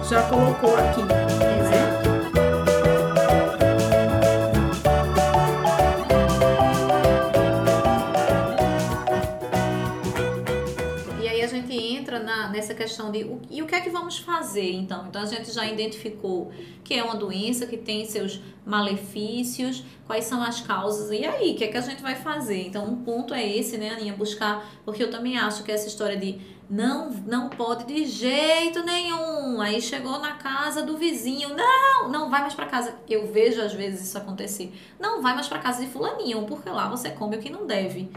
já 0.09 0.21
colocou 0.29 0.75
aqui. 0.75 1.01
Exato. 1.01 1.92
Nessa 12.49 12.73
questão 12.73 13.11
de 13.11 13.23
o, 13.23 13.41
e 13.49 13.61
o 13.61 13.67
que 13.67 13.75
é 13.75 13.81
que 13.81 13.89
vamos 13.89 14.17
fazer 14.17 14.71
então? 14.71 15.05
Então 15.07 15.21
a 15.21 15.25
gente 15.25 15.51
já 15.51 15.65
identificou 15.65 16.51
que 16.83 16.93
é 16.93 17.03
uma 17.03 17.15
doença 17.15 17.65
que 17.65 17.77
tem 17.77 18.05
seus 18.05 18.41
malefícios, 18.65 19.83
quais 20.05 20.25
são 20.25 20.41
as 20.41 20.61
causas, 20.61 21.11
e 21.11 21.25
aí, 21.25 21.53
o 21.53 21.55
que 21.55 21.63
é 21.63 21.67
que 21.67 21.77
a 21.77 21.81
gente 21.81 22.01
vai 22.01 22.15
fazer? 22.15 22.67
Então 22.67 22.85
um 22.85 23.03
ponto 23.03 23.33
é 23.33 23.45
esse, 23.45 23.77
né, 23.77 23.91
Aninha? 23.91 24.13
Buscar, 24.13 24.65
porque 24.85 25.03
eu 25.03 25.09
também 25.09 25.37
acho 25.37 25.63
que 25.63 25.71
essa 25.71 25.87
história 25.87 26.17
de 26.17 26.39
não, 26.69 27.09
não 27.27 27.49
pode 27.49 27.85
de 27.85 28.05
jeito 28.05 28.83
nenhum. 28.83 29.61
Aí 29.61 29.81
chegou 29.81 30.19
na 30.19 30.33
casa 30.33 30.81
do 30.81 30.97
vizinho, 30.97 31.49
não, 31.55 32.09
não 32.09 32.29
vai 32.29 32.41
mais 32.41 32.53
pra 32.53 32.65
casa. 32.65 32.95
Eu 33.07 33.31
vejo 33.31 33.61
às 33.61 33.73
vezes 33.73 34.01
isso 34.07 34.17
acontecer. 34.17 34.73
Não 34.99 35.21
vai 35.21 35.35
mais 35.35 35.47
pra 35.47 35.59
casa 35.59 35.85
de 35.85 35.91
fulaninho, 35.91 36.45
porque 36.45 36.69
lá 36.69 36.89
você 36.89 37.09
come 37.11 37.37
o 37.37 37.39
que 37.39 37.49
não 37.49 37.67
deve. 37.67 38.09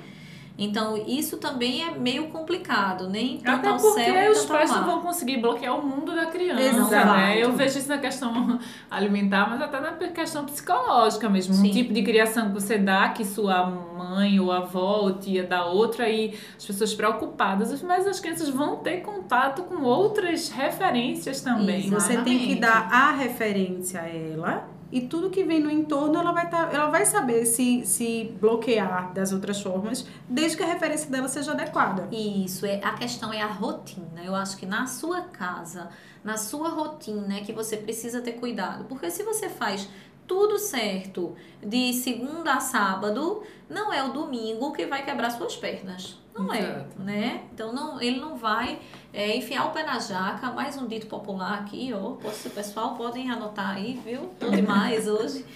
Então, 0.58 0.96
isso 1.06 1.36
também 1.36 1.84
é 1.84 1.90
meio 1.90 2.28
complicado, 2.28 3.10
nem 3.10 3.36
tanto 3.38 3.68
Até 3.68 3.72
porque 3.78 4.04
céu, 4.04 4.32
os 4.32 4.46
pais 4.46 4.70
não 4.70 4.86
vão 4.86 5.00
conseguir 5.02 5.36
bloquear 5.36 5.78
o 5.78 5.86
mundo 5.86 6.14
da 6.14 6.26
criança, 6.26 6.62
Exato. 6.62 7.06
né? 7.06 7.42
Eu 7.42 7.52
vejo 7.52 7.78
isso 7.78 7.88
na 7.88 7.98
questão 7.98 8.58
alimentar, 8.90 9.50
mas 9.50 9.60
até 9.60 9.80
na 9.80 9.92
questão 9.92 10.46
psicológica 10.46 11.28
mesmo. 11.28 11.52
Sim. 11.52 11.68
Um 11.68 11.72
tipo 11.72 11.92
de 11.92 12.02
criação 12.02 12.48
que 12.48 12.54
você 12.54 12.78
dá, 12.78 13.10
que 13.10 13.22
sua 13.24 13.66
mãe 13.66 14.40
ou 14.40 14.50
avó 14.50 15.00
ou 15.02 15.18
tia 15.18 15.44
dá 15.44 15.66
outra 15.66 16.08
e 16.08 16.34
as 16.56 16.64
pessoas 16.64 16.94
preocupadas, 16.94 17.82
mas 17.82 18.06
as 18.06 18.18
crianças 18.18 18.48
vão 18.48 18.76
ter 18.76 19.02
contato 19.02 19.62
com 19.64 19.82
outras 19.82 20.48
referências 20.48 21.42
também. 21.42 21.80
Isso. 21.80 21.90
Você 21.90 22.16
tem 22.22 22.38
que 22.38 22.54
dar 22.54 22.88
a 22.90 23.12
referência 23.12 24.00
a 24.00 24.08
ela 24.08 24.75
e 24.90 25.00
tudo 25.02 25.30
que 25.30 25.42
vem 25.42 25.60
no 25.60 25.70
entorno 25.70 26.18
ela 26.18 26.32
vai, 26.32 26.48
tá, 26.48 26.70
ela 26.72 26.90
vai 26.90 27.04
saber 27.04 27.44
se, 27.44 27.84
se 27.84 28.36
bloquear 28.40 29.12
das 29.12 29.32
outras 29.32 29.60
formas, 29.60 30.06
desde 30.28 30.56
que 30.56 30.62
a 30.62 30.66
referência 30.66 31.10
dela 31.10 31.28
seja 31.28 31.52
adequada. 31.52 32.08
Isso, 32.12 32.64
é, 32.64 32.80
a 32.82 32.92
questão 32.92 33.32
é 33.32 33.42
a 33.42 33.46
rotina. 33.46 34.22
Eu 34.24 34.34
acho 34.34 34.56
que 34.56 34.66
na 34.66 34.86
sua 34.86 35.22
casa, 35.22 35.88
na 36.22 36.36
sua 36.36 36.68
rotina, 36.68 37.36
é 37.36 37.40
que 37.40 37.52
você 37.52 37.76
precisa 37.76 38.20
ter 38.20 38.32
cuidado. 38.32 38.84
Porque 38.84 39.10
se 39.10 39.22
você 39.22 39.48
faz 39.48 39.88
tudo 40.26 40.58
certo 40.58 41.34
de 41.62 41.92
segunda 41.92 42.54
a 42.54 42.60
sábado, 42.60 43.42
não 43.68 43.92
é 43.92 44.02
o 44.04 44.12
domingo 44.12 44.72
que 44.72 44.86
vai 44.86 45.04
quebrar 45.04 45.30
suas 45.30 45.56
pernas. 45.56 46.18
Não 46.34 46.52
é, 46.52 46.60
Exato. 46.60 47.02
né? 47.02 47.44
Então 47.54 47.72
não, 47.72 48.00
ele 48.00 48.20
não 48.20 48.36
vai 48.36 48.78
é, 49.12 49.36
enfiar 49.36 49.66
o 49.66 49.70
pé 49.70 49.82
na 49.84 49.98
jaca, 49.98 50.50
mais 50.50 50.76
um 50.76 50.86
dito 50.86 51.06
popular 51.06 51.60
aqui, 51.60 51.92
ó. 51.94 52.10
Posso, 52.10 52.50
pessoal, 52.50 52.94
podem 52.94 53.30
anotar 53.30 53.76
aí, 53.76 53.98
viu? 54.04 54.30
Tô 54.38 54.50
demais 54.50 55.08
hoje. 55.08 55.46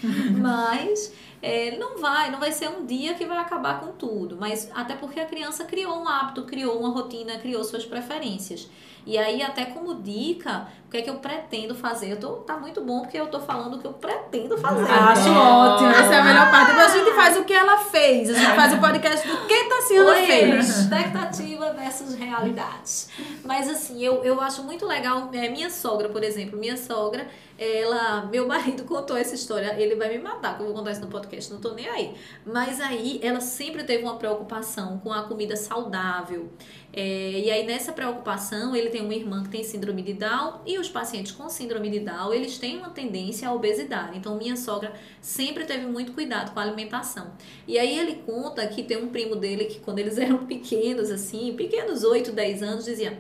Mas 0.41 1.13
é, 1.43 1.77
não 1.77 1.99
vai, 1.99 2.31
não 2.31 2.41
vai 2.41 2.51
ser 2.51 2.71
um 2.71 2.87
dia 2.87 3.13
que 3.15 3.27
vai 3.27 3.37
acabar 3.37 3.81
com 3.81 3.93
tudo. 3.93 4.39
Mas 4.41 4.71
até 4.75 4.97
porque 4.97 5.21
a 5.21 5.27
criança 5.27 5.65
criou 5.65 5.99
um 6.01 6.09
hábito, 6.09 6.45
criou 6.45 6.79
uma 6.81 6.89
rotina, 6.89 7.39
criou 7.39 7.63
suas 7.63 7.85
preferências. 7.85 8.67
E 9.07 9.17
aí, 9.19 9.43
até 9.43 9.65
como 9.67 9.95
dica, 10.03 10.69
o 10.87 10.91
que 10.91 10.99
é 10.99 11.03
que 11.03 11.11
eu 11.11 11.17
pretendo 11.17 11.75
fazer? 11.75 12.13
Eu 12.13 12.17
tô, 12.19 12.29
tá 12.39 12.57
muito 12.57 12.81
bom 12.83 13.01
porque 13.01 13.19
eu 13.19 13.27
tô 13.29 13.41
falando 13.41 13.75
o 13.75 13.79
que 13.79 13.87
eu 13.87 13.93
pretendo 13.93 14.57
fazer. 14.59 14.91
Acho 14.91 15.29
É. 15.29 15.33
ótimo, 15.33 15.89
essa 15.91 16.15
é 16.15 16.19
a 16.19 16.25
melhor 16.25 16.51
parte. 16.51 16.73
Depois 16.73 16.95
a 16.95 16.99
gente 16.99 17.11
faz 17.15 17.37
o 17.39 17.45
que 17.45 17.53
ela 17.53 17.79
fez, 17.79 18.31
a 18.31 18.35
gente 18.35 18.55
faz 18.57 18.73
o 18.75 18.79
podcast 18.79 19.27
do 19.29 19.37
que 19.47 19.65
Tassiana 19.65 20.11
Oi, 20.11 20.27
fez. 20.27 20.69
expectativa 20.81 21.73
versus 21.73 22.15
realidade. 22.15 23.07
Mas 23.45 23.69
assim, 23.69 24.03
eu, 24.03 24.23
eu 24.25 24.41
acho 24.41 24.63
muito 24.65 24.87
legal. 24.87 25.29
É, 25.33 25.49
minha 25.49 25.71
sogra, 25.71 26.09
por 26.09 26.23
exemplo, 26.23 26.59
minha 26.59 26.77
sogra, 26.77 27.27
ela. 27.61 28.25
Meu 28.27 28.49
marido 28.49 28.85
contou 28.85 29.17
essa 29.17 29.35
história. 29.35 29.79
Ele 29.79 29.95
vai 29.95 30.09
me 30.09 30.19
matar, 30.19 30.57
que 30.57 30.63
eu 30.63 30.67
vou 30.67 30.75
contar 30.75 30.93
isso 30.93 31.03
no 31.03 31.09
podcast, 31.09 31.53
não 31.53 31.61
tô 31.61 31.75
nem 31.75 31.87
aí. 31.87 32.15
Mas 32.47 32.81
aí 32.81 33.21
ela 33.23 33.41
sempre 33.41 33.85
teve 33.85 34.03
uma 34.03 34.17
preocupação 34.17 34.99
com 34.99 35.13
a 35.13 35.25
comida 35.25 35.55
saudável. 35.55 36.51
É, 36.93 37.39
e 37.39 37.51
aí, 37.51 37.65
nessa 37.65 37.93
preocupação, 37.93 38.75
ele 38.75 38.89
tem 38.89 39.03
uma 39.03 39.15
irmã 39.15 39.45
que 39.45 39.51
tem 39.51 39.63
síndrome 39.63 40.03
de 40.03 40.15
Down 40.15 40.63
e 40.67 40.77
os 40.79 40.89
pacientes 40.89 41.31
com 41.31 41.49
síndrome 41.49 41.89
de 41.89 42.01
Down, 42.01 42.33
eles 42.35 42.59
têm 42.59 42.79
uma 42.79 42.91
tendência 42.91 43.49
à 43.49 43.55
obesidade. 43.55 44.19
Então, 44.19 44.37
minha 44.37 44.57
sogra 44.57 44.93
sempre 45.21 45.65
teve 45.65 45.87
muito 45.87 46.13
cuidado 46.13 46.53
com 46.53 46.59
a 46.59 46.63
alimentação. 46.63 47.31
E 47.69 47.79
aí, 47.79 47.97
ele 47.97 48.17
conta 48.27 48.67
que 48.67 48.83
tem 48.83 48.97
um 48.97 49.09
primo 49.09 49.37
dele 49.37 49.67
que, 49.67 49.79
quando 49.79 50.01
eles 50.01 50.17
eram 50.19 50.47
pequenos, 50.47 51.11
assim, 51.11 51.55
pequenos 51.55 52.03
8, 52.03 52.33
10 52.33 52.63
anos, 52.63 52.85
dizia. 52.87 53.19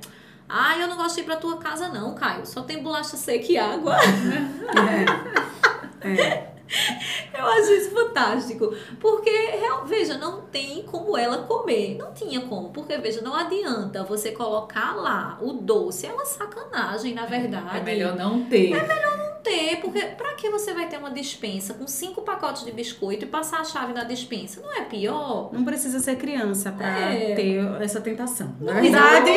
Ah, 0.53 0.77
eu 0.77 0.89
não 0.89 0.97
gosto 0.97 1.15
de 1.15 1.21
ir 1.21 1.25
pra 1.25 1.37
tua 1.37 1.57
casa, 1.59 1.89
não, 1.89 2.15
Caio. 2.15 2.45
Só 2.45 2.63
tem 2.63 2.83
bolacha 2.83 3.17
seca 3.17 3.53
e 3.53 3.57
água. 3.57 3.97
É. 6.03 6.09
É. 6.09 6.51
Eu 7.37 7.47
acho 7.47 7.73
isso 7.73 7.91
fantástico. 7.91 8.75
Porque, 9.01 9.31
veja, 9.87 10.19
não 10.19 10.43
tem 10.43 10.83
como 10.85 11.17
ela 11.17 11.39
comer. 11.45 11.97
Não 11.97 12.13
tinha 12.13 12.41
como. 12.43 12.71
Porque, 12.71 12.97
veja, 12.99 13.21
não 13.21 13.35
adianta 13.35 14.05
você 14.05 14.33
colocar 14.33 14.95
lá 14.95 15.39
o 15.41 15.53
doce. 15.53 16.07
É 16.07 16.13
uma 16.13 16.25
sacanagem, 16.25 17.15
na 17.15 17.27
verdade. 17.27 17.79
É 17.79 17.83
melhor 17.83 18.17
não 18.17 18.45
ter. 18.45 18.71
não 18.71 19.20
ter. 19.43 19.77
Porque, 19.81 20.01
pra 20.01 20.35
que 20.35 20.49
você 20.51 20.73
vai 20.73 20.89
ter 20.89 20.97
uma 20.99 21.11
dispensa 21.11 21.75
com 21.75 21.87
cinco 21.87 22.23
pacotes 22.23 22.65
de 22.65 22.73
biscoito 22.73 23.25
e 23.25 23.29
passar 23.29 23.61
a 23.61 23.65
chave 23.65 23.93
na 23.93 24.05
dispensa? 24.05 24.61
Não 24.61 24.73
é 24.77 24.83
pior? 24.85 25.51
Não 25.53 25.65
precisa 25.65 25.99
ser 26.01 26.17
criança 26.17 26.71
pra 26.73 26.87
É. 26.89 27.35
ter 27.35 27.59
essa 27.83 28.01
tentação. 28.01 28.55
Na 28.61 28.75
Não, 28.75 28.81
verdade, 28.83 29.31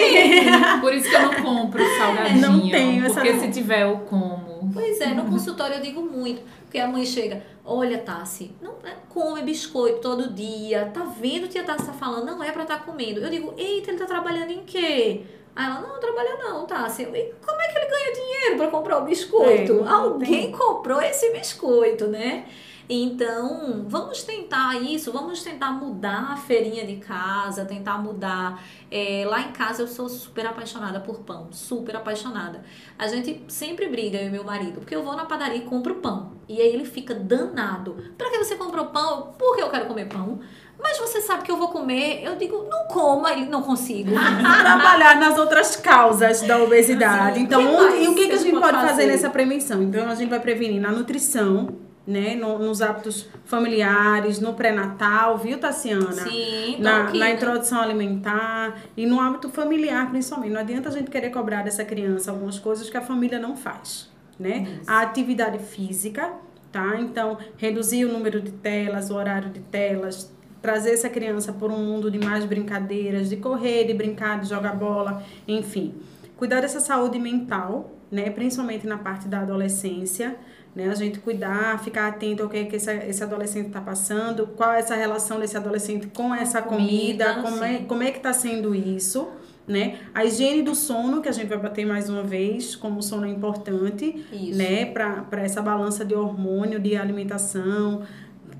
Por 0.81 0.93
isso 0.93 1.09
que 1.09 1.15
eu 1.15 1.21
não 1.21 1.33
compro 1.41 1.83
salgadinho. 1.97 2.41
Não 2.41 2.69
tenho 2.69 3.05
essa- 3.05 3.21
Porque 3.21 3.39
se 3.39 3.51
tiver, 3.51 3.83
eu 3.83 3.99
como. 4.09 4.71
Pois 4.73 4.99
é, 5.01 5.07
no 5.13 5.25
consultório 5.25 5.75
eu 5.77 5.81
digo 5.81 6.01
muito. 6.01 6.41
Porque 6.63 6.79
a 6.79 6.87
mãe 6.87 7.05
chega, 7.05 7.43
olha, 7.63 7.99
Tassi, 7.99 8.55
não 8.61 8.71
é- 8.83 8.95
come 9.09 9.41
biscoito 9.43 9.99
todo 9.99 10.33
dia. 10.33 10.89
Tá 10.93 11.03
vendo, 11.03 11.47
tia 11.47 11.63
Tassi 11.63 11.85
tá 11.85 11.93
falando, 11.93 12.25
não 12.25 12.43
é 12.43 12.51
pra 12.51 12.63
estar 12.63 12.83
comendo. 12.83 13.19
Eu 13.19 13.29
digo, 13.29 13.53
eita, 13.57 13.91
ele 13.91 13.99
tá 13.99 14.05
trabalhando 14.05 14.49
em 14.51 14.63
quê? 14.63 15.21
Aí 15.55 15.65
ela, 15.65 15.81
não, 15.81 15.99
trabalha 15.99 16.35
não, 16.37 16.65
Tassi. 16.65 17.03
Eu, 17.03 17.15
E 17.15 17.33
como 17.45 17.61
é 17.61 17.67
que 17.67 17.77
ele 17.77 17.85
ganha 17.87 18.13
dinheiro 18.13 18.57
pra 18.57 18.67
comprar 18.67 18.97
o 18.99 19.05
biscoito? 19.05 19.85
É, 19.85 19.89
Alguém 19.89 20.51
comprou 20.51 21.01
esse 21.01 21.31
biscoito, 21.31 22.07
né? 22.07 22.45
Então, 22.89 23.86
vamos 23.88 24.24
tentar 24.24 24.76
isso, 24.82 25.12
vamos 25.12 25.41
tentar 25.41 25.72
mudar 25.72 26.34
a 26.34 26.38
feirinha 26.38 26.86
de 26.86 26.98
casa, 26.98 27.65
tentar 27.65 27.98
mudar. 27.98 28.62
É, 28.91 29.24
lá 29.26 29.41
em 29.41 29.52
casa 29.52 29.82
eu 29.82 29.88
sou 29.88 30.10
super 30.10 30.46
apaixonada 30.46 31.00
por 31.00 31.19
pão, 31.19 31.48
super 31.52 31.96
apaixonada. 31.96 32.63
A 33.00 33.08
gente 33.08 33.43
sempre 33.48 33.88
briga, 33.88 34.17
eu 34.17 34.28
e 34.28 34.30
meu 34.30 34.43
marido, 34.43 34.80
porque 34.80 34.96
eu 34.96 35.04
vou 35.04 35.15
na 35.15 35.26
padaria 35.26 35.58
e 35.58 35.62
compro 35.62 35.96
pão. 35.96 36.34
E 36.48 36.62
aí 36.62 36.67
ele 36.67 36.86
fica 36.86 37.15
danado. 37.15 37.96
Pra 38.17 38.30
que 38.30 38.38
você 38.38 38.56
comprou 38.56 38.88
pão? 38.88 39.34
Porque 39.38 39.62
eu 39.62 39.69
quero 39.69 39.86
comer 39.86 40.10
pão. 40.10 40.39
Mas 40.82 40.98
você 40.98 41.22
sabe 41.22 41.43
que 41.43 41.52
eu 41.52 41.56
vou 41.56 41.69
comer. 41.69 42.22
Eu 42.24 42.36
digo, 42.36 42.67
não 42.69 42.88
coma, 42.88 43.32
ele 43.32 43.46
não 43.46 43.62
consigo. 43.62 44.12
trabalhar 44.62 45.15
nas 45.17 45.38
outras 45.38 45.78
causas 45.78 46.41
da 46.41 46.62
obesidade. 46.62 47.38
Sim. 47.38 47.43
Então, 47.43 47.62
e 47.96 48.08
o 48.10 48.13
que, 48.13 48.24
que 48.24 48.28
que 48.28 48.34
a 48.34 48.38
gente 48.38 48.60
pode 48.60 48.74
fazer? 48.74 48.88
fazer? 48.89 49.06
nessa 49.06 49.30
prevenção? 49.30 49.82
Então, 49.82 50.10
a 50.10 50.15
gente 50.15 50.30
vai 50.30 50.41
prevenir 50.41 50.82
na 50.82 50.91
nutrição, 50.91 51.69
né, 52.05 52.35
no, 52.35 52.60
nos 52.60 52.81
hábitos 52.81 53.29
familiares, 53.45 54.39
no 54.39 54.54
pré-natal, 54.54 55.37
viu, 55.37 55.58
Tassiana? 55.58 56.12
Sim, 56.12 56.77
Na, 56.79 57.04
aqui, 57.04 57.17
na 57.17 57.25
né? 57.25 57.33
introdução 57.33 57.81
alimentar 57.81 58.77
e 58.95 59.06
no 59.06 59.19
hábito 59.19 59.49
familiar, 59.49 60.10
principalmente. 60.10 60.51
Não 60.51 60.60
adianta 60.60 60.89
a 60.89 60.91
gente 60.91 61.10
querer 61.10 61.29
cobrar 61.29 61.63
dessa 61.63 61.85
criança 61.85 62.31
algumas 62.31 62.60
coisas 62.60 62.89
que 62.89 62.97
a 62.97 63.01
família 63.01 63.39
não 63.39 63.56
faz, 63.56 64.10
né? 64.37 64.79
A 64.85 65.01
atividade 65.01 65.60
física, 65.60 66.33
tá? 66.71 66.99
Então, 66.99 67.37
reduzir 67.56 68.04
o 68.06 68.12
número 68.12 68.41
de 68.41 68.51
telas, 68.51 69.10
o 69.10 69.15
horário 69.15 69.49
de 69.49 69.62
telas, 69.62 70.33
trazer 70.62 70.91
essa 70.91 71.10
criança 71.10 71.54
por 71.54 71.71
um 71.71 71.77
mundo 71.77 72.12
de 72.12 72.17
mais 72.17 72.43
brincadeiras, 72.43 73.29
de 73.29 73.37
correr, 73.37 73.85
de 73.85 73.93
brincar, 73.93 74.41
de 74.41 74.49
jogar 74.49 74.75
bola, 74.75 75.23
enfim. 75.47 75.93
Cuidar 76.35 76.62
dessa 76.62 76.81
saúde 76.81 77.17
mental, 77.17 77.91
né? 78.12 78.29
Principalmente 78.29 78.85
na 78.85 78.97
parte 78.97 79.27
da 79.27 79.39
adolescência, 79.39 80.35
né? 80.76 80.90
A 80.90 80.96
gente 80.96 81.19
cuidar, 81.19 81.82
ficar 81.84 82.08
atento 82.08 82.44
ao 82.44 82.50
que, 82.50 82.65
que 82.65 82.76
esse, 82.76 82.92
esse 82.92 83.24
adolescente 83.24 83.67
está 83.67 83.82
passando, 83.82 84.48
qual 84.48 84.74
é 84.74 84.80
essa 84.80 84.96
relação 84.96 85.40
desse 85.40 85.56
adolescente 85.56 86.08
com 86.08 86.34
essa 86.34 86.62
comida, 86.62 87.36
comida, 87.36 87.42
como, 87.42 87.63
é, 87.63 87.78
como 87.80 88.04
é 88.04 88.12
que 88.12 88.17
está 88.17 88.34
sendo 88.34 88.74
isso, 88.74 89.28
né? 89.67 90.00
A 90.13 90.26
higiene 90.26 90.62
do 90.62 90.76
sono, 90.76 91.21
que 91.21 91.30
a 91.30 91.32
gente 91.32 91.48
vai 91.48 91.58
bater 91.58 91.86
mais 91.86 92.10
uma 92.10 92.24
vez, 92.24 92.76
como 92.76 93.00
o 93.00 93.04
sono 93.04 93.26
é 93.26 93.30
importante, 93.30 94.26
Isso. 94.32 94.58
né? 94.58 94.86
Para 94.86 95.42
essa 95.42 95.62
balança 95.62 96.04
de 96.04 96.13
hormônio, 96.13 96.80
de 96.80 96.98
alimentação 96.98 98.02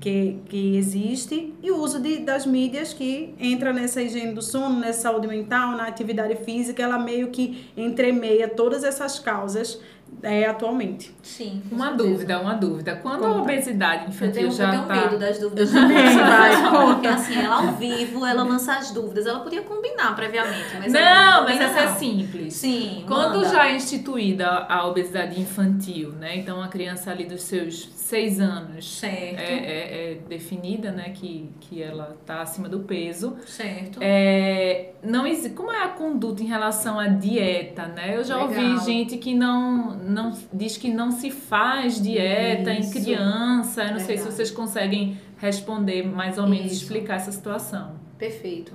que, 0.00 0.38
que 0.46 0.76
existe, 0.76 1.54
e 1.62 1.70
o 1.70 1.78
uso 1.78 2.00
de, 2.00 2.18
das 2.18 2.46
mídias 2.46 2.92
que 2.92 3.34
entra 3.38 3.72
nessa 3.72 4.02
higiene 4.02 4.32
do 4.32 4.42
sono, 4.42 4.78
nessa 4.78 5.02
saúde 5.02 5.26
mental, 5.26 5.72
na 5.72 5.86
atividade 5.86 6.36
física, 6.36 6.82
ela 6.82 6.98
meio 6.98 7.28
que 7.28 7.68
entremeia 7.76 8.48
todas 8.48 8.84
essas 8.84 9.18
causas 9.18 9.80
é, 10.22 10.46
atualmente. 10.46 11.14
Sim. 11.22 11.62
com 11.68 11.76
Uma 11.76 11.88
certeza. 11.88 12.08
dúvida, 12.10 12.40
uma 12.40 12.54
dúvida. 12.54 12.96
Quando 12.96 13.24
a 13.24 13.28
Conta. 13.28 13.40
obesidade 13.42 14.04
Eu 14.04 14.08
infantil 14.10 14.32
tenho, 14.34 14.46
eu 14.46 14.50
já 14.52 14.70
tenho 14.70 14.84
tá... 14.84 14.94
medo 14.94 15.18
das 15.18 15.38
dúvidas. 15.38 15.70
também, 15.72 16.16
vai. 16.18 16.94
Porque 16.94 17.06
assim, 17.06 17.38
ela 17.40 17.56
ao 17.56 17.72
vivo, 17.74 18.24
ela 18.24 18.42
lança 18.42 18.74
as 18.76 18.90
dúvidas. 18.90 19.26
Ela 19.26 19.40
podia 19.40 19.62
combinar 19.62 20.14
previamente, 20.14 20.76
mas 20.78 20.92
Não, 20.92 21.44
mas 21.44 21.60
essa 21.60 21.80
é 21.80 21.88
simples. 21.94 22.54
Sim, 22.54 23.04
Quando 23.06 23.36
manda. 23.38 23.48
já 23.48 23.68
é 23.68 23.74
instituída 23.76 24.48
a 24.68 24.86
obesidade 24.86 25.40
infantil, 25.40 26.12
né? 26.12 26.36
Então 26.36 26.62
a 26.62 26.68
criança 26.68 27.10
ali 27.10 27.24
dos 27.24 27.42
seus 27.42 27.88
seis 27.94 28.38
anos 28.38 28.98
Certo, 28.98 29.40
é, 29.40 29.54
é- 29.54 30.12
é 30.12 30.18
definida, 30.28 30.90
né? 30.92 31.10
Que, 31.14 31.50
que 31.60 31.82
ela 31.82 32.16
tá 32.26 32.42
acima 32.42 32.68
do 32.68 32.80
peso. 32.80 33.36
certo. 33.46 33.98
É, 34.00 34.90
não 35.02 35.26
exi- 35.26 35.50
como 35.50 35.72
é 35.72 35.82
a 35.84 35.88
conduta 35.88 36.42
em 36.42 36.46
relação 36.46 36.98
à 36.98 37.08
dieta, 37.08 37.86
né? 37.86 38.16
Eu 38.16 38.22
já 38.24 38.42
ouvi 38.42 38.60
Legal. 38.60 38.78
gente 38.84 39.16
que 39.16 39.34
não, 39.34 39.94
não 40.04 40.32
diz 40.52 40.76
que 40.76 40.92
não 40.92 41.10
se 41.10 41.30
faz 41.30 42.00
dieta 42.00 42.72
Isso. 42.72 42.96
em 42.96 43.02
criança. 43.02 43.82
Eu 43.84 43.92
não 43.92 43.98
sei 43.98 44.16
se 44.16 44.22
Verdade. 44.22 44.32
vocês 44.34 44.50
conseguem 44.50 45.18
responder 45.38 46.02
mais 46.06 46.38
ou 46.38 46.46
menos 46.46 46.72
Isso. 46.72 46.82
explicar 46.82 47.16
essa 47.16 47.32
situação. 47.32 47.92
Perfeito. 48.18 48.72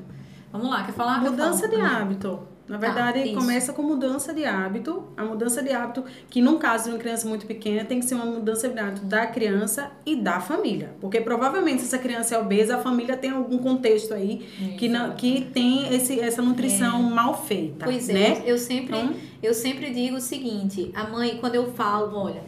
Vamos 0.52 0.70
lá, 0.70 0.84
quer 0.84 0.94
falar? 0.94 1.22
Mudança 1.22 1.68
de 1.68 1.76
hábito. 1.76 2.40
Na 2.70 2.78
Tá, 2.78 2.86
verdade, 2.86 3.34
começa 3.34 3.74
com 3.74 3.82
mudança 3.82 4.32
de 4.32 4.46
hábito. 4.46 5.04
A 5.18 5.26
mudança 5.26 5.64
de 5.64 5.72
hábito, 5.72 6.04
que 6.30 6.40
num 6.40 6.60
caso 6.60 6.84
de 6.86 6.90
uma 6.92 7.00
criança 7.00 7.28
muito 7.28 7.48
pequena, 7.48 7.84
tem 7.84 8.00
que 8.00 8.06
ser 8.06 8.14
uma 8.14 8.26
mudança 8.28 8.70
de 8.70 8.80
hábito 8.80 9.06
da 9.08 9.26
criança 9.26 9.92
e 10.06 10.16
da 10.16 10.40
família. 10.40 10.92
Porque 11.02 11.20
provavelmente, 11.20 11.82
se 11.82 11.88
essa 11.88 11.98
criança 11.98 12.36
é 12.36 12.38
obesa, 12.38 12.76
a 12.76 12.80
família 12.80 13.18
tem 13.18 13.32
algum 13.32 13.58
contexto 13.58 14.14
aí 14.14 14.46
que, 14.78 14.88
não, 14.88 15.16
que 15.16 15.46
tem 15.52 15.94
esse, 15.96 16.20
essa 16.20 16.44
nutrição 16.44 17.02
mal 17.02 17.44
feita. 17.44 17.86
Pois 17.86 18.08
é, 18.08 18.14
né? 18.14 18.44
eu 18.46 18.58
sempre, 18.60 18.96
Então- 18.98 19.14
eu 19.42 19.54
sempre 19.56 19.90
digo 19.92 20.18
o 20.18 20.22
seguinte, 20.22 20.92
a 20.94 21.06
mãe, 21.06 21.38
quando 21.40 21.56
eu 21.56 21.72
falo, 21.74 22.16
olha, 22.16 22.44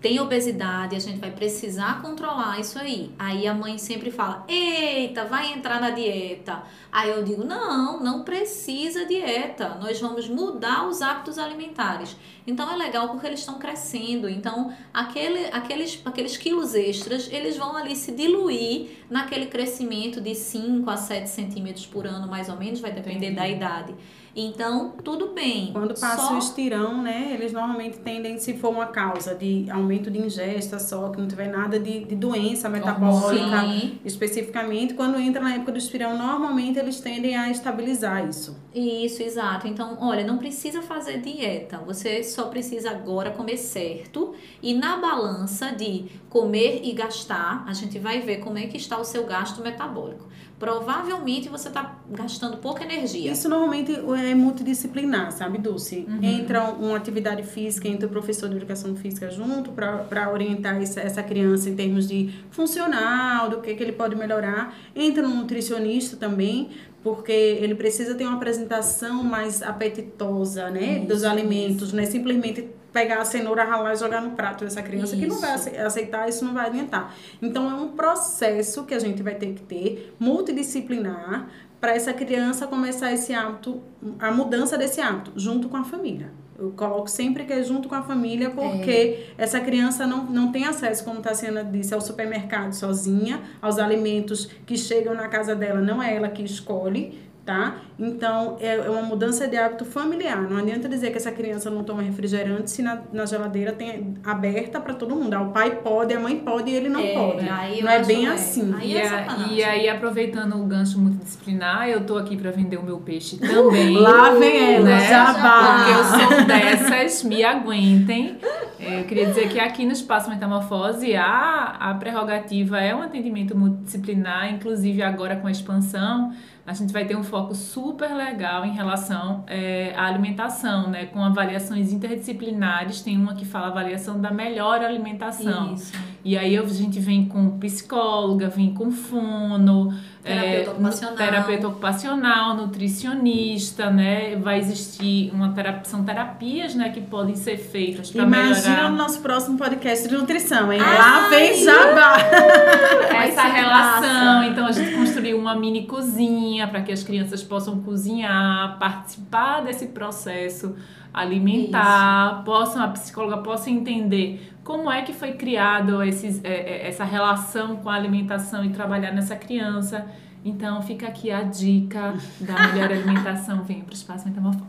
tem 0.00 0.20
obesidade, 0.20 0.94
a 0.94 0.98
gente 0.98 1.18
vai 1.18 1.30
precisar 1.30 2.02
controlar 2.02 2.60
isso 2.60 2.78
aí. 2.78 3.10
Aí 3.18 3.46
a 3.46 3.54
mãe 3.54 3.78
sempre 3.78 4.10
fala, 4.10 4.44
eita, 4.46 5.24
vai 5.24 5.52
entrar 5.52 5.80
na 5.80 5.90
dieta. 5.90 6.62
Aí 6.92 7.10
eu 7.10 7.24
digo, 7.24 7.44
não, 7.44 8.02
não 8.02 8.22
precisa 8.22 9.06
dieta. 9.06 9.78
Nós 9.80 9.98
vamos 10.00 10.28
mudar 10.28 10.86
os 10.86 11.00
hábitos 11.00 11.38
alimentares. 11.38 12.16
Então 12.46 12.70
é 12.70 12.76
legal 12.76 13.08
porque 13.08 13.26
eles 13.26 13.40
estão 13.40 13.58
crescendo. 13.58 14.28
Então 14.28 14.72
aquele, 14.92 15.46
aqueles, 15.46 16.00
aqueles 16.04 16.36
quilos 16.36 16.74
extras, 16.74 17.32
eles 17.32 17.56
vão 17.56 17.76
ali 17.76 17.96
se 17.96 18.12
diluir 18.12 18.90
naquele 19.10 19.46
crescimento 19.46 20.20
de 20.20 20.34
5 20.34 20.88
a 20.90 20.96
7 20.96 21.28
centímetros 21.28 21.86
por 21.86 22.06
ano, 22.06 22.28
mais 22.28 22.48
ou 22.48 22.56
menos, 22.56 22.80
vai 22.80 22.92
depender 22.92 23.30
Entendi. 23.30 23.34
da 23.34 23.48
idade. 23.48 23.94
Então, 24.38 24.92
tudo 25.02 25.28
bem. 25.28 25.70
Quando 25.72 25.98
passa 25.98 26.26
Só- 26.28 26.34
o 26.34 26.38
estirão, 26.38 27.02
né, 27.02 27.30
eles 27.32 27.54
normalmente 27.54 27.98
tendem, 28.00 28.38
se 28.38 28.52
for 28.52 28.68
uma 28.68 28.86
causa 28.86 29.34
de 29.34 29.70
aumento 29.70 30.10
de 30.10 30.18
ingesta 30.18 30.78
só, 30.78 31.08
que 31.08 31.18
não 31.18 31.26
tiver 31.26 31.48
nada 31.48 31.80
de, 31.80 32.04
de 32.04 32.14
doença 32.14 32.68
metabólica, 32.68 33.62
Sim, 33.62 33.98
especificamente, 34.04 34.92
quando 34.92 35.18
entra 35.18 35.40
na 35.40 35.54
época 35.54 35.72
do 35.72 35.78
estirão, 35.78 36.18
normalmente 36.18 36.78
eles 36.78 37.00
tendem 37.00 37.34
a 37.34 37.50
estabilizar 37.50 38.28
isso. 38.28 38.54
Isso, 38.74 39.22
exato. 39.22 39.66
Então, 39.66 39.96
olha, 40.00 40.22
não 40.22 40.36
precisa 40.36 40.82
fazer 40.82 41.22
dieta. 41.22 41.78
Você 41.86 42.22
só 42.22 42.48
precisa 42.48 42.90
agora 42.90 43.30
comer 43.30 43.56
certo. 43.56 44.34
E 44.62 44.74
na 44.74 44.98
balança 44.98 45.72
de 45.72 46.04
comer 46.28 46.82
e 46.84 46.92
gastar, 46.92 47.64
a 47.66 47.72
gente 47.72 47.98
vai 47.98 48.20
ver 48.20 48.40
como 48.40 48.58
é 48.58 48.66
que 48.66 48.76
está 48.76 48.98
o 48.98 49.04
seu 49.04 49.24
gasto 49.24 49.62
metabólico. 49.62 50.28
Provavelmente 50.58 51.50
você 51.50 51.68
está 51.68 51.98
gastando 52.10 52.56
pouca 52.56 52.82
energia. 52.82 53.30
Isso 53.30 53.46
normalmente 53.46 53.92
é 53.92 54.34
multidisciplinar, 54.34 55.30
sabe, 55.30 55.58
Dulce? 55.58 56.06
Uhum. 56.08 56.22
Entra 56.22 56.64
uma 56.64 56.96
atividade 56.96 57.42
física, 57.42 57.86
entra 57.86 58.06
o 58.06 58.10
professor 58.10 58.48
de 58.48 58.56
educação 58.56 58.96
física 58.96 59.30
junto 59.30 59.70
para 59.72 60.30
orientar 60.32 60.80
essa, 60.80 61.00
essa 61.00 61.22
criança 61.22 61.68
em 61.68 61.76
termos 61.76 62.08
de 62.08 62.32
funcional, 62.50 63.50
do 63.50 63.60
que, 63.60 63.74
que 63.74 63.82
ele 63.82 63.92
pode 63.92 64.16
melhorar. 64.16 64.74
Entra 64.94 65.28
um 65.28 65.36
nutricionista 65.36 66.16
também, 66.16 66.70
porque 67.02 67.32
ele 67.32 67.74
precisa 67.74 68.14
ter 68.14 68.24
uma 68.24 68.36
apresentação 68.36 69.22
mais 69.22 69.62
apetitosa, 69.62 70.70
né, 70.70 71.00
dos 71.00 71.18
Isso, 71.18 71.28
alimentos, 71.28 71.92
não 71.92 72.02
é 72.02 72.06
simplesmente 72.06 72.66
pegar 72.96 73.18
a 73.20 73.24
cenoura, 73.26 73.62
ralar 73.62 73.92
e 73.92 73.96
jogar 73.96 74.22
no 74.22 74.30
prato 74.30 74.64
dessa 74.64 74.82
criança, 74.82 75.14
que 75.16 75.26
não 75.26 75.38
vai 75.38 75.54
Isso. 75.54 75.68
ace- 75.68 75.76
aceitar, 75.78 76.26
isso 76.30 76.42
não 76.46 76.54
vai 76.54 76.66
adiantar. 76.68 77.14
Então 77.42 77.70
é 77.70 77.74
um 77.74 77.88
processo 77.88 78.84
que 78.84 78.94
a 78.94 78.98
gente 78.98 79.22
vai 79.22 79.34
ter 79.34 79.52
que 79.52 79.60
ter, 79.60 80.14
multidisciplinar, 80.18 81.46
para 81.78 81.94
essa 81.94 82.12
criança 82.14 82.66
começar 82.66 83.12
esse 83.12 83.34
hábito, 83.34 83.82
a 84.18 84.30
mudança 84.30 84.78
desse 84.78 84.98
hábito, 85.00 85.32
junto 85.36 85.68
com 85.68 85.76
a 85.76 85.84
família. 85.84 86.30
Eu 86.58 86.70
coloco 86.70 87.06
sempre 87.08 87.44
que 87.44 87.52
é 87.52 87.62
junto 87.62 87.86
com 87.86 87.94
a 87.94 88.02
família, 88.02 88.48
porque 88.48 89.26
essa 89.36 89.60
criança 89.60 90.06
não, 90.06 90.24
não 90.24 90.50
tem 90.50 90.64
acesso, 90.64 91.04
como 91.04 91.20
Tassiana 91.20 91.62
disse, 91.62 91.92
ao 91.92 92.00
supermercado 92.00 92.72
sozinha, 92.72 93.42
aos 93.60 93.78
alimentos 93.78 94.46
que 94.64 94.74
chegam 94.78 95.14
na 95.14 95.28
casa 95.28 95.54
dela, 95.54 95.82
não 95.82 96.02
é 96.02 96.16
ela 96.16 96.28
que 96.30 96.42
escolhe, 96.42 97.18
tá? 97.44 97.76
Então, 97.98 98.56
é 98.60 98.76
é 98.76 98.90
uma 98.90 99.00
mudança 99.02 99.48
de 99.48 99.56
hábito 99.56 99.84
familiar. 99.86 100.42
Não 100.42 100.58
adianta 100.58 100.86
dizer 100.88 101.10
que 101.10 101.16
essa 101.16 101.32
criança 101.32 101.70
não 101.70 101.82
toma 101.82 102.02
refrigerante 102.02 102.70
se 102.70 102.82
na, 102.82 103.00
na 103.12 103.24
geladeira 103.24 103.72
tem 103.72 104.14
aberta 104.22 104.78
para 104.80 104.92
todo 104.92 105.16
mundo. 105.16 105.32
Ah, 105.32 105.40
o 105.40 105.50
pai 105.50 105.76
pode, 105.76 106.12
a 106.12 106.20
mãe 106.20 106.36
pode 106.38 106.70
e 106.70 106.74
ele 106.74 106.90
não 106.90 107.00
É, 107.00 107.14
pode. 107.14 107.48
aí 107.48 107.78
eu 107.78 107.84
Não 107.86 107.92
é 107.92 108.04
bem 108.04 108.26
é. 108.26 108.30
assim. 108.30 108.74
Aí 108.78 108.92
E, 108.92 108.96
é 108.98 109.08
a- 109.08 109.36
e 109.50 109.64
aí, 109.64 109.88
aproveitando 109.88 110.56
o 110.56 110.64
gancho 110.66 110.98
multidisciplinar, 110.98 111.88
eu 111.88 112.04
tô 112.04 112.18
aqui 112.18 112.36
para 112.36 112.50
vender 112.50 112.76
o 112.76 112.82
meu 112.82 112.98
peixe 112.98 113.38
também. 113.38 113.96
Lá 113.98 114.30
vem 114.34 114.74
ela, 114.74 114.84
né? 114.84 115.08
jabá. 115.08 115.76
Porque 115.78 115.90
eu 115.98 116.04
sou 116.36 116.44
dessas, 116.44 117.22
me 117.24 117.42
aguentem. 117.42 118.36
É, 118.78 119.00
Eu 119.00 119.04
queria 119.04 119.24
dizer 119.26 119.48
que 119.48 119.58
aqui 119.58 119.86
no 119.86 119.92
Espaço 119.92 120.28
Metamorfose 120.28 121.16
a, 121.16 121.76
a 121.80 121.94
prerrogativa 121.94 122.78
é 122.78 122.94
um 122.94 123.00
atendimento 123.00 123.56
multidisciplinar, 123.56 124.52
inclusive 124.52 125.02
agora 125.02 125.36
com 125.36 125.46
a 125.46 125.50
expansão, 125.50 126.32
a 126.66 126.72
gente 126.74 126.92
vai 126.92 127.04
ter 127.06 127.16
um 127.16 127.22
foco 127.22 127.54
super 127.54 127.85
legal 128.14 128.64
em 128.64 128.72
relação 128.72 129.44
é, 129.46 129.94
à 129.96 130.06
alimentação, 130.06 130.88
né? 130.88 131.06
Com 131.06 131.22
avaliações 131.22 131.92
interdisciplinares, 131.92 133.02
tem 133.02 133.16
uma 133.16 133.34
que 133.34 133.44
fala 133.44 133.68
avaliação 133.68 134.20
da 134.20 134.30
melhor 134.30 134.80
alimentação. 134.80 135.74
Isso. 135.74 135.92
E 136.24 136.36
aí 136.36 136.56
a 136.56 136.62
gente 136.66 136.98
vem 136.98 137.26
com 137.26 137.58
psicóloga, 137.58 138.48
vem 138.48 138.74
com 138.74 138.90
fono, 138.90 139.94
Terapeuta 140.26 140.70
é, 140.70 140.72
ocupacional. 140.72 141.16
terapeuta 141.16 141.68
ocupacional, 141.68 142.56
nutricionista, 142.56 143.90
né? 143.90 144.36
Vai 144.36 144.58
existir 144.58 145.30
uma 145.32 145.52
terapia, 145.52 145.84
são 145.84 146.04
terapias, 146.04 146.74
né, 146.74 146.88
que 146.88 147.00
podem 147.00 147.36
ser 147.36 147.56
feitas 147.56 148.10
para 148.10 148.24
Imagina 148.24 148.70
melhorar 148.70 148.92
o 148.92 148.96
nosso 148.96 149.20
próximo 149.20 149.56
podcast 149.56 150.08
de 150.08 150.14
nutrição, 150.14 150.72
hein? 150.72 150.80
Ai, 150.82 150.98
Lá 150.98 151.28
vem 151.28 151.64
jabá. 151.64 152.16
Vai 153.12 153.28
essa 153.28 153.42
relação. 153.42 154.00
massa. 154.02 154.46
Então 154.46 154.66
a 154.66 154.72
gente 154.72 154.96
construiu 154.96 155.38
uma 155.38 155.54
mini 155.54 155.86
cozinha 155.86 156.66
para 156.66 156.82
que 156.82 156.90
as 156.90 157.04
crianças 157.04 157.42
possam 157.42 157.80
cozinhar, 157.80 158.78
participar 158.78 159.60
desse 159.62 159.86
processo 159.86 160.74
alimentar, 161.16 162.42
possam 162.44 162.82
a 162.82 162.88
psicóloga 162.88 163.38
possa 163.38 163.70
entender 163.70 164.52
como 164.66 164.90
é 164.90 165.02
que 165.02 165.12
foi 165.12 165.34
criado 165.34 166.02
esses, 166.02 166.42
é, 166.42 166.52
é, 166.52 166.88
essa 166.88 167.04
relação 167.04 167.76
com 167.76 167.88
a 167.88 167.94
alimentação 167.94 168.64
e 168.64 168.70
trabalhar 168.70 169.12
nessa 169.12 169.36
criança. 169.36 170.04
Então 170.44 170.82
fica 170.82 171.06
aqui 171.06 171.30
a 171.30 171.42
dica 171.42 172.14
da 172.40 172.72
melhor 172.72 172.90
alimentação. 172.90 173.62
Venha 173.62 173.84
para 173.84 173.92
o 173.92 173.94
Espaço 173.94 174.28
Metamorfose. 174.28 174.66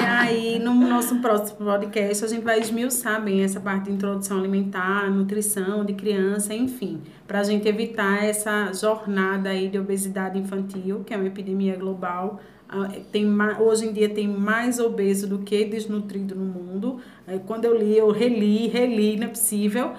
e 0.00 0.04
aí, 0.06 0.58
no 0.60 0.74
nosso 0.74 1.16
próximo 1.16 1.66
podcast, 1.66 2.24
a 2.24 2.28
gente 2.28 2.44
vai 2.44 2.60
esmiuçar 2.60 3.20
bem 3.20 3.42
essa 3.42 3.58
parte 3.58 3.86
de 3.86 3.92
introdução 3.92 4.38
alimentar, 4.38 5.10
nutrição 5.10 5.84
de 5.84 5.94
criança, 5.94 6.54
enfim, 6.54 7.02
para 7.26 7.40
a 7.40 7.42
gente 7.42 7.66
evitar 7.66 8.24
essa 8.24 8.72
jornada 8.72 9.50
aí 9.50 9.68
de 9.68 9.78
obesidade 9.78 10.38
infantil, 10.38 11.02
que 11.04 11.12
é 11.12 11.16
uma 11.16 11.26
epidemia 11.26 11.76
global. 11.76 12.40
Ah, 12.68 12.88
tem, 13.12 13.26
hoje 13.60 13.86
em 13.86 13.92
dia 13.92 14.08
tem 14.08 14.26
mais 14.26 14.78
obeso 14.78 15.26
do 15.26 15.38
que 15.38 15.64
desnutrido 15.64 16.34
no 16.34 16.44
mundo. 16.44 17.00
Quando 17.46 17.64
eu 17.64 17.76
li, 17.76 17.96
eu 17.96 18.10
reli, 18.10 18.68
reli, 18.68 19.16
não 19.16 19.26
é 19.26 19.30
possível. 19.30 19.92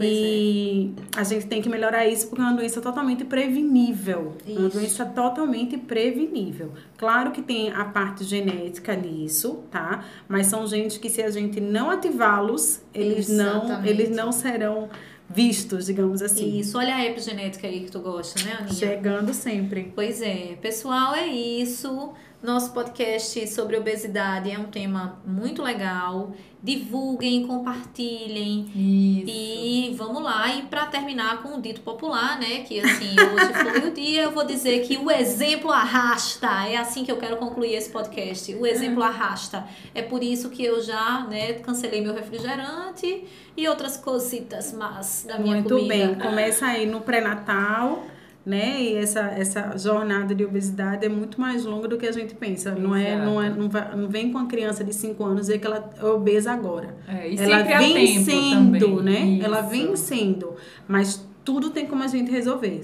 Pois 0.00 0.08
e 0.08 0.94
é. 0.96 1.20
a 1.20 1.24
gente 1.24 1.46
tem 1.46 1.60
que 1.60 1.68
melhorar 1.68 2.06
isso 2.06 2.28
porque 2.28 2.40
é 2.40 2.44
uma 2.44 2.54
doença 2.54 2.80
totalmente 2.80 3.24
prevenível. 3.24 4.34
Isso. 4.46 4.58
Uma 4.58 4.68
doença 4.68 5.04
totalmente 5.04 5.76
prevenível. 5.76 6.72
Claro 6.96 7.32
que 7.32 7.42
tem 7.42 7.70
a 7.70 7.84
parte 7.84 8.24
genética 8.24 8.94
nisso, 8.94 9.64
tá? 9.70 10.04
Mas 10.28 10.46
são 10.46 10.66
genes 10.66 10.96
que 10.96 11.10
se 11.10 11.22
a 11.22 11.30
gente 11.30 11.60
não 11.60 11.90
ativá-los, 11.90 12.80
eles 12.94 13.28
não, 13.28 13.84
eles 13.84 14.10
não 14.10 14.32
serão 14.32 14.88
vistos, 15.32 15.86
digamos 15.86 16.20
assim. 16.22 16.58
Isso, 16.58 16.76
olha 16.76 16.94
a 16.94 17.06
epigenética 17.06 17.66
aí 17.66 17.84
que 17.84 17.90
tu 17.90 18.00
gosta, 18.00 18.42
né, 18.44 18.56
Aninha? 18.58 18.74
Chegando 18.74 19.32
sempre. 19.32 19.92
Pois 19.94 20.20
é. 20.20 20.58
Pessoal, 20.60 21.14
é 21.14 21.26
isso. 21.26 22.12
Nosso 22.42 22.72
podcast 22.72 23.46
sobre 23.48 23.76
obesidade 23.76 24.50
é 24.50 24.58
um 24.58 24.64
tema 24.64 25.20
muito 25.26 25.62
legal. 25.62 26.32
Divulguem, 26.62 27.46
compartilhem. 27.46 28.64
Isso. 28.74 29.30
E 29.30 29.94
vamos 29.94 30.22
lá. 30.22 30.48
E 30.54 30.62
para 30.62 30.86
terminar 30.86 31.42
com 31.42 31.58
o 31.58 31.60
dito 31.60 31.82
popular, 31.82 32.40
né? 32.40 32.60
Que 32.60 32.80
assim, 32.80 33.14
hoje 33.20 33.52
foi 33.52 33.88
o 33.90 33.92
dia, 33.92 34.22
eu 34.22 34.30
vou 34.30 34.46
dizer 34.46 34.80
que 34.86 34.96
o 34.96 35.10
exemplo 35.10 35.70
arrasta. 35.70 36.66
É 36.66 36.78
assim 36.78 37.04
que 37.04 37.12
eu 37.12 37.18
quero 37.18 37.36
concluir 37.36 37.74
esse 37.74 37.90
podcast. 37.90 38.54
O 38.54 38.66
exemplo 38.66 39.02
arrasta. 39.02 39.66
É 39.94 40.00
por 40.00 40.22
isso 40.22 40.48
que 40.48 40.64
eu 40.64 40.82
já 40.82 41.26
né, 41.28 41.54
cancelei 41.54 42.00
meu 42.00 42.14
refrigerante 42.14 43.24
e 43.54 43.68
outras 43.68 43.98
cositas 43.98 44.72
mas 44.72 45.26
da 45.28 45.38
minha 45.38 45.56
muito 45.56 45.74
comida. 45.74 45.94
Muito 45.94 46.16
bem. 46.16 46.26
Começa 46.26 46.64
aí 46.64 46.86
no 46.86 47.02
pré-natal 47.02 48.02
né? 48.50 48.82
E 48.82 48.96
essa, 48.96 49.20
essa 49.20 49.78
jornada 49.78 50.34
de 50.34 50.44
obesidade 50.44 51.06
é 51.06 51.08
muito 51.08 51.40
mais 51.40 51.64
longa 51.64 51.86
do 51.86 51.96
que 51.96 52.06
a 52.06 52.12
gente 52.12 52.34
pensa. 52.34 52.74
Não 52.74 52.94
é, 52.94 53.16
não 53.16 53.40
é, 53.40 53.48
não, 53.48 53.68
vai, 53.68 53.96
não 53.96 54.08
vem 54.08 54.32
com 54.32 54.38
a 54.38 54.46
criança 54.46 54.82
de 54.82 54.92
5 54.92 55.24
anos 55.24 55.42
dizer 55.42 55.60
que 55.60 55.66
ela 55.66 55.88
é 55.96 56.04
obesa 56.04 56.52
agora. 56.52 56.96
É, 57.06 57.32
ela 57.36 57.62
vem 57.62 58.24
sendo, 58.24 59.02
né? 59.02 59.20
Isso. 59.20 59.46
Ela 59.46 59.60
vem 59.60 59.94
sendo, 59.94 60.56
mas 60.88 61.24
tudo 61.44 61.70
tem 61.70 61.86
como 61.86 62.02
a 62.02 62.08
gente 62.08 62.30
resolver. 62.30 62.82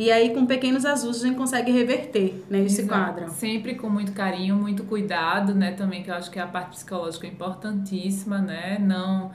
E 0.00 0.10
aí, 0.10 0.32
com 0.32 0.46
pequenos 0.46 0.86
ajustes, 0.86 1.22
a 1.22 1.26
gente 1.26 1.36
consegue 1.36 1.70
reverter 1.70 2.42
né, 2.48 2.60
esse 2.60 2.80
Exato. 2.80 2.88
quadro. 2.88 3.30
Sempre 3.32 3.74
com 3.74 3.90
muito 3.90 4.12
carinho, 4.12 4.56
muito 4.56 4.82
cuidado, 4.84 5.54
né? 5.54 5.72
Também, 5.72 6.02
que 6.02 6.10
eu 6.10 6.14
acho 6.14 6.30
que 6.30 6.38
a 6.38 6.46
parte 6.46 6.70
psicológica 6.70 7.26
é 7.26 7.30
importantíssima, 7.30 8.38
né? 8.38 8.78
Não 8.80 9.30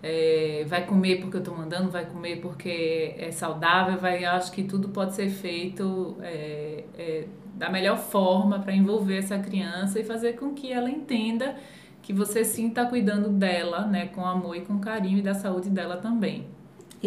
é, 0.00 0.64
vai 0.68 0.86
comer 0.86 1.20
porque 1.20 1.38
eu 1.38 1.42
tô 1.42 1.52
mandando, 1.52 1.90
vai 1.90 2.06
comer 2.06 2.36
porque 2.36 3.16
é 3.18 3.32
saudável, 3.32 3.98
vai, 3.98 4.24
acho 4.24 4.52
que 4.52 4.62
tudo 4.62 4.90
pode 4.90 5.16
ser 5.16 5.30
feito 5.30 6.16
é, 6.22 6.84
é, 6.96 7.24
da 7.56 7.68
melhor 7.68 7.98
forma 7.98 8.60
para 8.60 8.72
envolver 8.72 9.16
essa 9.16 9.36
criança 9.40 9.98
e 9.98 10.04
fazer 10.04 10.34
com 10.34 10.54
que 10.54 10.70
ela 10.72 10.88
entenda 10.88 11.56
que 12.00 12.12
você 12.12 12.44
sim 12.44 12.68
está 12.68 12.86
cuidando 12.86 13.30
dela, 13.30 13.84
né? 13.84 14.06
Com 14.06 14.24
amor 14.24 14.56
e 14.56 14.60
com 14.60 14.78
carinho 14.78 15.18
e 15.18 15.22
da 15.22 15.34
saúde 15.34 15.70
dela 15.70 15.96
também. 15.96 16.53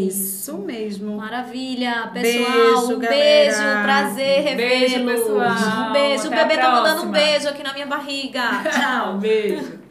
Isso 0.01 0.57
mesmo. 0.59 1.17
Maravilha, 1.17 2.09
pessoal. 2.13 2.51
Beijo, 2.51 2.93
um 2.93 2.99
beijo, 2.99 3.61
prazer 3.83 4.43
revê-los. 4.43 4.91
Beijo, 4.91 5.05
pessoal. 5.05 5.89
Um 5.89 5.93
beijo. 5.93 6.27
O 6.27 6.29
bebê 6.29 6.57
tá 6.57 6.71
mandando 6.71 7.03
um 7.03 7.11
beijo 7.11 7.49
aqui 7.49 7.63
na 7.63 7.73
minha 7.73 7.85
barriga. 7.87 8.41
Tchau. 8.71 9.17
beijo. 9.17 9.86